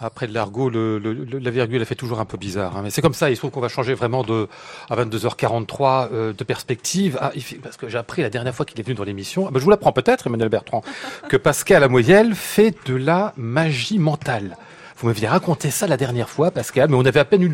Après 0.01 0.27
de 0.27 0.35
l'argot, 0.35 0.71
le, 0.71 0.99
la 0.99 1.51
virgule, 1.51 1.81
elle 1.81 1.87
fait 1.87 1.95
toujours 1.95 2.19
un 2.19 2.25
peu 2.25 2.37
bizarre. 2.37 2.77
Hein. 2.77 2.81
Mais 2.83 2.91
c'est 2.91 3.01
comme 3.01 3.15
ça, 3.15 3.31
il 3.31 3.37
se 3.37 3.41
trouve 3.41 3.53
qu'on 3.53 3.61
va 3.61 3.69
changer 3.69 3.95
vraiment 3.95 4.25
de, 4.25 4.49
à 4.91 4.97
22h43 4.97 6.09
euh, 6.13 6.33
de 6.33 6.45
perspective. 6.45 7.17
Ah, 7.21 7.31
parce 7.63 7.77
que 7.77 7.89
j'ai 7.89 7.99
appris 7.99 8.23
la 8.23 8.31
dernière 8.31 8.55
fois 8.55 8.67
qu'il 8.67 8.79
est 8.81 8.83
venu 8.83 8.97
dans 8.97 9.05
l'émission, 9.05 9.47
ah, 9.47 9.51
ben, 9.53 9.61
je 9.61 9.65
vous 9.65 9.71
l'apprends 9.71 9.93
peut-être, 9.93 10.27
Emmanuel 10.27 10.49
Bertrand, 10.49 10.83
que 11.29 11.37
Pascal 11.37 11.85
Amoyel 11.85 12.35
fait 12.35 12.75
de 12.87 12.97
la 12.97 13.35
magie 13.37 14.01
mentale. 14.01 14.57
Vous 14.97 15.09
m'aviez 15.09 15.27
raconté 15.27 15.71
ça 15.71 15.87
la 15.87 15.97
dernière 15.97 16.29
fois, 16.29 16.51
Pascal, 16.51 16.89
mais 16.89 16.97
on 16.97 17.05
avait 17.05 17.21
à 17.21 17.25
peine 17.25 17.43
eu 17.43 17.53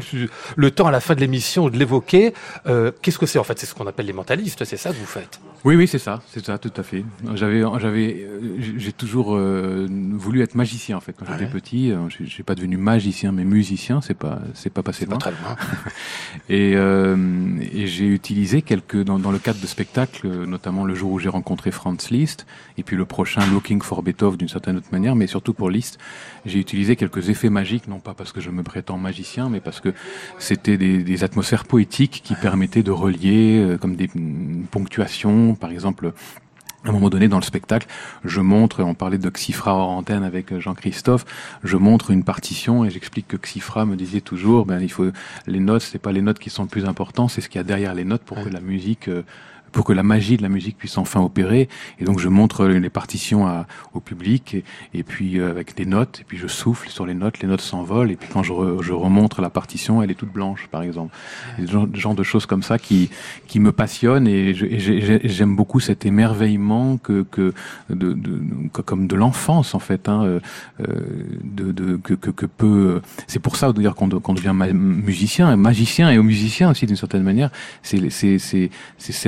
le, 0.56 0.70
temps 0.70 0.86
à 0.86 0.90
la 0.90 1.00
fin 1.00 1.14
de 1.14 1.20
l'émission 1.20 1.68
de 1.68 1.76
l'évoquer. 1.76 2.34
Euh, 2.66 2.92
qu'est-ce 3.00 3.18
que 3.18 3.26
c'est 3.26 3.38
en 3.38 3.44
fait? 3.44 3.58
C'est 3.58 3.66
ce 3.66 3.74
qu'on 3.74 3.86
appelle 3.86 4.06
les 4.06 4.12
mentalistes, 4.12 4.64
c'est 4.64 4.76
ça 4.76 4.90
que 4.90 4.96
vous 4.96 5.06
faites? 5.06 5.40
Oui, 5.64 5.74
oui, 5.74 5.86
c'est 5.86 5.98
ça, 5.98 6.20
c'est 6.28 6.44
ça, 6.44 6.58
tout 6.58 6.72
à 6.76 6.82
fait. 6.82 7.04
J'avais, 7.34 7.62
j'avais, 7.78 8.26
euh, 8.28 8.40
j'ai 8.76 8.92
toujours 8.92 9.34
euh, 9.34 9.86
voulu 9.90 10.42
être 10.42 10.54
magicien 10.54 10.96
en 10.96 11.00
fait 11.00 11.12
quand 11.12 11.26
j'étais 11.26 11.50
petit. 11.50 11.92
Je 12.08 12.24
suis 12.24 12.42
pas 12.42 12.54
devenu 12.54 12.76
magicien, 12.76 13.32
mais 13.32 13.44
musicien, 13.44 14.00
c'est 14.00 14.14
pas, 14.14 14.40
c'est 14.54 14.70
pas 14.70 14.82
passé 14.82 15.06
loin. 15.06 15.16
Pas 15.16 15.30
très 15.30 15.42
loin. 15.42 15.56
et, 16.48 16.72
et 16.72 17.86
j'ai 17.86 18.06
utilisé 18.06 18.62
quelques 18.62 19.02
dans, 19.02 19.18
dans, 19.18 19.30
le 19.30 19.38
cadre 19.38 19.60
de 19.60 19.66
spectacles, 19.66 20.28
notamment 20.44 20.84
le 20.84 20.94
jour 20.94 21.12
où 21.12 21.18
j'ai 21.18 21.28
rencontré 21.28 21.70
Franz 21.70 22.08
Liszt, 22.10 22.46
et 22.76 22.82
puis 22.82 22.96
le 22.96 23.04
prochain 23.04 23.40
Looking 23.52 23.80
for 23.82 24.02
Beethoven 24.02 24.36
d'une 24.36 24.48
certaine 24.48 24.76
autre 24.76 24.88
manière, 24.92 25.14
mais 25.14 25.26
surtout 25.26 25.54
pour 25.54 25.70
Liszt, 25.70 25.98
j'ai 26.46 26.58
utilisé 26.58 26.96
quelques 26.96 27.29
effets 27.30 27.50
magiques, 27.50 27.88
non 27.88 28.00
pas 28.00 28.14
parce 28.14 28.32
que 28.32 28.40
je 28.40 28.50
me 28.50 28.62
prétends 28.62 28.98
magicien, 28.98 29.48
mais 29.48 29.60
parce 29.60 29.80
que 29.80 29.94
c'était 30.38 30.76
des, 30.76 31.02
des, 31.02 31.24
atmosphères 31.24 31.64
poétiques 31.64 32.22
qui 32.24 32.34
permettaient 32.34 32.82
de 32.82 32.90
relier, 32.90 33.58
euh, 33.58 33.78
comme 33.78 33.96
des 33.96 34.10
ponctuations, 34.70 35.54
par 35.54 35.70
exemple. 35.70 36.12
À 36.82 36.88
un 36.88 36.92
moment 36.92 37.10
donné, 37.10 37.28
dans 37.28 37.36
le 37.36 37.42
spectacle, 37.42 37.86
je 38.24 38.40
montre, 38.40 38.82
on 38.82 38.94
parlait 38.94 39.18
de 39.18 39.28
Xifra 39.28 39.74
hors 39.74 39.90
antenne 39.90 40.24
avec 40.24 40.58
Jean-Christophe, 40.58 41.26
je 41.62 41.76
montre 41.76 42.10
une 42.10 42.24
partition 42.24 42.86
et 42.86 42.90
j'explique 42.90 43.28
que 43.28 43.36
Xifra 43.36 43.84
me 43.84 43.96
disait 43.96 44.22
toujours, 44.22 44.64
ben, 44.64 44.80
il 44.80 44.90
faut, 44.90 45.10
les 45.46 45.60
notes, 45.60 45.82
c'est 45.82 45.98
pas 45.98 46.10
les 46.10 46.22
notes 46.22 46.38
qui 46.38 46.48
sont 46.48 46.62
le 46.62 46.70
plus 46.70 46.86
importantes, 46.86 47.32
c'est 47.32 47.42
ce 47.42 47.50
qu'il 47.50 47.58
y 47.58 47.60
a 47.60 47.64
derrière 47.64 47.94
les 47.94 48.04
notes 48.04 48.22
pour 48.22 48.42
que 48.42 48.48
la 48.48 48.60
musique 48.60 49.08
euh, 49.08 49.24
pour 49.72 49.84
que 49.84 49.92
la 49.92 50.02
magie 50.02 50.36
de 50.36 50.42
la 50.42 50.48
musique 50.48 50.76
puisse 50.76 50.98
enfin 50.98 51.20
opérer. 51.20 51.68
Et 51.98 52.04
donc 52.04 52.18
je 52.18 52.28
montre 52.28 52.66
les 52.66 52.90
partitions 52.90 53.46
à, 53.46 53.66
au 53.94 54.00
public 54.00 54.56
et, 54.94 55.02
puis 55.02 55.38
euh, 55.38 55.50
avec 55.50 55.76
des 55.76 55.86
notes 55.86 56.20
et 56.20 56.24
puis 56.24 56.38
je 56.38 56.46
souffle 56.46 56.88
sur 56.88 57.06
les 57.06 57.14
notes, 57.14 57.40
les 57.40 57.48
notes 57.48 57.60
s'envolent 57.60 58.10
et 58.10 58.16
puis 58.16 58.28
quand 58.32 58.42
je, 58.42 58.52
je 58.80 58.92
remontre 58.92 59.40
la 59.40 59.50
partition, 59.50 60.02
elle 60.02 60.10
est 60.10 60.14
toute 60.14 60.32
blanche 60.32 60.68
par 60.70 60.82
exemple. 60.82 61.14
Genre, 61.58 62.14
de 62.14 62.22
choses 62.22 62.46
comme 62.46 62.62
ça 62.62 62.78
qui 62.78 63.10
qui 63.46 63.60
me 63.60 63.72
passionnent 63.72 64.26
et 64.26 64.52
j'aime 64.54 65.54
beaucoup 65.54 65.80
cet 65.80 66.06
émerveillement 66.06 66.96
que 66.96 67.22
que 67.30 67.54
de, 67.88 68.12
de, 68.12 68.40
comme 68.84 69.06
de 69.06 69.14
l'enfance 69.14 69.74
en 69.74 69.78
fait 69.78 70.08
hein, 70.08 70.24
euh, 70.24 70.40
de, 71.44 71.72
de 71.72 71.96
que, 71.96 72.14
que, 72.14 72.46
peut 72.46 73.00
c'est 73.26 73.38
pour 73.38 73.56
ça 73.56 73.72
dire 73.72 73.94
qu'on 73.94 74.08
devient 74.08 74.54
musicien, 74.74 75.54
magicien 75.56 76.10
et 76.10 76.18
musicien 76.18 76.70
aussi 76.70 76.86
d'une 76.86 76.96
certaine 76.96 77.22
manière. 77.22 77.50
C'est 77.82 78.10
c'est 78.10 79.22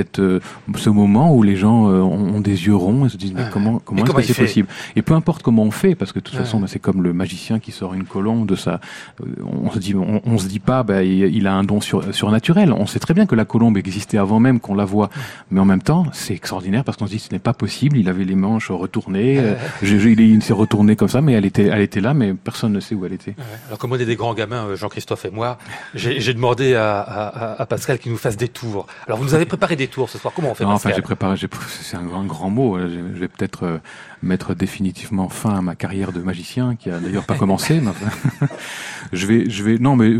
cette 0.75 0.83
ce 0.83 0.91
moment 0.91 1.35
où 1.35 1.43
les 1.43 1.57
gens 1.57 1.89
euh, 1.91 2.01
ont, 2.01 2.41
des 2.41 2.67
yeux 2.67 2.75
ronds 2.75 3.07
et 3.07 3.09
se 3.09 3.17
disent 3.17 3.33
mais 3.35 3.45
comment 3.53 3.79
comment, 3.79 4.05
est-ce 4.05 4.13
que 4.13 4.23
c'est 4.23 4.35
possible? 4.35 4.69
Et 4.97 5.03
peu 5.03 5.15
importe 5.15 5.43
comment 5.43 5.63
on 5.63 5.71
fait, 5.71 5.95
parce 5.95 6.13
que 6.13 6.19
de 6.19 6.25
toute 6.25 6.37
façon 6.37 6.59
bah, 6.61 6.67
c'est 6.69 6.79
comme 6.79 7.03
le 7.03 7.13
magicien 7.13 7.61
qui 7.61 7.73
sort 7.73 7.95
une 7.95 8.05
colombe 8.05 8.47
de 8.47 8.57
sa, 8.57 8.81
euh, 9.21 9.27
on 9.43 9.71
se 9.71 9.79
dit 9.79 9.95
on, 9.95 10.39
se 10.39 10.47
dit 10.47 10.59
pas 10.59 10.83
bah, 10.83 11.03
il, 11.03 11.47
a 11.47 11.55
un 11.55 11.65
don 11.65 11.81
sur, 11.81 12.15
surnaturel. 12.15 12.73
On 12.73 12.87
sait 12.87 12.99
très 12.99 13.15
bien 13.15 13.27
que 13.27 13.35
la 13.35 13.45
colombe 13.45 13.77
existait 13.77 14.19
avant 14.19 14.41
même 14.41 14.61
qu'on 14.61 14.75
la 14.75 14.85
voit, 14.85 15.11
mais 15.51 15.61
en 15.61 15.65
même 15.65 15.83
temps 15.83 16.07
c'est 16.13 16.35
extraordinaire 16.35 16.85
parce 16.85 16.99
qu'on 16.99 17.07
se 17.07 17.13
dit 17.13 17.19
ce 17.19 17.33
n'est 17.33 17.39
pas 17.39 17.55
possible. 17.55 17.97
Il 17.97 18.09
avait 18.09 18.25
les 18.25 18.35
manches 18.35 18.71
retournées, 18.71 19.39
euh, 19.39 19.55
il, 19.83 20.21
il 20.21 20.43
s'est 20.43 20.53
retourné 20.53 20.97
comme 20.97 21.09
ça, 21.09 21.21
mais 21.21 21.33
elle 21.33 21.45
était 21.45 21.67
elle 21.67 21.81
était 21.81 22.01
là, 22.01 22.13
mais 22.15 22.35
personne 22.35 22.73
ne 22.73 22.81
sait 22.81 22.95
où 22.95 23.07
elle 23.07 23.13
était. 23.13 23.35
Alors 23.69 23.79
comme 23.79 23.93
on 23.93 23.99
est 23.99 24.05
des 24.05 24.17
grands 24.17 24.35
gamins, 24.35 24.75
Jean-Christophe 24.75 25.27
et 25.27 25.31
moi, 25.31 25.59
j'ai 25.95 26.35
demandé 26.35 26.75
à, 26.75 27.01
à, 27.01 27.63
à 27.63 27.67
Pascal 27.67 27.99
qu'il 27.99 28.11
nous 28.11 28.19
fasse 28.19 28.37
des 28.37 28.49
tours. 28.49 28.87
Alors 29.07 29.19
vous 29.19 29.25
nous 29.25 29.35
avez 29.35 29.47
préparé 29.47 29.77
des 29.77 29.89
tours 29.89 30.11
ce 30.11 30.19
soir. 30.23 30.33
Comment 30.35 30.53
on 30.53 30.55
fait 30.55 30.65
non, 30.65 30.71
Enfin, 30.71 30.91
j'ai 30.95 31.03
préparé. 31.03 31.37
C'est 31.69 31.97
un 31.97 32.05
grand, 32.05 32.25
grand 32.25 32.51
mot. 32.51 32.79
Je 32.79 33.01
vais 33.01 33.29
peut-être 33.29 33.65
euh, 33.65 33.79
mettre 34.23 34.55
définitivement 34.55 35.29
fin 35.29 35.57
à 35.57 35.61
ma 35.61 35.75
carrière 35.75 36.13
de 36.13 36.21
magicien, 36.21 36.77
qui 36.77 36.91
a 36.91 36.99
d'ailleurs 36.99 37.25
pas 37.25 37.35
commencé. 37.35 37.81
Mais 37.81 37.89
enfin, 37.89 38.47
je 39.13 39.27
vais, 39.27 39.51
je 39.51 39.63
vais. 39.63 39.79
Non, 39.79 39.97
mais 39.97 40.13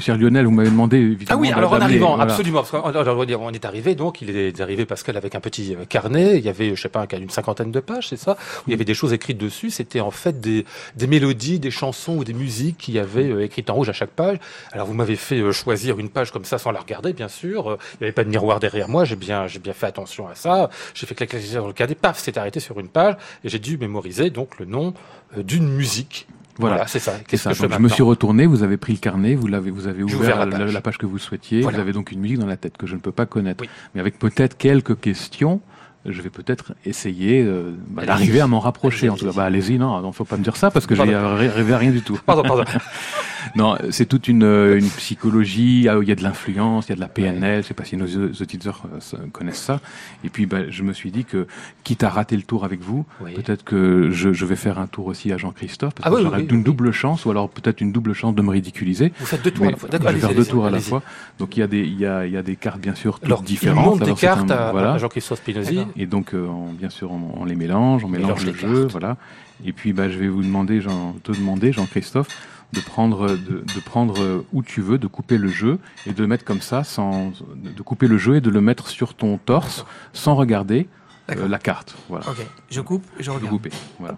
cher 0.00 0.16
Lionel, 0.16 0.46
vous 0.46 0.52
m'avez 0.52 0.70
demandé. 0.70 0.98
Évidemment, 0.98 1.38
ah 1.38 1.42
oui, 1.42 1.52
alors 1.52 1.72
en 1.72 1.80
arrivant, 1.80 2.18
absolument. 2.18 2.62
Parce 2.62 2.84
on 2.84 3.52
est 3.52 3.64
arrivé, 3.64 3.94
donc 3.94 4.22
il 4.22 4.30
est 4.36 4.60
arrivé 4.60 4.86
Pascal 4.86 5.16
avec 5.16 5.34
un 5.34 5.40
petit 5.40 5.74
euh, 5.74 5.84
carnet. 5.84 6.38
Il 6.38 6.44
y 6.44 6.48
avait, 6.48 6.74
je 6.74 6.80
sais 6.80 6.88
pas, 6.88 7.06
une 7.12 7.30
cinquantaine 7.30 7.72
de 7.72 7.80
pages, 7.80 8.08
c'est 8.08 8.16
ça. 8.16 8.32
Où 8.32 8.62
il 8.68 8.70
y 8.70 8.74
avait 8.74 8.84
des 8.84 8.94
choses 8.94 9.12
écrites 9.12 9.38
dessus. 9.38 9.70
C'était 9.70 10.00
en 10.00 10.10
fait 10.10 10.40
des, 10.40 10.64
des 10.96 11.06
mélodies, 11.06 11.58
des 11.58 11.70
chansons 11.70 12.16
ou 12.16 12.24
des 12.24 12.34
musiques 12.34 12.78
qui 12.78 12.98
avaient 12.98 13.30
euh, 13.30 13.44
écrites 13.44 13.70
en 13.70 13.74
rouge 13.74 13.88
à 13.88 13.92
chaque 13.92 14.10
page. 14.10 14.38
Alors 14.72 14.86
vous 14.86 14.94
m'avez 14.94 15.16
fait 15.16 15.52
choisir 15.52 15.98
une 15.98 16.08
page 16.08 16.30
comme 16.30 16.44
ça 16.44 16.58
sans 16.58 16.70
la 16.70 16.80
regarder, 16.80 17.12
bien 17.12 17.28
sûr. 17.28 17.78
Il 17.94 17.98
n'y 18.00 18.04
avait 18.06 18.12
pas 18.12 18.24
de 18.24 18.30
miroir 18.30 18.60
derrière 18.60 18.88
moi 18.88 19.04
j'ai 19.04 19.16
bien, 19.16 19.46
j'ai 19.46 19.58
bien 19.58 19.72
fait 19.72 19.86
attention 19.86 20.28
à 20.28 20.34
ça. 20.34 20.70
J'ai 20.94 21.06
fait 21.06 21.14
claquer 21.14 21.38
dans 21.54 21.66
le 21.66 21.72
cadet, 21.72 21.94
paf, 21.94 22.18
c'est 22.18 22.36
arrêté 22.36 22.60
sur 22.60 22.75
une 22.80 22.88
page 22.88 23.16
et 23.44 23.48
j'ai 23.48 23.58
dû 23.58 23.78
mémoriser 23.78 24.30
donc 24.30 24.58
le 24.58 24.66
nom 24.66 24.94
euh, 25.36 25.42
d'une 25.42 25.68
musique. 25.68 26.26
Voilà, 26.58 26.86
c'est 26.86 26.98
ça. 26.98 27.12
ça. 27.34 27.52
je, 27.52 27.68
je 27.68 27.78
me 27.78 27.88
suis 27.88 28.02
retourné, 28.02 28.46
vous 28.46 28.62
avez 28.62 28.76
pris 28.78 28.94
le 28.94 28.98
carnet, 28.98 29.34
vous 29.34 29.46
l'avez, 29.46 29.70
vous 29.70 29.88
avez 29.88 30.02
ouvert 30.02 30.46
la 30.46 30.80
page. 30.80 30.96
que 30.96 31.04
vous 31.06 31.18
souhaitiez, 31.18 31.60
vous 31.60 31.68
avez 31.78 31.92
donc 31.92 32.12
une 32.12 32.20
musique 32.20 32.38
dans 32.38 32.46
la 32.46 32.56
tête 32.56 32.76
que 32.78 32.86
je 32.86 32.94
ne 32.94 33.00
peux 33.00 33.12
pas 33.12 33.26
connaître, 33.26 33.64
mais 33.94 34.00
avec 34.00 34.18
peut-être 34.18 34.56
quelques 34.56 34.98
questions 34.98 35.60
je 36.08 36.22
vais 36.22 36.30
peut-être 36.30 36.74
essayer 36.84 37.42
euh, 37.42 37.72
bah, 37.88 38.04
d'arriver 38.04 38.40
à 38.40 38.46
m'en 38.46 38.60
rapprocher. 38.60 39.08
En 39.08 39.16
tout 39.16 39.26
cas, 39.26 39.32
bah, 39.32 39.44
allez-y, 39.44 39.78
non, 39.78 40.00
non, 40.00 40.12
faut 40.12 40.24
pas 40.24 40.36
me 40.36 40.44
dire 40.44 40.56
ça 40.56 40.70
parce 40.70 40.86
que 40.86 40.94
j'ai 40.94 41.02
rêvé 41.02 41.72
à 41.72 41.78
rien 41.78 41.90
du 41.90 42.02
tout. 42.02 42.18
Pardon, 42.24 42.42
pardon. 42.42 42.64
non, 43.56 43.76
c'est 43.90 44.06
toute 44.06 44.28
une, 44.28 44.44
euh, 44.44 44.78
une 44.78 44.88
psychologie. 44.88 45.88
Ah, 45.88 45.96
il 46.00 46.08
y 46.08 46.12
a 46.12 46.14
de 46.14 46.22
l'influence, 46.22 46.86
il 46.86 46.90
y 46.90 46.92
a 46.92 46.96
de 46.96 47.00
la 47.00 47.08
PNL. 47.08 47.62
Je 47.62 47.68
sais 47.68 47.74
pas 47.74 47.84
si 47.84 47.96
nos 47.96 48.06
auditeurs 48.06 48.82
euh, 49.14 49.26
connaissent 49.32 49.62
ça. 49.62 49.80
Et 50.24 50.28
puis, 50.28 50.46
bah, 50.46 50.68
je 50.68 50.82
me 50.82 50.92
suis 50.92 51.10
dit 51.10 51.24
que, 51.24 51.46
quitte 51.84 52.02
à 52.02 52.08
rater 52.08 52.36
le 52.36 52.42
tour 52.42 52.64
avec 52.64 52.80
vous, 52.80 53.04
peut-être 53.20 53.64
que 53.64 54.10
je, 54.10 54.32
je, 54.32 54.46
vais 54.46 54.56
faire 54.56 54.78
un 54.78 54.86
tour 54.86 55.06
aussi 55.06 55.32
à 55.32 55.38
Jean-Christophe 55.38 55.94
parce 55.94 56.08
ah, 56.08 56.16
que 56.16 56.22
j'aurai 56.22 56.42
une 56.42 56.62
double 56.62 56.92
chance, 56.92 57.24
ou 57.24 57.30
alors 57.30 57.48
peut-être 57.48 57.80
une 57.80 57.92
double 57.92 58.12
chance 58.12 58.34
de 58.34 58.42
me 58.42 58.50
ridiculiser. 58.50 59.12
Vous 59.18 59.26
faites 59.26 59.42
deux 59.42 59.50
tours 59.50 59.66
à 59.66 59.70
la 59.70 59.76
fois. 59.76 59.88
Je 59.92 59.98
vais 59.98 60.18
faire 60.18 60.34
deux 60.34 60.44
tours 60.44 60.66
à 60.66 60.70
la 60.70 60.80
fois. 60.80 61.02
Donc 61.38 61.56
il 61.56 61.60
y 61.60 61.62
a 61.62 61.66
des, 61.66 61.80
il 61.80 61.98
y 61.98 62.06
a, 62.06 62.26
il 62.26 62.32
y 62.32 62.36
a 62.36 62.42
des 62.42 62.56
cartes 62.56 62.80
bien 62.80 62.94
sûr 62.94 63.18
toutes 63.20 63.26
alors, 63.26 63.42
différentes. 63.42 63.98
Il 64.00 64.06
des 64.06 64.14
cartes 64.14 64.50
à, 64.50 64.72
voilà. 64.72 64.98
Jean-Christophe 64.98 65.38
Spinozzi. 65.38 65.80
Et 65.96 66.06
donc, 66.06 66.34
euh, 66.34 66.48
bien 66.72 66.90
sûr, 66.90 67.10
on, 67.10 67.44
les 67.44 67.54
mélange, 67.54 68.04
on 68.04 68.08
mélange, 68.08 68.44
le 68.44 68.52
jeu, 68.52 68.86
voilà. 68.86 69.16
Et 69.64 69.72
puis, 69.72 69.92
bah, 69.92 70.08
je 70.10 70.18
vais 70.18 70.28
vous 70.28 70.42
demander, 70.42 70.80
Jean, 70.80 71.14
te 71.22 71.32
demander, 71.32 71.72
Jean-Christophe, 71.72 72.28
de 72.72 72.80
prendre, 72.80 73.30
de, 73.30 73.64
de, 73.74 73.80
prendre 73.84 74.44
où 74.52 74.62
tu 74.62 74.82
veux, 74.82 74.98
de 74.98 75.06
couper 75.06 75.38
le 75.38 75.48
jeu 75.48 75.78
et 76.06 76.12
de 76.12 76.20
le 76.20 76.26
mettre 76.26 76.44
comme 76.44 76.60
ça, 76.60 76.84
sans, 76.84 77.32
de 77.56 77.82
couper 77.82 78.08
le 78.08 78.18
jeu 78.18 78.36
et 78.36 78.40
de 78.40 78.50
le 78.50 78.60
mettre 78.60 78.88
sur 78.88 79.14
ton 79.14 79.38
torse 79.38 79.86
sans 80.12 80.34
regarder 80.34 80.88
euh, 81.30 81.48
la 81.48 81.58
carte. 81.58 81.96
Voilà. 82.08 82.28
Ok, 82.28 82.46
je 82.70 82.80
coupe 82.80 83.04
je 83.18 83.30
regarde. 83.30 83.50
couper, 83.50 83.70
voilà. 83.98 84.16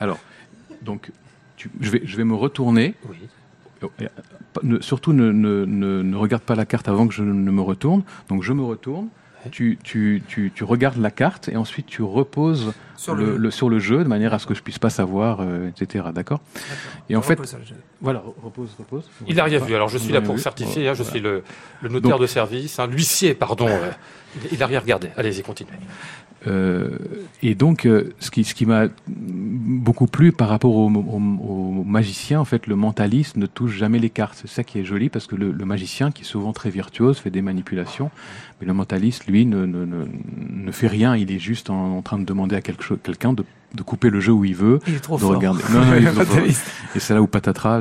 Alors, 0.00 0.18
donc, 0.82 1.10
tu, 1.56 1.70
je, 1.80 1.90
vais, 1.90 2.02
je 2.04 2.16
vais 2.16 2.24
me 2.24 2.34
retourner. 2.34 2.94
Oui. 3.08 3.16
Euh, 4.02 4.80
surtout 4.80 5.12
ne, 5.12 5.30
ne, 5.30 5.66
ne, 5.66 6.02
ne, 6.02 6.16
regarde 6.16 6.42
pas 6.42 6.54
la 6.54 6.64
carte 6.64 6.88
avant 6.88 7.06
que 7.06 7.14
je 7.14 7.22
ne 7.22 7.50
me 7.50 7.60
retourne. 7.60 8.04
Donc 8.28 8.42
je 8.42 8.54
me 8.54 8.62
retourne 8.62 9.08
tu, 9.50 9.78
tu, 9.82 10.22
tu, 10.26 10.52
tu, 10.54 10.64
regardes 10.64 10.98
la 10.98 11.10
carte 11.10 11.48
et 11.48 11.56
ensuite 11.56 11.86
tu 11.86 12.02
reposes 12.02 12.72
sur 12.96 13.14
le, 13.14 13.36
le, 13.36 13.50
sur 13.50 13.68
le 13.68 13.78
jeu 13.78 13.98
de 14.04 14.08
manière 14.08 14.34
à 14.34 14.38
ce 14.38 14.46
que 14.46 14.54
je 14.54 14.62
puisse 14.62 14.78
pas 14.78 14.90
savoir, 14.90 15.38
euh, 15.40 15.68
etc. 15.68 16.06
D'accord 16.14 16.40
Et 17.08 17.16
en 17.16 17.22
fait, 17.22 17.38
voilà, 18.00 18.22
repose, 18.42 18.74
repose. 18.78 19.08
Il 19.26 19.36
n'a 19.36 19.44
rien 19.44 19.58
vu. 19.58 19.74
Alors 19.74 19.88
je 19.88 19.98
suis 19.98 20.12
là 20.12 20.20
pour 20.20 20.38
certifier. 20.38 20.88
Hein, 20.88 20.94
je 20.94 21.02
suis 21.02 21.20
le, 21.20 21.42
le 21.82 21.88
notaire 21.88 22.18
de 22.18 22.26
service, 22.26 22.78
hein, 22.78 22.86
l'huissier, 22.86 23.34
pardon. 23.34 23.68
Euh, 23.76 23.90
il 24.52 24.58
n'a 24.58 24.66
rien 24.66 24.80
regardé. 24.80 25.08
Allez-y, 25.16 25.42
continuez. 25.42 25.72
Euh, 26.46 26.98
et 27.42 27.54
donc, 27.54 27.86
euh, 27.86 28.14
ce 28.20 28.30
qui, 28.30 28.44
ce 28.44 28.54
qui 28.54 28.66
m'a 28.66 28.86
beaucoup 29.08 30.06
plu 30.06 30.32
par 30.32 30.48
rapport 30.48 30.76
au, 30.76 30.88
au, 30.88 31.84
magicien, 31.84 32.40
en 32.40 32.44
fait, 32.44 32.66
le 32.66 32.76
mentaliste 32.76 33.36
ne 33.36 33.46
touche 33.46 33.76
jamais 33.76 33.98
les 33.98 34.10
cartes. 34.10 34.38
C'est 34.40 34.48
ça 34.48 34.64
qui 34.64 34.78
est 34.78 34.84
joli 34.84 35.08
parce 35.08 35.26
que 35.26 35.34
le, 35.34 35.52
magicien, 35.64 36.10
qui 36.10 36.22
est 36.22 36.26
souvent 36.26 36.52
très 36.52 36.70
virtuose, 36.70 37.18
fait 37.18 37.30
des 37.30 37.42
manipulations, 37.42 38.10
mais 38.60 38.66
le 38.66 38.74
mentaliste, 38.74 39.26
lui, 39.26 39.46
ne, 39.46 40.70
fait 40.72 40.88
rien. 40.88 41.16
Il 41.16 41.32
est 41.32 41.38
juste 41.38 41.70
en 41.70 42.02
train 42.02 42.18
de 42.18 42.24
demander 42.24 42.56
à 42.56 42.60
quelqu'un 42.60 43.32
de 43.32 43.44
de 43.76 43.82
couper 43.82 44.10
le 44.10 44.18
jeu 44.20 44.32
où 44.32 44.44
il 44.44 44.54
veut, 44.56 44.80
il 44.88 44.94
est 44.94 45.00
trop 45.00 45.16
de 45.16 45.20
fort. 45.20 45.30
regarder. 45.36 45.62
Non, 45.72 45.84
non, 45.84 45.94
il 45.96 46.06
est 46.06 46.10
trop 46.12 46.24
fort. 46.24 46.38
Et 46.94 46.98
c'est 47.00 47.14
là 47.14 47.22
où 47.22 47.26
patatras, 47.26 47.80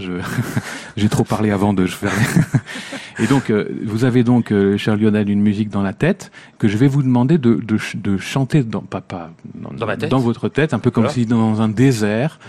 j'ai 0.97 1.09
trop 1.09 1.23
parlé 1.23 1.51
avant 1.51 1.73
de 1.73 1.85
faire. 1.87 2.11
Et 3.19 3.27
donc, 3.27 3.49
euh, 3.49 3.69
vous 3.85 4.03
avez 4.03 4.23
donc, 4.25 4.51
euh, 4.51 4.77
cher 4.77 4.97
Lionel, 4.97 5.29
une 5.29 5.41
musique 5.41 5.69
dans 5.69 5.81
la 5.81 5.93
tête 5.93 6.31
que 6.59 6.67
je 6.67 6.75
vais 6.77 6.87
vous 6.87 7.01
demander 7.01 7.37
de, 7.37 7.55
de, 7.55 7.77
ch- 7.77 7.95
de 7.95 8.17
chanter 8.17 8.61
dans, 8.63 8.81
pas, 8.81 8.99
pas, 8.99 9.31
dans, 9.53 9.71
Dans 9.71 9.85
ma 9.85 9.95
tête 9.95 10.11
dans 10.11 10.19
votre 10.19 10.49
tête, 10.49 10.73
un 10.73 10.79
peu 10.79 10.91
comme 10.91 11.05
Voilà. 11.05 11.13
si 11.13 11.25
dans 11.25 11.61
un 11.61 11.69
désert, 11.69 12.39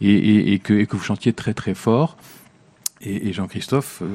et, 0.00 0.10
et, 0.12 0.52
et 0.52 0.58
que, 0.58 0.74
et 0.74 0.86
que 0.86 0.96
vous 0.96 1.04
chantiez 1.04 1.32
très 1.32 1.54
très 1.54 1.74
fort. 1.74 2.16
Et, 3.02 3.32
Jean-Christophe, 3.32 4.00
euh, 4.02 4.06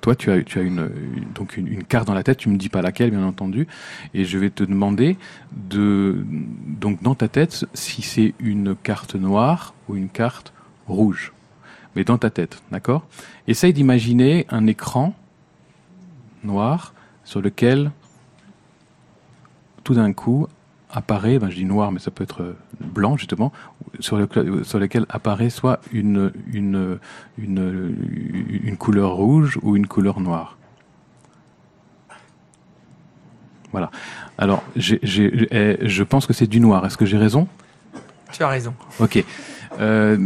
toi, 0.00 0.16
tu 0.16 0.30
as, 0.30 0.36
une, 0.56 0.90
donc 1.34 1.56
une, 1.56 1.68
une 1.68 1.84
carte 1.84 2.08
dans 2.08 2.14
la 2.14 2.24
tête. 2.24 2.38
Tu 2.38 2.48
me 2.48 2.56
dis 2.56 2.68
pas 2.68 2.82
laquelle, 2.82 3.10
bien 3.10 3.24
entendu. 3.24 3.68
Et 4.14 4.24
je 4.24 4.36
vais 4.38 4.50
te 4.50 4.64
demander 4.64 5.16
de, 5.52 6.24
donc 6.66 7.02
dans 7.02 7.14
ta 7.14 7.28
tête, 7.28 7.64
si 7.72 8.02
c'est 8.02 8.34
une 8.40 8.74
carte 8.74 9.14
noire 9.14 9.74
ou 9.88 9.94
une 9.94 10.08
carte 10.08 10.52
rouge. 10.88 11.32
Mais 11.94 12.04
dans 12.04 12.18
ta 12.18 12.30
tête, 12.30 12.62
d'accord? 12.72 13.06
Essaye 13.46 13.72
d'imaginer 13.72 14.46
un 14.50 14.66
écran 14.66 15.14
noir 16.42 16.94
sur 17.24 17.40
lequel, 17.40 17.92
tout 19.84 19.94
d'un 19.94 20.12
coup, 20.12 20.48
apparaît, 20.90 21.38
ben 21.38 21.48
je 21.48 21.56
dis 21.56 21.64
noir, 21.64 21.92
mais 21.92 22.00
ça 22.00 22.10
peut 22.10 22.24
être 22.24 22.42
euh, 22.42 22.56
blanc 22.80 23.16
justement, 23.16 23.52
sur, 24.00 24.16
le, 24.16 24.28
sur 24.64 24.78
lequel 24.78 25.06
apparaît 25.08 25.50
soit 25.50 25.80
une, 25.92 26.32
une, 26.52 26.98
une, 27.38 27.96
une 28.62 28.76
couleur 28.76 29.12
rouge 29.12 29.58
ou 29.62 29.76
une 29.76 29.86
couleur 29.86 30.20
noire. 30.20 30.56
Voilà. 33.72 33.90
Alors, 34.38 34.62
eh, 34.76 35.76
je 35.82 36.02
pense 36.02 36.26
que 36.26 36.32
c'est 36.32 36.46
du 36.46 36.60
noir. 36.60 36.86
Est-ce 36.86 36.96
que 36.96 37.04
j'ai 37.04 37.18
raison? 37.18 37.46
Tu 38.32 38.42
as 38.42 38.48
raison. 38.48 38.74
Ok. 39.00 39.22
Euh, 39.80 40.16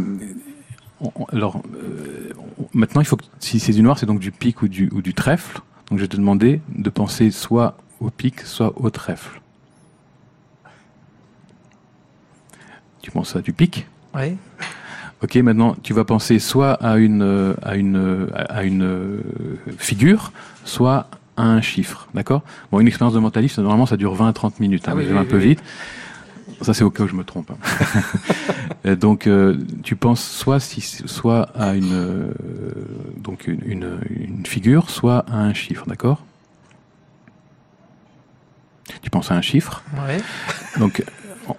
alors, 1.33 1.61
euh, 1.75 2.31
maintenant, 2.73 3.01
il 3.01 3.05
faut 3.05 3.17
que, 3.17 3.25
si 3.39 3.59
c'est 3.59 3.73
du 3.73 3.81
noir, 3.81 3.99
c'est 3.99 4.05
donc 4.05 4.19
du 4.19 4.31
pic 4.31 4.61
ou 4.61 4.67
du, 4.69 4.89
ou 4.93 5.01
du 5.01 5.13
trèfle. 5.13 5.59
Donc, 5.89 5.99
je 5.99 6.03
vais 6.03 6.07
te 6.07 6.15
demander 6.15 6.61
de 6.69 6.89
penser 6.89 7.29
soit 7.31 7.75
au 7.99 8.09
pic, 8.09 8.39
soit 8.41 8.73
au 8.81 8.89
trèfle. 8.89 9.40
Tu 13.01 13.11
penses 13.11 13.35
à 13.35 13.41
du 13.41 13.53
pic 13.53 13.87
Oui. 14.15 14.35
Ok, 15.23 15.35
maintenant, 15.35 15.75
tu 15.83 15.93
vas 15.93 16.03
penser 16.03 16.39
soit 16.39 16.73
à 16.73 16.97
une, 16.97 17.21
euh, 17.21 17.53
à 17.61 17.75
une, 17.75 18.27
à 18.49 18.63
une 18.63 18.83
euh, 18.83 19.19
figure, 19.77 20.31
soit 20.65 21.07
à 21.37 21.43
un 21.43 21.61
chiffre. 21.61 22.07
D'accord? 22.15 22.41
Bon, 22.71 22.79
une 22.79 22.87
expérience 22.87 23.13
de 23.13 23.19
mentaliste, 23.19 23.59
normalement, 23.59 23.85
ça 23.85 23.97
dure 23.97 24.13
20 24.15 24.29
à 24.29 24.33
30 24.33 24.59
minutes. 24.59 24.87
Hein, 24.87 24.93
Ah 24.93 24.97
oui, 24.97 25.03
je 25.03 25.09
vais 25.09 25.13
oui, 25.13 25.19
un 25.19 25.25
peu 25.25 25.37
oui, 25.37 25.43
oui. 25.43 25.49
vite. 25.49 25.63
Ça, 26.61 26.73
c'est 26.73 26.83
au 26.83 26.89
cas 26.91 27.03
où 27.03 27.07
je 27.07 27.15
me 27.15 27.23
trompe. 27.23 27.51
hein. 27.51 28.01
Euh, 28.87 28.95
donc, 28.95 29.27
euh, 29.27 29.57
tu 29.83 29.95
penses 29.95 30.23
soit, 30.27 30.59
si, 30.59 30.81
soit 30.81 31.43
à 31.53 31.75
une, 31.75 31.93
euh, 31.93 32.31
donc 33.15 33.45
une, 33.45 33.61
une, 33.63 33.99
une 34.09 34.43
figure, 34.47 34.89
soit 34.89 35.19
à 35.31 35.35
un 35.37 35.53
chiffre. 35.53 35.85
D'accord? 35.85 36.25
Tu 39.03 39.11
penses 39.11 39.29
à 39.29 39.35
un 39.35 39.41
chiffre? 39.43 39.83
Ouais. 40.07 40.17
donc 40.79 41.03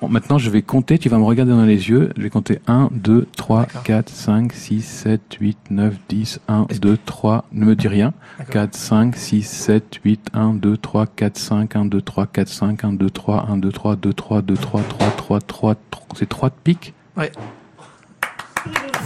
maintenant, 0.08 0.38
je 0.38 0.50
vais 0.50 0.62
compter, 0.62 0.98
tu 0.98 1.08
vas 1.08 1.18
me 1.18 1.24
regarder 1.24 1.52
dans 1.52 1.64
les 1.64 1.88
yeux. 1.88 2.10
Je 2.16 2.22
vais 2.22 2.30
compter 2.30 2.60
1, 2.66 2.88
2, 2.92 3.26
3, 3.36 3.62
D'accord. 3.62 3.82
4, 3.82 4.08
5, 4.08 4.52
6, 4.52 4.82
7, 4.82 5.20
8, 5.40 5.58
9, 5.70 5.94
10, 6.08 6.40
1, 6.48 6.66
2, 6.80 6.96
3. 6.96 7.44
Ne 7.52 7.64
me 7.64 7.76
dis 7.76 7.88
rien. 7.88 8.12
D'accord. 8.38 8.52
4, 8.52 8.74
5, 8.74 9.16
6, 9.16 9.42
7, 9.42 10.00
8, 10.04 10.28
1, 10.34 10.54
2, 10.54 10.76
3, 10.76 11.06
4, 11.06 11.38
5, 11.38 11.76
1, 11.76 11.84
2, 11.86 12.02
3, 12.02 12.26
4, 12.26 12.48
5, 12.48 12.84
1, 12.84 12.92
2, 12.92 13.10
3, 13.10 13.46
1, 13.48 13.56
2, 13.58 13.72
3, 13.72 13.96
2, 13.96 14.12
3, 14.12 14.42
2, 14.42 14.54
3, 14.54 14.80
3, 14.82 15.10
3, 15.10 15.40
3, 15.40 15.74
3. 15.90 16.06
C'est 16.16 16.28
3 16.28 16.48
de 16.50 16.54
pique? 16.62 16.94
Ouais. 17.16 17.32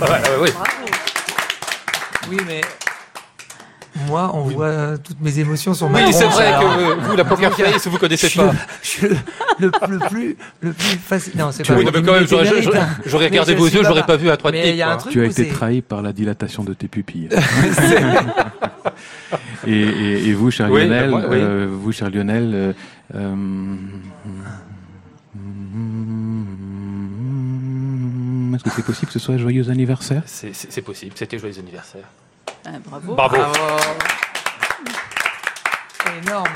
Ah 0.00 0.04
ouais, 0.04 0.08
ouais, 0.08 0.42
ouais. 0.42 0.50
Oui, 2.30 2.36
mais 2.46 2.60
moi, 4.06 4.30
on 4.34 4.42
voit 4.42 4.98
toutes 4.98 5.20
mes 5.20 5.38
émotions 5.38 5.74
sur 5.74 5.88
ma 5.88 6.04
Oui, 6.04 6.12
c'est 6.12 6.24
vrai 6.26 6.46
alors- 6.46 6.76
que 6.76 7.00
vous, 7.10 7.16
la 7.16 7.24
poker 7.24 7.52
face, 7.52 7.86
vous 7.86 7.98
connaissez 7.98 8.28
je 8.28 8.36
pas. 8.36 8.52
le, 8.52 8.58
je 8.82 8.88
suis 8.88 9.08
le, 9.08 9.16
le, 9.58 9.70
le 9.88 9.98
plus 10.08 10.36
le 10.60 10.72
plus 10.72 10.98
facile. 10.98 11.32
Non, 11.36 11.50
c'est 11.52 11.66
pas. 11.66 11.74
Oui, 11.74 11.84
mais 11.84 11.92
quand 12.02 12.12
même, 12.12 12.26
j'aurais 12.26 12.48
hein. 12.76 12.88
regardé 13.12 13.54
vos 13.54 13.66
yeux, 13.66 13.82
j'aurais 13.82 14.06
pas 14.06 14.16
vu 14.16 14.30
à 14.30 14.36
3 14.36 14.52
de 14.52 15.10
Tu 15.10 15.22
as 15.22 15.26
été 15.26 15.48
trahi 15.48 15.82
par 15.82 16.02
la 16.02 16.12
dilatation 16.12 16.64
de 16.64 16.74
tes 16.74 16.88
pupilles. 16.88 17.28
et, 19.66 19.72
et, 19.72 20.28
et 20.28 20.32
vous, 20.34 20.50
cher 20.50 20.70
Oui, 20.70 20.82
Lionel, 20.82 21.10
bah, 21.10 21.22
oui. 21.28 21.36
euh, 21.40 21.68
vous, 21.70 21.92
cher 21.92 22.10
Lionel, 22.10 22.50
euh, 22.54 22.72
euh, 23.14 23.34
est-ce 28.54 28.64
que 28.64 28.70
c'est 28.70 28.84
possible 28.84 29.06
que 29.06 29.12
ce 29.12 29.18
soit 29.18 29.36
joyeux 29.36 29.68
anniversaire? 29.70 30.22
C'est 30.26 30.82
possible, 30.82 31.12
c'était 31.16 31.38
joyeux 31.38 31.58
anniversaire. 31.58 32.04
Ah, 32.66 32.72
bravo. 32.84 33.14
Bravo. 33.14 33.36
Bravo. 33.36 33.54
C'est 36.02 36.16
énorme. 36.18 36.52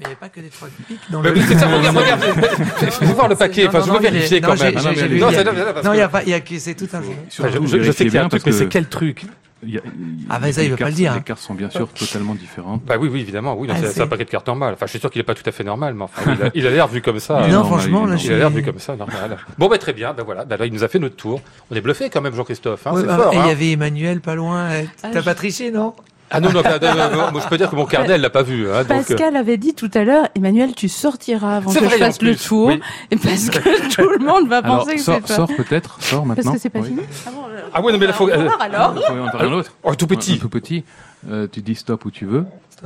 Mais 0.00 0.06
il 0.06 0.08
n'y 0.08 0.12
a 0.14 0.16
pas 0.16 0.28
que 0.30 0.40
des 0.40 0.48
trois 0.48 0.68
pics 0.88 0.98
dans 1.10 1.20
Mais 1.20 1.30
le. 1.30 1.40
c'est 1.42 1.58
ça, 1.58 1.66
regarde, 1.76 1.96
regarde. 1.96 2.22
Fais 2.90 3.04
voir 3.12 3.28
le 3.28 3.36
paquet, 3.36 3.68
enfin, 3.68 3.82
je 3.82 3.88
non, 3.88 3.94
veux 3.94 4.00
vérifier 4.00 4.40
quand 4.40 4.54
non, 4.56 4.62
même. 4.64 4.72
j'ai- 4.72 4.78
Ah 4.78 4.82
non, 4.82 4.90
il 4.92 4.98
y 4.98 5.02
a- 5.22 5.26
Non, 5.26 5.30
c'est 5.30 5.44
là, 5.44 5.52
parce 5.74 5.84
Non, 5.84 5.90
que- 5.92 5.96
il 5.96 5.98
y 5.98 6.02
a 6.02 6.08
pas, 6.08 6.22
il 6.22 6.28
y 6.30 6.34
a 6.34 6.40
que 6.40 6.58
c'est 6.58 6.74
tout 6.74 6.88
un 6.94 7.02
jeu. 7.02 7.08
Je, 7.30 7.66
je- 7.66 7.82
je 7.82 7.92
sais 7.92 8.04
qu'il 8.06 8.14
y 8.14 8.18
a 8.18 8.24
un 8.24 8.28
truc, 8.28 8.42
mais 8.46 8.52
c'est 8.52 8.68
quel 8.68 8.86
truc 8.88 9.24
Il 9.62 9.74
y 9.74 9.76
a- 9.76 9.82
Ah, 10.30 10.38
bah, 10.38 10.50
ça, 10.52 10.62
il 10.62 10.70
veut 10.70 10.76
pas 10.78 10.86
le 10.88 10.94
dire. 10.94 11.12
Les 11.14 11.20
cartes 11.20 11.40
sont 11.42 11.52
bien 11.52 11.68
sûr 11.68 11.86
totalement 11.88 12.34
différentes. 12.34 12.82
Bah 12.86 12.94
oui, 12.98 13.10
oui, 13.12 13.20
évidemment. 13.20 13.54
Oui, 13.58 13.68
Ah, 13.70 13.74
c'est 13.78 13.88
c'est 13.92 14.00
un 14.00 14.06
paquet 14.06 14.24
de 14.24 14.30
cartes 14.30 14.46
normal. 14.46 14.72
Enfin, 14.72 14.86
je 14.86 14.90
suis 14.92 15.00
sûr 15.00 15.10
qu'il 15.10 15.20
est 15.20 15.24
pas 15.24 15.34
tout 15.34 15.42
à 15.44 15.52
fait 15.52 15.64
normal, 15.64 15.92
mais 15.92 16.04
enfin, 16.04 16.34
il 16.54 16.66
a- 16.66 16.70
l'air 16.70 16.88
vu 16.88 17.02
comme 17.02 17.20
ça. 17.20 17.46
Non, 17.46 17.62
franchement, 17.64 18.06
là. 18.06 18.16
Il 18.24 18.32
a 18.32 18.38
l'air 18.38 18.48
vu 18.48 18.62
comme 18.62 18.78
ça, 18.78 18.96
normal. 18.96 19.36
Bon, 19.58 19.68
bah 19.68 19.76
très 19.76 19.92
bien, 19.92 20.14
bah 20.14 20.22
voilà, 20.24 20.46
bah 20.46 20.56
là, 20.56 20.64
il 20.64 20.72
nous 20.72 20.82
a 20.82 20.88
fait 20.88 20.98
notre 20.98 21.16
tour. 21.16 21.42
On 21.70 21.76
est 21.76 21.82
bluffé 21.82 22.08
quand 22.08 22.22
même, 22.22 22.34
Jean-Christophe. 22.34 22.86
Hein, 22.86 22.92
Ouais, 22.94 23.00
c'est 23.02 23.06
bah, 23.06 23.16
fort. 23.18 23.34
et 23.34 23.36
il 23.36 23.40
hein. 23.42 23.46
y 23.48 23.50
avait 23.50 23.70
Emmanuel 23.72 24.22
pas 24.22 24.34
loin. 24.34 24.60
euh, 24.70 24.82
Ah, 25.02 25.08
T'as 25.12 25.20
je- 25.20 25.24
pas 25.26 25.34
triché, 25.34 25.70
non? 25.70 25.92
Ah 26.32 26.40
non, 26.40 26.50
non, 26.52 26.62
non, 26.62 26.78
non, 26.80 27.10
non, 27.26 27.32
moi 27.32 27.40
je 27.42 27.48
peux 27.48 27.56
dire 27.58 27.68
que 27.70 27.74
mon 27.76 27.86
carnet, 27.86 28.14
elle 28.14 28.20
l'a 28.20 28.30
pas 28.30 28.42
vu. 28.42 28.70
Hein, 28.70 28.82
donc, 28.84 28.90
euh, 28.92 28.98
Pascal 28.98 29.34
avait 29.36 29.56
dit 29.56 29.74
tout 29.74 29.90
à 29.94 30.04
l'heure, 30.04 30.28
Emmanuel, 30.36 30.74
tu 30.74 30.88
sortiras 30.88 31.56
avant 31.56 31.72
que 31.72 31.80
je 31.80 31.84
fasse 31.96 32.22
le 32.22 32.36
tour, 32.36 32.68
oui. 32.68 32.80
et 33.10 33.16
parce 33.16 33.50
que 33.50 33.88
tout 33.94 34.08
le 34.08 34.24
monde 34.24 34.48
va 34.48 34.58
Alors, 34.58 34.78
penser 34.84 34.94
que 34.96 35.00
sors, 35.02 35.18
c'est 35.24 35.34
sors 35.34 35.48
peut-être, 35.48 36.00
sors 36.00 36.24
maintenant. 36.24 36.42
Parce 36.44 36.56
que 36.56 36.62
c'est 36.62 36.70
pas 36.70 36.78
Oui. 36.80 36.86
fini 36.88 37.00
Ah 37.26 37.30
bon, 37.34 37.42
euh, 37.50 37.60
Ah 37.74 37.82
ouais, 37.82 37.92
non, 37.92 37.98
mais 37.98 38.06
là, 38.06 38.12
faut. 38.12 38.26
au 38.28 38.30
euh, 38.30 38.48
alors. 38.60 38.94
Il 38.96 39.02
faut 39.02 39.18
en 39.20 39.30
faire 39.30 39.42
un 39.42 39.52
autre. 39.52 39.72
Oh, 39.82 39.94
tout 39.96 40.04
Un 40.04 40.08
petit. 40.08 40.38
tout 40.38 40.48
petit. 40.48 40.84
Euh, 41.28 41.48
tu 41.50 41.62
dis 41.62 41.74
stop 41.74 42.04
où 42.04 42.10
tu 42.10 42.26
veux. 42.26 42.44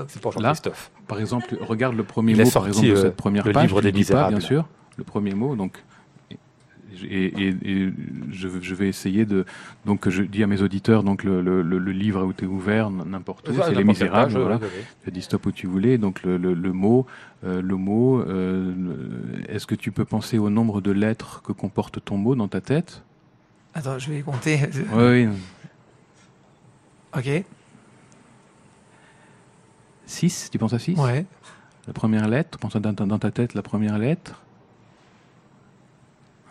C'est 0.09 0.21
pour 0.21 0.33
Là. 0.33 0.39
Jean-Christophe. 0.49 0.91
Par 1.07 1.21
exemple, 1.21 1.55
regarde 1.69 1.95
le 1.97 2.03
premier 2.03 2.33
Il 2.33 2.43
mot, 2.45 2.51
par 2.51 2.67
exemple, 2.67 2.87
de 2.89 2.93
euh, 2.93 3.03
cette 3.03 3.17
première 3.17 3.47
le 3.47 3.53
page. 3.53 3.63
livre 3.65 3.81
des 3.83 3.89
le 3.89 3.93
dis 3.93 3.99
pas, 4.05 4.15
Misérables. 4.15 4.37
bien 4.39 4.41
sûr. 4.47 4.65
Le 4.97 5.05
premier 5.05 5.35
mot, 5.35 5.55
donc. 5.55 5.85
Et, 7.03 7.25
et- 7.27 7.57
et 7.65 7.93
je, 8.31 8.49
je 8.61 8.75
vais 8.75 8.89
essayer 8.89 9.25
de. 9.25 9.45
Donc, 9.85 10.09
je 10.09 10.23
dis 10.23 10.43
à 10.43 10.47
mes 10.47 10.63
auditeurs, 10.63 11.03
donc 11.03 11.25
le, 11.25 11.41
le, 11.43 11.61
le- 11.63 11.79
le 11.79 11.93
livre 11.93 12.25
a 12.25 12.31
été 12.31 12.47
ouvert 12.47 12.91
n'importe 12.91 13.49
où, 13.49 13.53
Enfin, 13.53 13.65
c'est 13.69 13.75
Les 13.75 13.85
Misérables. 13.85 14.33
page, 14.33 14.41
voilà. 14.41 14.59
Tu 15.03 15.09
as 15.09 15.11
dit 15.11 15.23
stop 15.23 15.47
où 15.47 15.53
tu 15.53 15.67
voulais. 15.67 15.99
Donc, 15.99 16.23
le, 16.23 16.37
le, 16.37 16.55
le 16.55 16.73
mot, 16.73 17.07
euh, 17.45 17.61
le 17.61 17.77
mot. 17.77 18.21
euh, 18.21 18.73
le- 18.77 19.51
Est-ce 19.55 19.67
que 19.67 19.75
tu 19.75 19.91
peux 19.93 20.05
penser 20.05 20.39
au 20.39 20.51
nombre 20.51 20.81
de 20.81 20.93
lettres 20.93 21.43
que 21.43 21.53
comporte 21.53 22.05
ton 22.05 22.17
mot 22.17 22.35
dans 22.37 22.49
ta 22.49 22.61
tête? 22.61 23.03
Attends, 23.75 23.99
je 23.99 24.11
vais 24.11 24.21
compter. 24.23 24.61
Oui, 24.95 25.27
oui. 25.27 25.29
Ok. 27.17 27.45
6, 30.07 30.49
tu 30.53 30.59
penses 30.59 30.73
à 30.75 30.79
6 30.79 30.99
Ouais. 30.99 31.25
La 31.87 31.93
première 31.93 32.29
lettre, 32.29 32.59
pense 32.59 32.77
dans, 32.77 32.93
dans 32.93 33.19
ta 33.19 33.31
tête 33.31 33.55
la 33.55 33.63
première 33.63 33.99
lettre. 33.99 34.41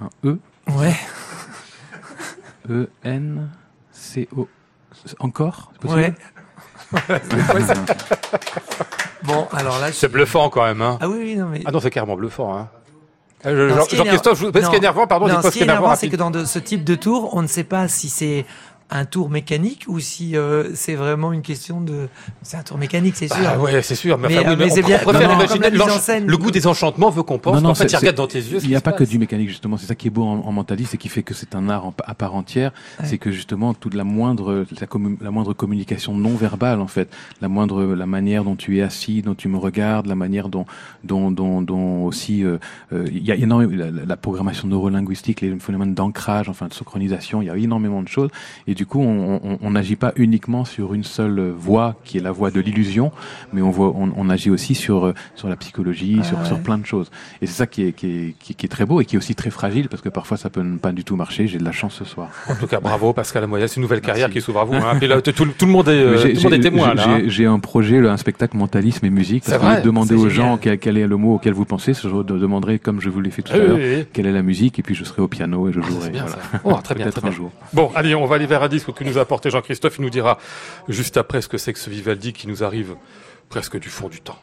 Un 0.03 0.29
E, 0.29 0.37
Ouais. 0.77 0.95
E, 2.69 2.89
N, 3.03 3.49
C, 3.91 4.27
O. 4.35 4.47
Encore 5.19 5.71
Ouais. 5.83 6.13
Bon, 9.23 9.47
alors 9.53 9.79
là. 9.79 9.87
je- 9.89 9.93
C'est 9.95 10.09
bluffant 10.09 10.49
quand 10.49 10.63
même. 10.65 10.81
Hein. 10.81 10.97
Ah 11.01 11.07
oui, 11.09 11.17
oui, 11.19 11.35
non, 11.35 11.47
mais. 11.47 11.61
Ah 11.65 11.71
non, 11.71 11.79
c'est 11.79 11.89
carrément 11.89 12.15
bluffant. 12.15 12.55
Hein. 12.57 12.69
Ah, 13.43 13.49
je- 13.51 13.69
Non, 13.69 13.75
Jean- 13.75 13.83
ce 13.83 13.89
qui 13.89 13.95
est 13.95 13.97
Jean-Christophe, 13.99 14.43
énervant, 14.75 15.07
pardon, 15.07 15.27
Non, 15.27 15.41
ce 15.41 15.47
qui 15.49 15.59
est 15.59 15.63
énervant. 15.63 15.95
c'est 15.95 16.09
que 16.09 16.15
dans 16.15 16.31
de- 16.31 16.45
ce 16.45 16.59
type 16.59 16.83
de 16.83 16.95
tour, 16.95 17.33
on 17.35 17.41
ne 17.41 17.47
sait 17.47 17.63
pas 17.63 17.87
si 17.87 18.09
c'est 18.09 18.45
un 18.95 19.05
tour 19.05 19.29
mécanique 19.29 19.85
ou 19.87 19.99
si 19.99 20.37
euh, 20.37 20.69
c'est 20.75 20.93
vraiment 20.93 21.33
une 21.33 21.41
question 21.41 21.81
de. 21.81 22.07
C'est 22.43 22.57
un 22.57 22.61
tour 22.63 22.77
mécanique, 22.77 23.15
c'est 23.15 23.27
sûr. 23.27 23.37
Ah 23.45 23.59
ouais, 23.59 23.81
c'est 23.81 23.95
sûr. 23.95 24.17
Mais, 24.19 24.27
Mais, 24.29 24.37
enfin, 24.39 24.47
oui, 24.49 24.53
euh, 24.53 24.57
mais 24.57 24.65
mais 24.65 24.71
on 24.71 24.75
c'est 24.75 24.81
bien- 24.83 24.99
préfère 24.99 25.29
non, 25.29 25.35
imaginer 25.35 25.69
le 26.27 26.37
goût 26.37 26.51
des 26.51 26.67
enchantements 26.67 27.09
veut 27.09 27.23
qu'on 27.23 27.39
pense. 27.39 27.55
Non, 27.55 27.61
non, 27.61 27.69
en 27.71 27.75
fait, 27.75 27.91
il 27.91 27.95
regarde 27.95 28.15
dans 28.15 28.27
tes 28.27 28.37
yeux. 28.39 28.59
Il 28.61 28.69
n'y 28.69 28.75
a 28.75 28.81
pas 28.81 28.91
que 28.91 29.03
du 29.03 29.17
mécanique, 29.17 29.49
justement. 29.49 29.77
C'est 29.77 29.87
ça 29.87 29.95
qui 29.95 30.07
est 30.07 30.11
beau 30.11 30.23
en, 30.23 30.41
en 30.45 30.51
mentaliste 30.51 30.93
et 30.93 30.97
qui 30.97 31.09
fait 31.09 31.23
que 31.23 31.33
c'est 31.33 31.55
un 31.55 31.69
art 31.69 31.87
en- 31.87 31.93
à 32.05 32.13
part 32.13 32.35
entière. 32.35 32.71
Ouais. 32.99 33.05
C'est 33.07 33.17
que, 33.17 33.31
justement, 33.31 33.73
toute 33.73 33.95
la 33.95 34.03
moindre, 34.03 34.65
la, 35.21 35.31
moindre 35.31 35.53
communication 35.53 36.13
non 36.15 36.35
verbale, 36.35 36.79
en 36.79 36.87
fait, 36.87 37.09
la 37.41 37.47
moindre, 37.47 37.83
la 37.95 38.05
manière 38.05 38.43
dont 38.43 38.55
tu 38.55 38.77
es 38.77 38.81
assis, 38.83 39.21
dont 39.23 39.33
tu 39.35 39.47
me 39.47 39.57
regardes, 39.57 40.05
la 40.05 40.15
manière 40.15 40.49
dont, 40.49 40.65
dont, 41.03 41.31
dont, 41.31 41.61
dont 41.63 42.03
aussi, 42.05 42.43
euh, 42.43 42.57
euh, 42.93 43.07
il 43.11 43.23
y 43.25 43.31
a 43.31 43.35
énormément, 43.35 43.73
la, 43.75 43.89
la- 43.91 44.05
la 44.05 44.17
programmation 44.17 44.67
neurolinguistique, 44.67 45.41
les 45.41 45.57
phénomènes 45.59 45.95
d'ancrage, 45.95 46.47
enfin, 46.49 46.67
de 46.67 46.73
synchronisation, 46.73 47.41
il 47.41 47.45
y 47.47 47.49
a 47.49 47.57
énormément 47.57 48.01
de 48.03 48.07
choses. 48.07 48.29
Et 48.67 48.75
du 48.75 48.82
du 48.83 48.87
coup, 48.87 48.99
on 48.99 49.71
n'agit 49.71 49.95
pas 49.95 50.11
uniquement 50.17 50.65
sur 50.65 50.93
une 50.93 51.05
seule 51.05 51.53
voie 51.57 51.95
qui 52.03 52.17
est 52.17 52.21
la 52.21 52.33
voie 52.33 52.51
de 52.51 52.59
l'illusion, 52.59 53.13
mais 53.53 53.61
on 53.61 53.69
voit, 53.69 53.93
on, 53.95 54.29
agit 54.29 54.49
aussi 54.49 54.75
sur 54.75 55.13
sur 55.35 55.47
la 55.47 55.55
psychologie, 55.55 56.19
sur 56.25 56.45
sur 56.45 56.59
plein 56.59 56.77
de 56.77 56.85
choses. 56.85 57.09
Et 57.41 57.45
c'est 57.45 57.53
ça 57.53 57.65
qui 57.65 57.83
est, 57.83 57.93
qui 57.93 58.07
est 58.07 58.35
qui, 58.37 58.65
est 58.65 58.69
très 58.69 58.85
beau 58.85 58.99
et 58.99 59.05
qui 59.05 59.15
est 59.15 59.17
aussi 59.17 59.35
très 59.35 59.51
fragile 59.51 59.87
parce 59.87 60.01
que 60.01 60.09
parfois 60.09 60.35
ça 60.35 60.49
peut 60.49 60.61
pas 60.81 60.91
du 60.91 61.05
tout 61.05 61.15
marcher. 61.15 61.47
J'ai 61.47 61.59
de 61.59 61.63
la 61.63 61.71
chance 61.71 61.93
ce 61.93 62.03
soir. 62.03 62.27
En 62.49 62.55
tout 62.55 62.67
cas, 62.67 62.81
bravo 62.81 63.13
Pascal 63.13 63.45
Amoya, 63.45 63.69
c'est 63.69 63.77
une 63.77 63.83
nouvelle 63.83 64.01
carrière 64.01 64.29
qui 64.29 64.41
s'ouvre 64.41 64.59
à 64.59 64.65
vous. 64.65 64.73
Hein. 64.73 64.99
tout, 64.99 65.65
le 65.65 65.71
monde 65.71 65.87
est, 65.87 66.33
tout 66.33 66.37
le 66.37 66.43
monde 66.43 66.53
est 66.55 66.59
témoin 66.59 66.93
là. 66.93 67.21
J'ai 67.25 67.45
un 67.45 67.59
projet, 67.59 68.05
un 68.05 68.17
spectacle 68.17 68.57
mentalisme 68.57 69.05
et 69.05 69.09
musique. 69.09 69.45
Parce 69.45 69.63
vrai, 69.63 69.81
demander 69.81 70.15
aux 70.15 70.27
gens 70.27 70.57
quel, 70.57 70.77
quel, 70.77 70.97
est 70.97 71.07
le 71.07 71.15
mot 71.15 71.35
auquel 71.35 71.53
vous 71.53 71.63
pensez. 71.63 71.93
Je 71.93 72.09
demanderai, 72.09 72.79
comme 72.79 72.99
je 72.99 73.09
vous 73.09 73.21
l'ai 73.21 73.31
fait 73.31 73.43
tout 73.43 73.53
à 73.53 73.59
l'heure, 73.59 73.79
quelle 74.11 74.25
est 74.25 74.33
la 74.33 74.43
musique, 74.43 74.77
et 74.79 74.83
puis 74.83 74.93
je 74.93 75.05
serai 75.05 75.21
au 75.21 75.29
piano 75.29 75.69
et 75.69 75.71
je 75.71 75.79
jouerai. 75.79 76.09
Bien, 76.09 76.25
oh, 76.65 76.73
très 76.83 76.95
bien, 76.95 77.09
très 77.09 77.25
un 77.25 77.31
jour. 77.31 77.51
Bon, 77.73 77.91
allez, 77.95 78.15
on 78.15 78.25
va 78.25 78.35
aller 78.35 78.45
vers 78.45 78.63
que 78.79 79.03
nous 79.03 79.17
a 79.17 79.21
apporté 79.21 79.49
Jean-Christophe. 79.49 79.97
Il 79.97 80.01
nous 80.01 80.09
dira 80.09 80.37
juste 80.87 81.17
après 81.17 81.41
ce 81.41 81.47
que 81.47 81.57
c'est 81.57 81.73
que 81.73 81.79
ce 81.79 81.89
Vivaldi 81.89 82.33
qui 82.33 82.47
nous 82.47 82.63
arrive 82.63 82.95
presque 83.49 83.77
du 83.79 83.89
fond 83.89 84.09
du 84.09 84.21
temps. 84.21 84.39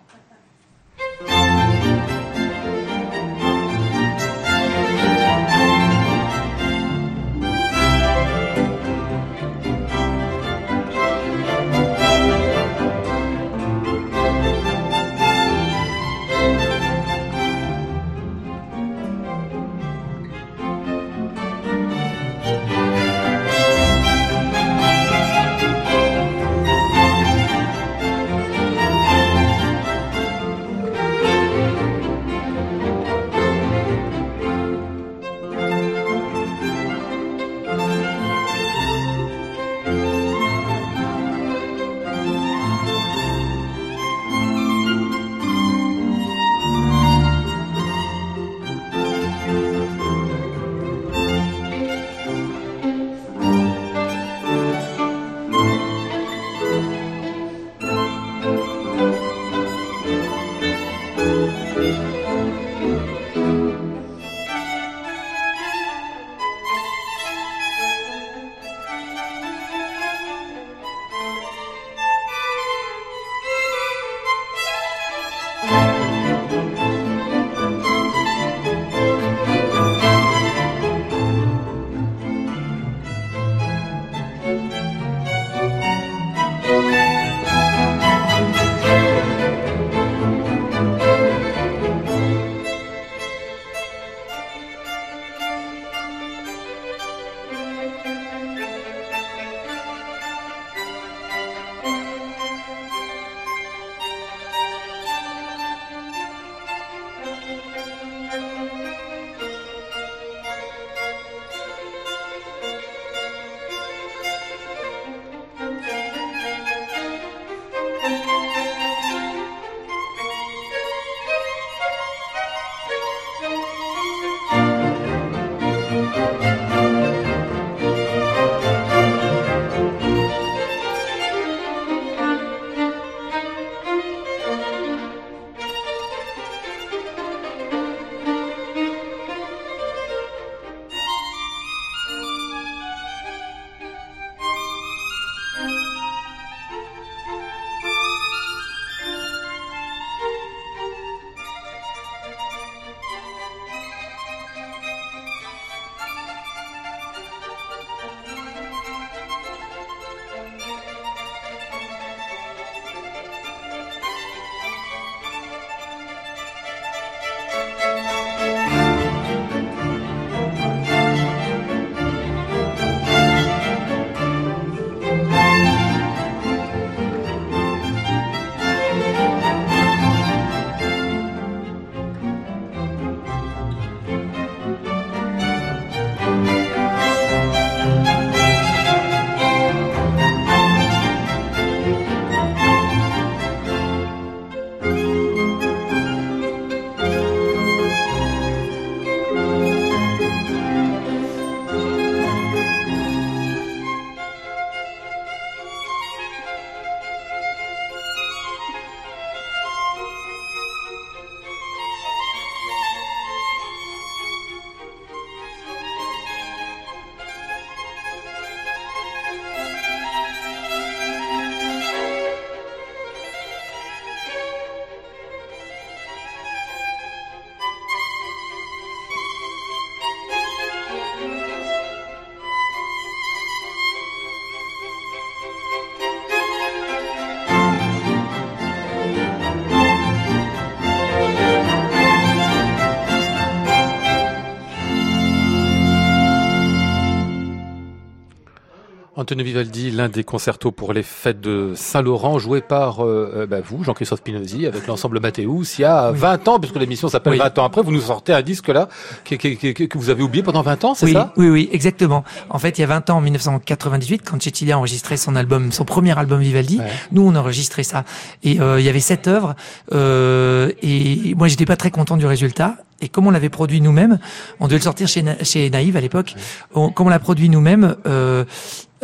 Antonio 249.31 249.45
Vivaldi, 249.45 249.93
l'un 249.93 250.09
des 250.09 250.25
concertos 250.25 250.73
pour 250.73 250.93
les 250.93 251.05
fêtes 251.05 251.41
de 251.41 251.73
Saint-Laurent, 251.77 252.41
joué 252.41 252.61
par 252.61 253.05
euh, 253.05 253.33
euh, 253.37 253.47
bah, 253.47 253.59
vous, 253.65 253.85
Jean-Christophe 253.85 254.19
Spinozzi, 254.19 254.67
avec 254.67 254.89
l'ensemble 254.89 255.21
Mathéus, 255.21 255.79
il 255.79 255.83
y 255.83 255.85
a 255.85 256.11
20 256.11 256.49
ans, 256.49 256.59
puisque 256.59 256.75
l'émission 256.75 257.09
s'appelle 257.09 257.39
20 257.39 257.57
ans 257.61 257.65
après, 257.65 257.83
vous 257.83 257.93
nous 257.93 258.01
sortez 258.01 258.33
un 258.33 258.43
disque 258.43 258.67
là 258.67 258.89
que, 259.25 259.37
que, 259.37 259.99
vous 259.99 260.11
avez 260.11 260.25
oublié 260.25 260.43
pendant 260.43 260.63
20 260.63 260.85
ans, 260.85 260.95
c'est 260.95 261.13
ça? 261.13 261.33
Oui, 261.37 261.49
oui, 261.49 261.69
exactement. 261.71 262.25
En 262.49 262.59
fait, 262.59 262.79
il 262.79 262.81
y 262.81 262.85
a 262.85 262.89
20 262.89 263.11
ans, 263.11 263.19
en 263.19 263.21
1998, 263.21 264.23
quand 264.29 264.43
Cecilia 264.43 264.75
a 264.75 264.79
enregistré 264.79 265.17
son 265.17 265.37
album, 265.37 265.71
son 265.71 265.85
premier 265.85 266.19
album 266.19 266.41
Vivaldi, 266.41 266.81
nous 267.13 267.23
on 267.23 267.37
a 267.37 267.39
enregistré 267.39 267.85
ça. 267.85 268.05
Et 268.43 268.61
euh, 268.61 268.81
il 268.81 268.85
y 268.85 268.89
avait 268.89 268.99
sept 268.99 269.29
œuvres, 269.29 269.55
et 269.93 271.35
moi 271.37 271.47
j'étais 271.47 271.67
pas 271.67 271.77
très 271.77 271.93
content 271.93 272.17
du 272.17 272.27
résultat. 272.27 272.79
Et 273.01 273.09
comme 273.09 273.27
on 273.27 273.31
l'avait 273.31 273.49
produit 273.49 273.81
nous-mêmes, 273.81 274.19
on 274.59 274.67
devait 274.67 274.79
le 274.79 274.83
sortir 274.83 275.09
chez, 275.09 275.25
chez 275.43 275.71
Naïve 275.71 275.97
à 275.97 276.01
l'époque. 276.01 276.35
Comme 276.73 276.93
on 276.99 277.09
l'a 277.09 277.19
produit 277.19 277.49
nous-mêmes, 277.49 277.97
euh, 278.07 278.45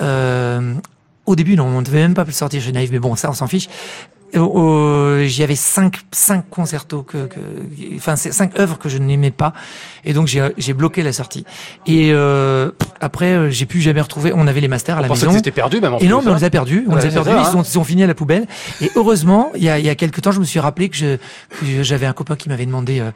euh, 0.01 0.75
au 1.27 1.37
début, 1.37 1.57
non, 1.57 1.67
on 1.67 1.81
ne 1.81 1.85
devait 1.85 2.01
même 2.01 2.15
pas 2.15 2.25
le 2.25 2.33
sortir 2.33 2.63
chez 2.63 2.73
Naïve, 2.73 2.93
mais 2.93 2.99
bon, 2.99 3.17
ça, 3.17 3.31
on 3.31 3.35
s'en 3.35 3.47
fiche. 3.47 3.69
Euh, 4.37 5.25
j'y 5.27 5.43
avais 5.43 5.57
cinq 5.57 5.97
cinq 6.13 6.49
concertos 6.51 7.03
que, 7.03 7.27
que 7.27 7.41
enfin 7.97 8.17
cinq 8.17 8.59
œuvres 8.59 8.79
que 8.79 8.89
je 8.89 8.99
n'aimais 8.99 9.31
pas. 9.31 9.53
Et 10.05 10.13
donc 10.13 10.27
j'ai 10.29 10.73
bloqué 10.73 11.03
la 11.03 11.13
sortie. 11.13 11.45
Et 11.87 12.11
euh, 12.13 12.71
après 13.01 13.33
euh, 13.33 13.51
j'ai 13.51 13.67
pu 13.67 13.81
jamais 13.81 14.01
retrouver 14.01 14.33
on 14.35 14.47
avait 14.47 14.61
les 14.61 14.69
masters 14.69 14.99
à 14.99 15.01
la 15.01 15.09
maison. 15.09 15.33
c'était 15.33 15.51
perdu 15.51 15.81
même 15.81 15.95
en 15.95 15.99
et 15.99 16.09
non 16.09 16.21
mais 16.23 16.31
on 16.31 16.35
hein. 16.35 16.39
les 16.39 16.45
a 16.45 16.51
perdus. 16.51 16.87
On 16.89 16.97
les 16.97 17.07
a 17.07 17.11
perdus. 17.11 17.31
ils, 17.39 17.45
sont, 17.47 17.63
ils 17.63 17.67
sont 17.67 17.85
finis 17.85 18.05
à 18.05 18.07
la 18.07 18.15
poubelle. 18.15 18.47
Et 18.81 18.91
heureusement 18.97 19.51
il 19.57 19.63
y 19.63 19.69
a 19.69 19.79
il 19.79 19.85
y 19.85 19.91
a 19.91 19.95
quelques 19.95 20.23
temps 20.23 20.33
je 20.33 20.41
me 20.41 20.45
suis 20.45 20.61
rappelé 20.61 20.89
que 20.89 20.97
je 20.97 21.17
j'avais 21.83 22.07
un 22.07 22.13
copain 22.13 22.37
qui 22.37 22.49
m'avait 22.49 22.67
demandé 22.67 23.01
euh, 23.01 23.11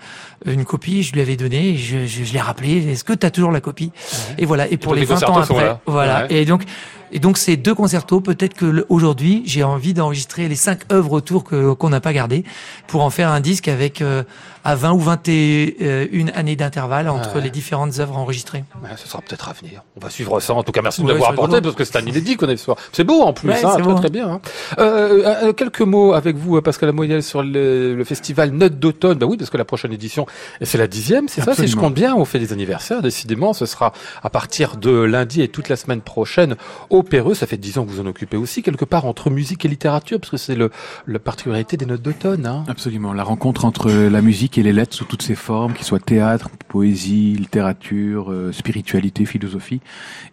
une 0.46 0.64
copie. 0.64 1.02
Je 1.02 1.12
lui 1.12 1.20
avais 1.20 1.36
donné 1.36 1.76
je 1.76 2.06
je, 2.06 2.24
je 2.24 2.32
l'ai 2.32 2.40
rappelé. 2.40 2.90
Est-ce 2.92 3.04
que 3.04 3.12
tu 3.12 3.26
as 3.26 3.30
toujours 3.30 3.52
la 3.52 3.60
copie? 3.60 3.92
Et 4.38 4.46
voilà. 4.46 4.68
Et 4.68 4.76
pour 4.76 4.94
les 4.94 5.04
20 5.04 5.22
ans 5.24 5.38
après 5.38 5.76
voilà. 5.86 6.30
Et 6.30 6.44
donc 6.44 6.64
et 7.12 7.18
donc 7.18 7.38
ces 7.38 7.56
deux 7.56 7.74
concertos, 7.74 8.20
peut-être 8.20 8.54
que 8.54 8.86
aujourd'hui 8.88 9.42
j'ai 9.46 9.64
envie 9.64 9.94
d'enregistrer 9.94 10.48
les 10.48 10.56
cinq 10.56 10.80
œuvres 10.92 11.12
autour 11.12 11.44
qu'on 11.44 11.88
n'a 11.88 12.00
pas 12.00 12.12
gardées 12.12 12.44
pour 12.86 13.02
en 13.02 13.10
faire 13.10 13.30
un 13.30 13.40
disque 13.40 13.68
avec 13.68 14.02
euh, 14.02 14.22
à 14.64 14.74
20 14.74 14.92
ou 14.92 15.00
21 15.00 16.28
années 16.34 16.56
d'intervalle 16.56 17.08
entre 17.08 17.38
les 17.40 17.50
différentes 17.50 17.98
œuvres 17.98 18.16
enregistrées. 18.16 18.64
ce 18.96 19.08
sera 19.08 19.22
peut-être 19.22 19.48
à 19.48 19.52
venir. 19.52 19.82
On 19.96 20.00
va 20.00 20.10
suivre 20.10 20.40
ça. 20.40 20.54
En 20.54 20.62
tout 20.62 20.72
cas, 20.72 20.82
merci 20.82 21.02
de 21.02 21.08
l'avoir 21.08 21.30
apporté 21.30 21.60
parce 21.60 21.74
que 21.74 21.84
c'est 21.84 21.96
un 21.96 22.06
inédit 22.06 22.36
qu'on 22.36 22.48
a 22.48 22.56
ce 22.56 22.64
soir. 22.64 22.76
C'est 22.92 23.04
beau 23.04 23.22
en 23.22 23.32
plus, 23.32 23.50
hein, 23.52 23.76
très, 23.78 23.94
très 23.94 24.10
bien. 24.10 24.28
Hein. 24.28 24.40
Euh, 24.78 25.24
euh, 25.24 25.34
euh, 25.48 25.52
quelques 25.52 25.80
mots 25.80 26.12
avec 26.12 26.36
vous, 26.36 26.60
Pascal 26.60 26.90
Amoyel, 26.90 27.22
sur 27.22 27.42
le, 27.42 27.94
le 27.94 28.04
festival 28.04 28.50
Note 28.50 28.78
d'automne. 28.78 29.18
Bah 29.18 29.26
oui, 29.26 29.36
parce 29.36 29.50
que 29.50 29.56
la 29.56 29.64
prochaine 29.64 29.92
édition, 29.92 30.26
c'est 30.60 30.78
la 30.78 30.86
dixième, 30.86 31.28
c'est 31.28 31.42
ça? 31.42 31.54
Si 31.54 31.68
je 31.68 31.76
compte 31.76 31.94
bien, 31.94 32.14
on 32.14 32.24
fait 32.24 32.38
des 32.38 32.52
anniversaires. 32.52 33.02
Décidément, 33.02 33.52
ce 33.52 33.66
sera 33.66 33.92
à 34.22 34.30
partir 34.30 34.76
de 34.76 34.90
lundi 34.90 35.42
et 35.42 35.48
toute 35.48 35.68
la 35.68 35.76
semaine 35.76 36.00
prochaine 36.00 36.56
au 36.90 37.02
Péreux. 37.02 37.34
Ça 37.34 37.46
fait 37.46 37.56
dix 37.56 37.78
ans 37.78 37.84
que 37.84 37.90
vous 37.90 38.00
en 38.00 38.06
occupez 38.06 38.36
aussi, 38.36 38.62
quelque 38.62 38.84
part 38.84 39.06
entre 39.06 39.30
musique 39.30 39.64
et 39.64 39.68
littérature, 39.68 40.20
parce 40.20 40.30
que 40.30 40.36
c'est 40.36 40.54
le, 40.54 40.70
la 41.06 41.18
particularité 41.18 41.76
des 41.76 41.86
Notes 41.86 42.02
d'automne. 42.02 42.46
Hein. 42.46 42.64
Absolument, 42.68 43.12
la 43.12 43.24
rencontre 43.24 43.64
entre 43.64 43.90
la 43.90 44.22
musique 44.22 44.49
et 44.58 44.62
les 44.62 44.72
lettres 44.72 44.94
sous 44.94 45.04
toutes 45.04 45.22
ses 45.22 45.34
formes, 45.34 45.72
qu'ils 45.74 45.86
soient 45.86 46.00
théâtre, 46.00 46.50
poésie, 46.68 47.34
littérature, 47.36 48.30
euh, 48.30 48.52
spiritualité, 48.52 49.24
philosophie. 49.24 49.80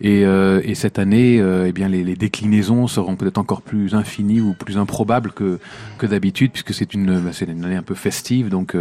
Et, 0.02 0.24
euh, 0.26 0.62
et 0.64 0.76
cette 0.76 1.00
année, 1.00 1.40
euh, 1.40 1.68
eh 1.68 1.72
bien, 1.72 1.90
les, 1.90 2.16
déclinaisons 2.16 2.88
seront 2.88 3.16
peut-être 3.16 3.38
encore 3.38 3.62
plus 3.62 3.96
infinies 3.96 4.42
ou 4.42 4.54
plus 4.54 4.78
improbables 4.78 5.32
que 5.32 5.60
d'habitude, 6.02 6.52
puisque 6.52 6.74
c'est 6.74 6.94
une 6.94 7.20
bah, 7.20 7.32
c'est 7.34 7.46
une 7.46 7.66
année 7.66 7.76
un 7.76 7.84
peu 7.84 7.96
festive. 7.96 8.50
Donc 8.50 8.76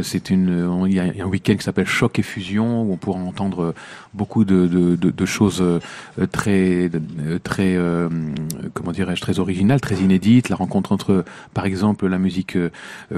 c'est 0.00 0.30
une 0.30 0.84
il 0.86 0.94
y 0.94 1.00
a 1.00 1.24
un 1.24 1.28
week-end 1.28 1.54
qui 1.54 1.62
s'appelle 1.62 1.86
Choc 1.86 2.18
et 2.18 2.22
Fusion 2.22 2.82
où 2.82 2.92
on 2.92 2.96
pourra 2.96 3.20
entendre 3.20 3.74
beaucoup 4.14 4.44
de 4.44 5.26
choses 5.26 5.62
très 6.32 6.90
très 7.44 7.78
comment 8.74 8.92
dirais-je 8.92 9.20
très 9.20 9.38
originales, 9.38 9.80
très 9.80 9.96
inédites. 9.96 10.48
La 10.48 10.56
rencontre 10.56 10.92
entre 10.92 11.24
par 11.54 11.66
exemple 11.66 12.06
la 12.06 12.18
musique 12.18 12.56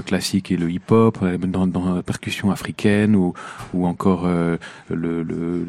classique 0.04 0.50
et 0.50 0.56
le 0.56 0.70
hip-hop, 0.70 1.18
dans, 1.55 1.66
dans 1.66 1.94
la 1.94 2.02
percussion 2.02 2.50
africaine 2.50 3.14
ou, 3.14 3.32
ou 3.72 3.86
encore 3.86 4.24
euh, 4.26 4.57
le, 4.90 5.22
le, 5.22 5.64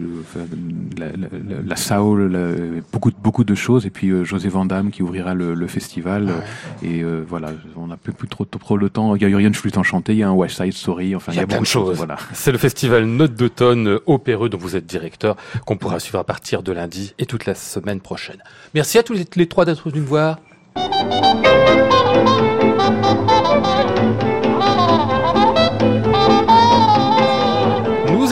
la, 0.97 1.05
la, 1.07 1.27
la, 1.65 1.75
soul, 1.75 2.83
beaucoup, 2.91 3.11
beaucoup 3.21 3.43
de 3.43 3.55
choses. 3.55 3.85
Et 3.85 3.91
puis 3.91 4.09
euh, 4.09 4.25
José 4.25 4.49
Van 4.49 4.65
qui 4.91 5.03
ouvrira 5.03 5.33
le, 5.33 5.53
le 5.53 5.67
festival. 5.67 6.33
Et 6.81 7.03
euh, 7.03 7.23
voilà, 7.27 7.51
on 7.75 7.87
n'a 7.87 7.97
plus, 7.97 8.13
plus 8.13 8.27
trop, 8.27 8.45
trop 8.45 8.77
le 8.77 8.89
temps. 8.89 9.15
Il 9.15 9.21
y 9.21 9.25
a 9.25 9.29
Urian 9.29 9.53
Flûte 9.53 9.77
Enchantée, 9.77 10.13
il 10.13 10.19
y 10.19 10.23
a 10.23 10.29
un 10.29 10.33
West 10.33 10.57
Side 10.57 10.73
Story. 10.73 11.15
Enfin, 11.15 11.31
il 11.33 11.37
y 11.37 11.41
a, 11.41 11.47
plein 11.47 11.61
de 11.61 11.65
choses. 11.65 11.97
Voilà. 11.97 12.17
C'est 12.33 12.51
le 12.51 12.57
festival 12.57 13.05
Note 13.05 13.35
d'automne 13.35 13.99
au 14.05 14.17
Péreux 14.17 14.49
dont 14.49 14.57
vous 14.57 14.75
êtes 14.75 14.87
directeur, 14.87 15.35
qu'on 15.65 15.77
pourra 15.77 15.99
suivre 15.99 16.19
à 16.19 16.23
partir 16.23 16.63
de 16.63 16.71
lundi 16.71 17.13
et 17.19 17.25
toute 17.25 17.45
la 17.45 17.53
semaine 17.53 18.01
prochaine. 18.01 18.41
Merci 18.73 18.97
à 18.97 19.03
tous 19.03 19.13
les, 19.13 19.25
les 19.35 19.47
trois 19.47 19.65
d'être 19.65 19.87
venus 19.89 20.01
nous 20.01 20.07
voir. 20.07 20.39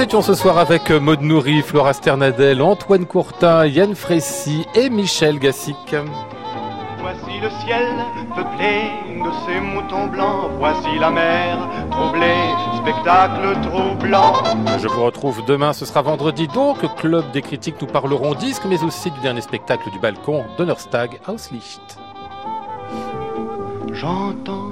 Étions 0.04 0.22
ce 0.22 0.34
soir 0.34 0.58
avec 0.58 0.92
Maud 0.92 1.22
Nourri, 1.22 1.62
Flora 1.62 1.94
Sternadel, 1.94 2.62
Antoine 2.62 3.06
Courtin, 3.06 3.66
Yann 3.66 3.96
Frécy 3.96 4.66
et 4.76 4.90
Michel 4.90 5.40
Gassic. 5.40 5.96
Voici 7.00 7.40
le 7.42 7.50
ciel 7.62 7.88
peuplé 8.36 8.92
de 9.24 9.32
ces 9.46 9.62
moutons 9.62 10.08
blancs, 10.08 10.52
voici 10.58 11.00
la 11.00 11.10
mer 11.10 11.58
troublée, 11.90 12.36
spectacle 12.82 13.58
troublant. 13.62 14.34
Je 14.78 14.90
vous 14.90 15.06
retrouve 15.06 15.42
demain, 15.46 15.72
ce 15.72 15.86
sera 15.86 16.02
vendredi 16.02 16.50
donc, 16.50 16.80
Club 16.98 17.32
des 17.32 17.42
critiques, 17.42 17.80
nous 17.80 17.88
parlerons 17.88 18.34
disques, 18.34 18.66
mais 18.68 18.84
aussi 18.84 19.10
du 19.10 19.20
dernier 19.22 19.42
spectacle 19.42 19.90
du 19.90 20.00
balcon, 20.00 20.44
Donnerstag 20.58 21.22
Auslicht. 21.30 21.98
J'entends 23.94 24.72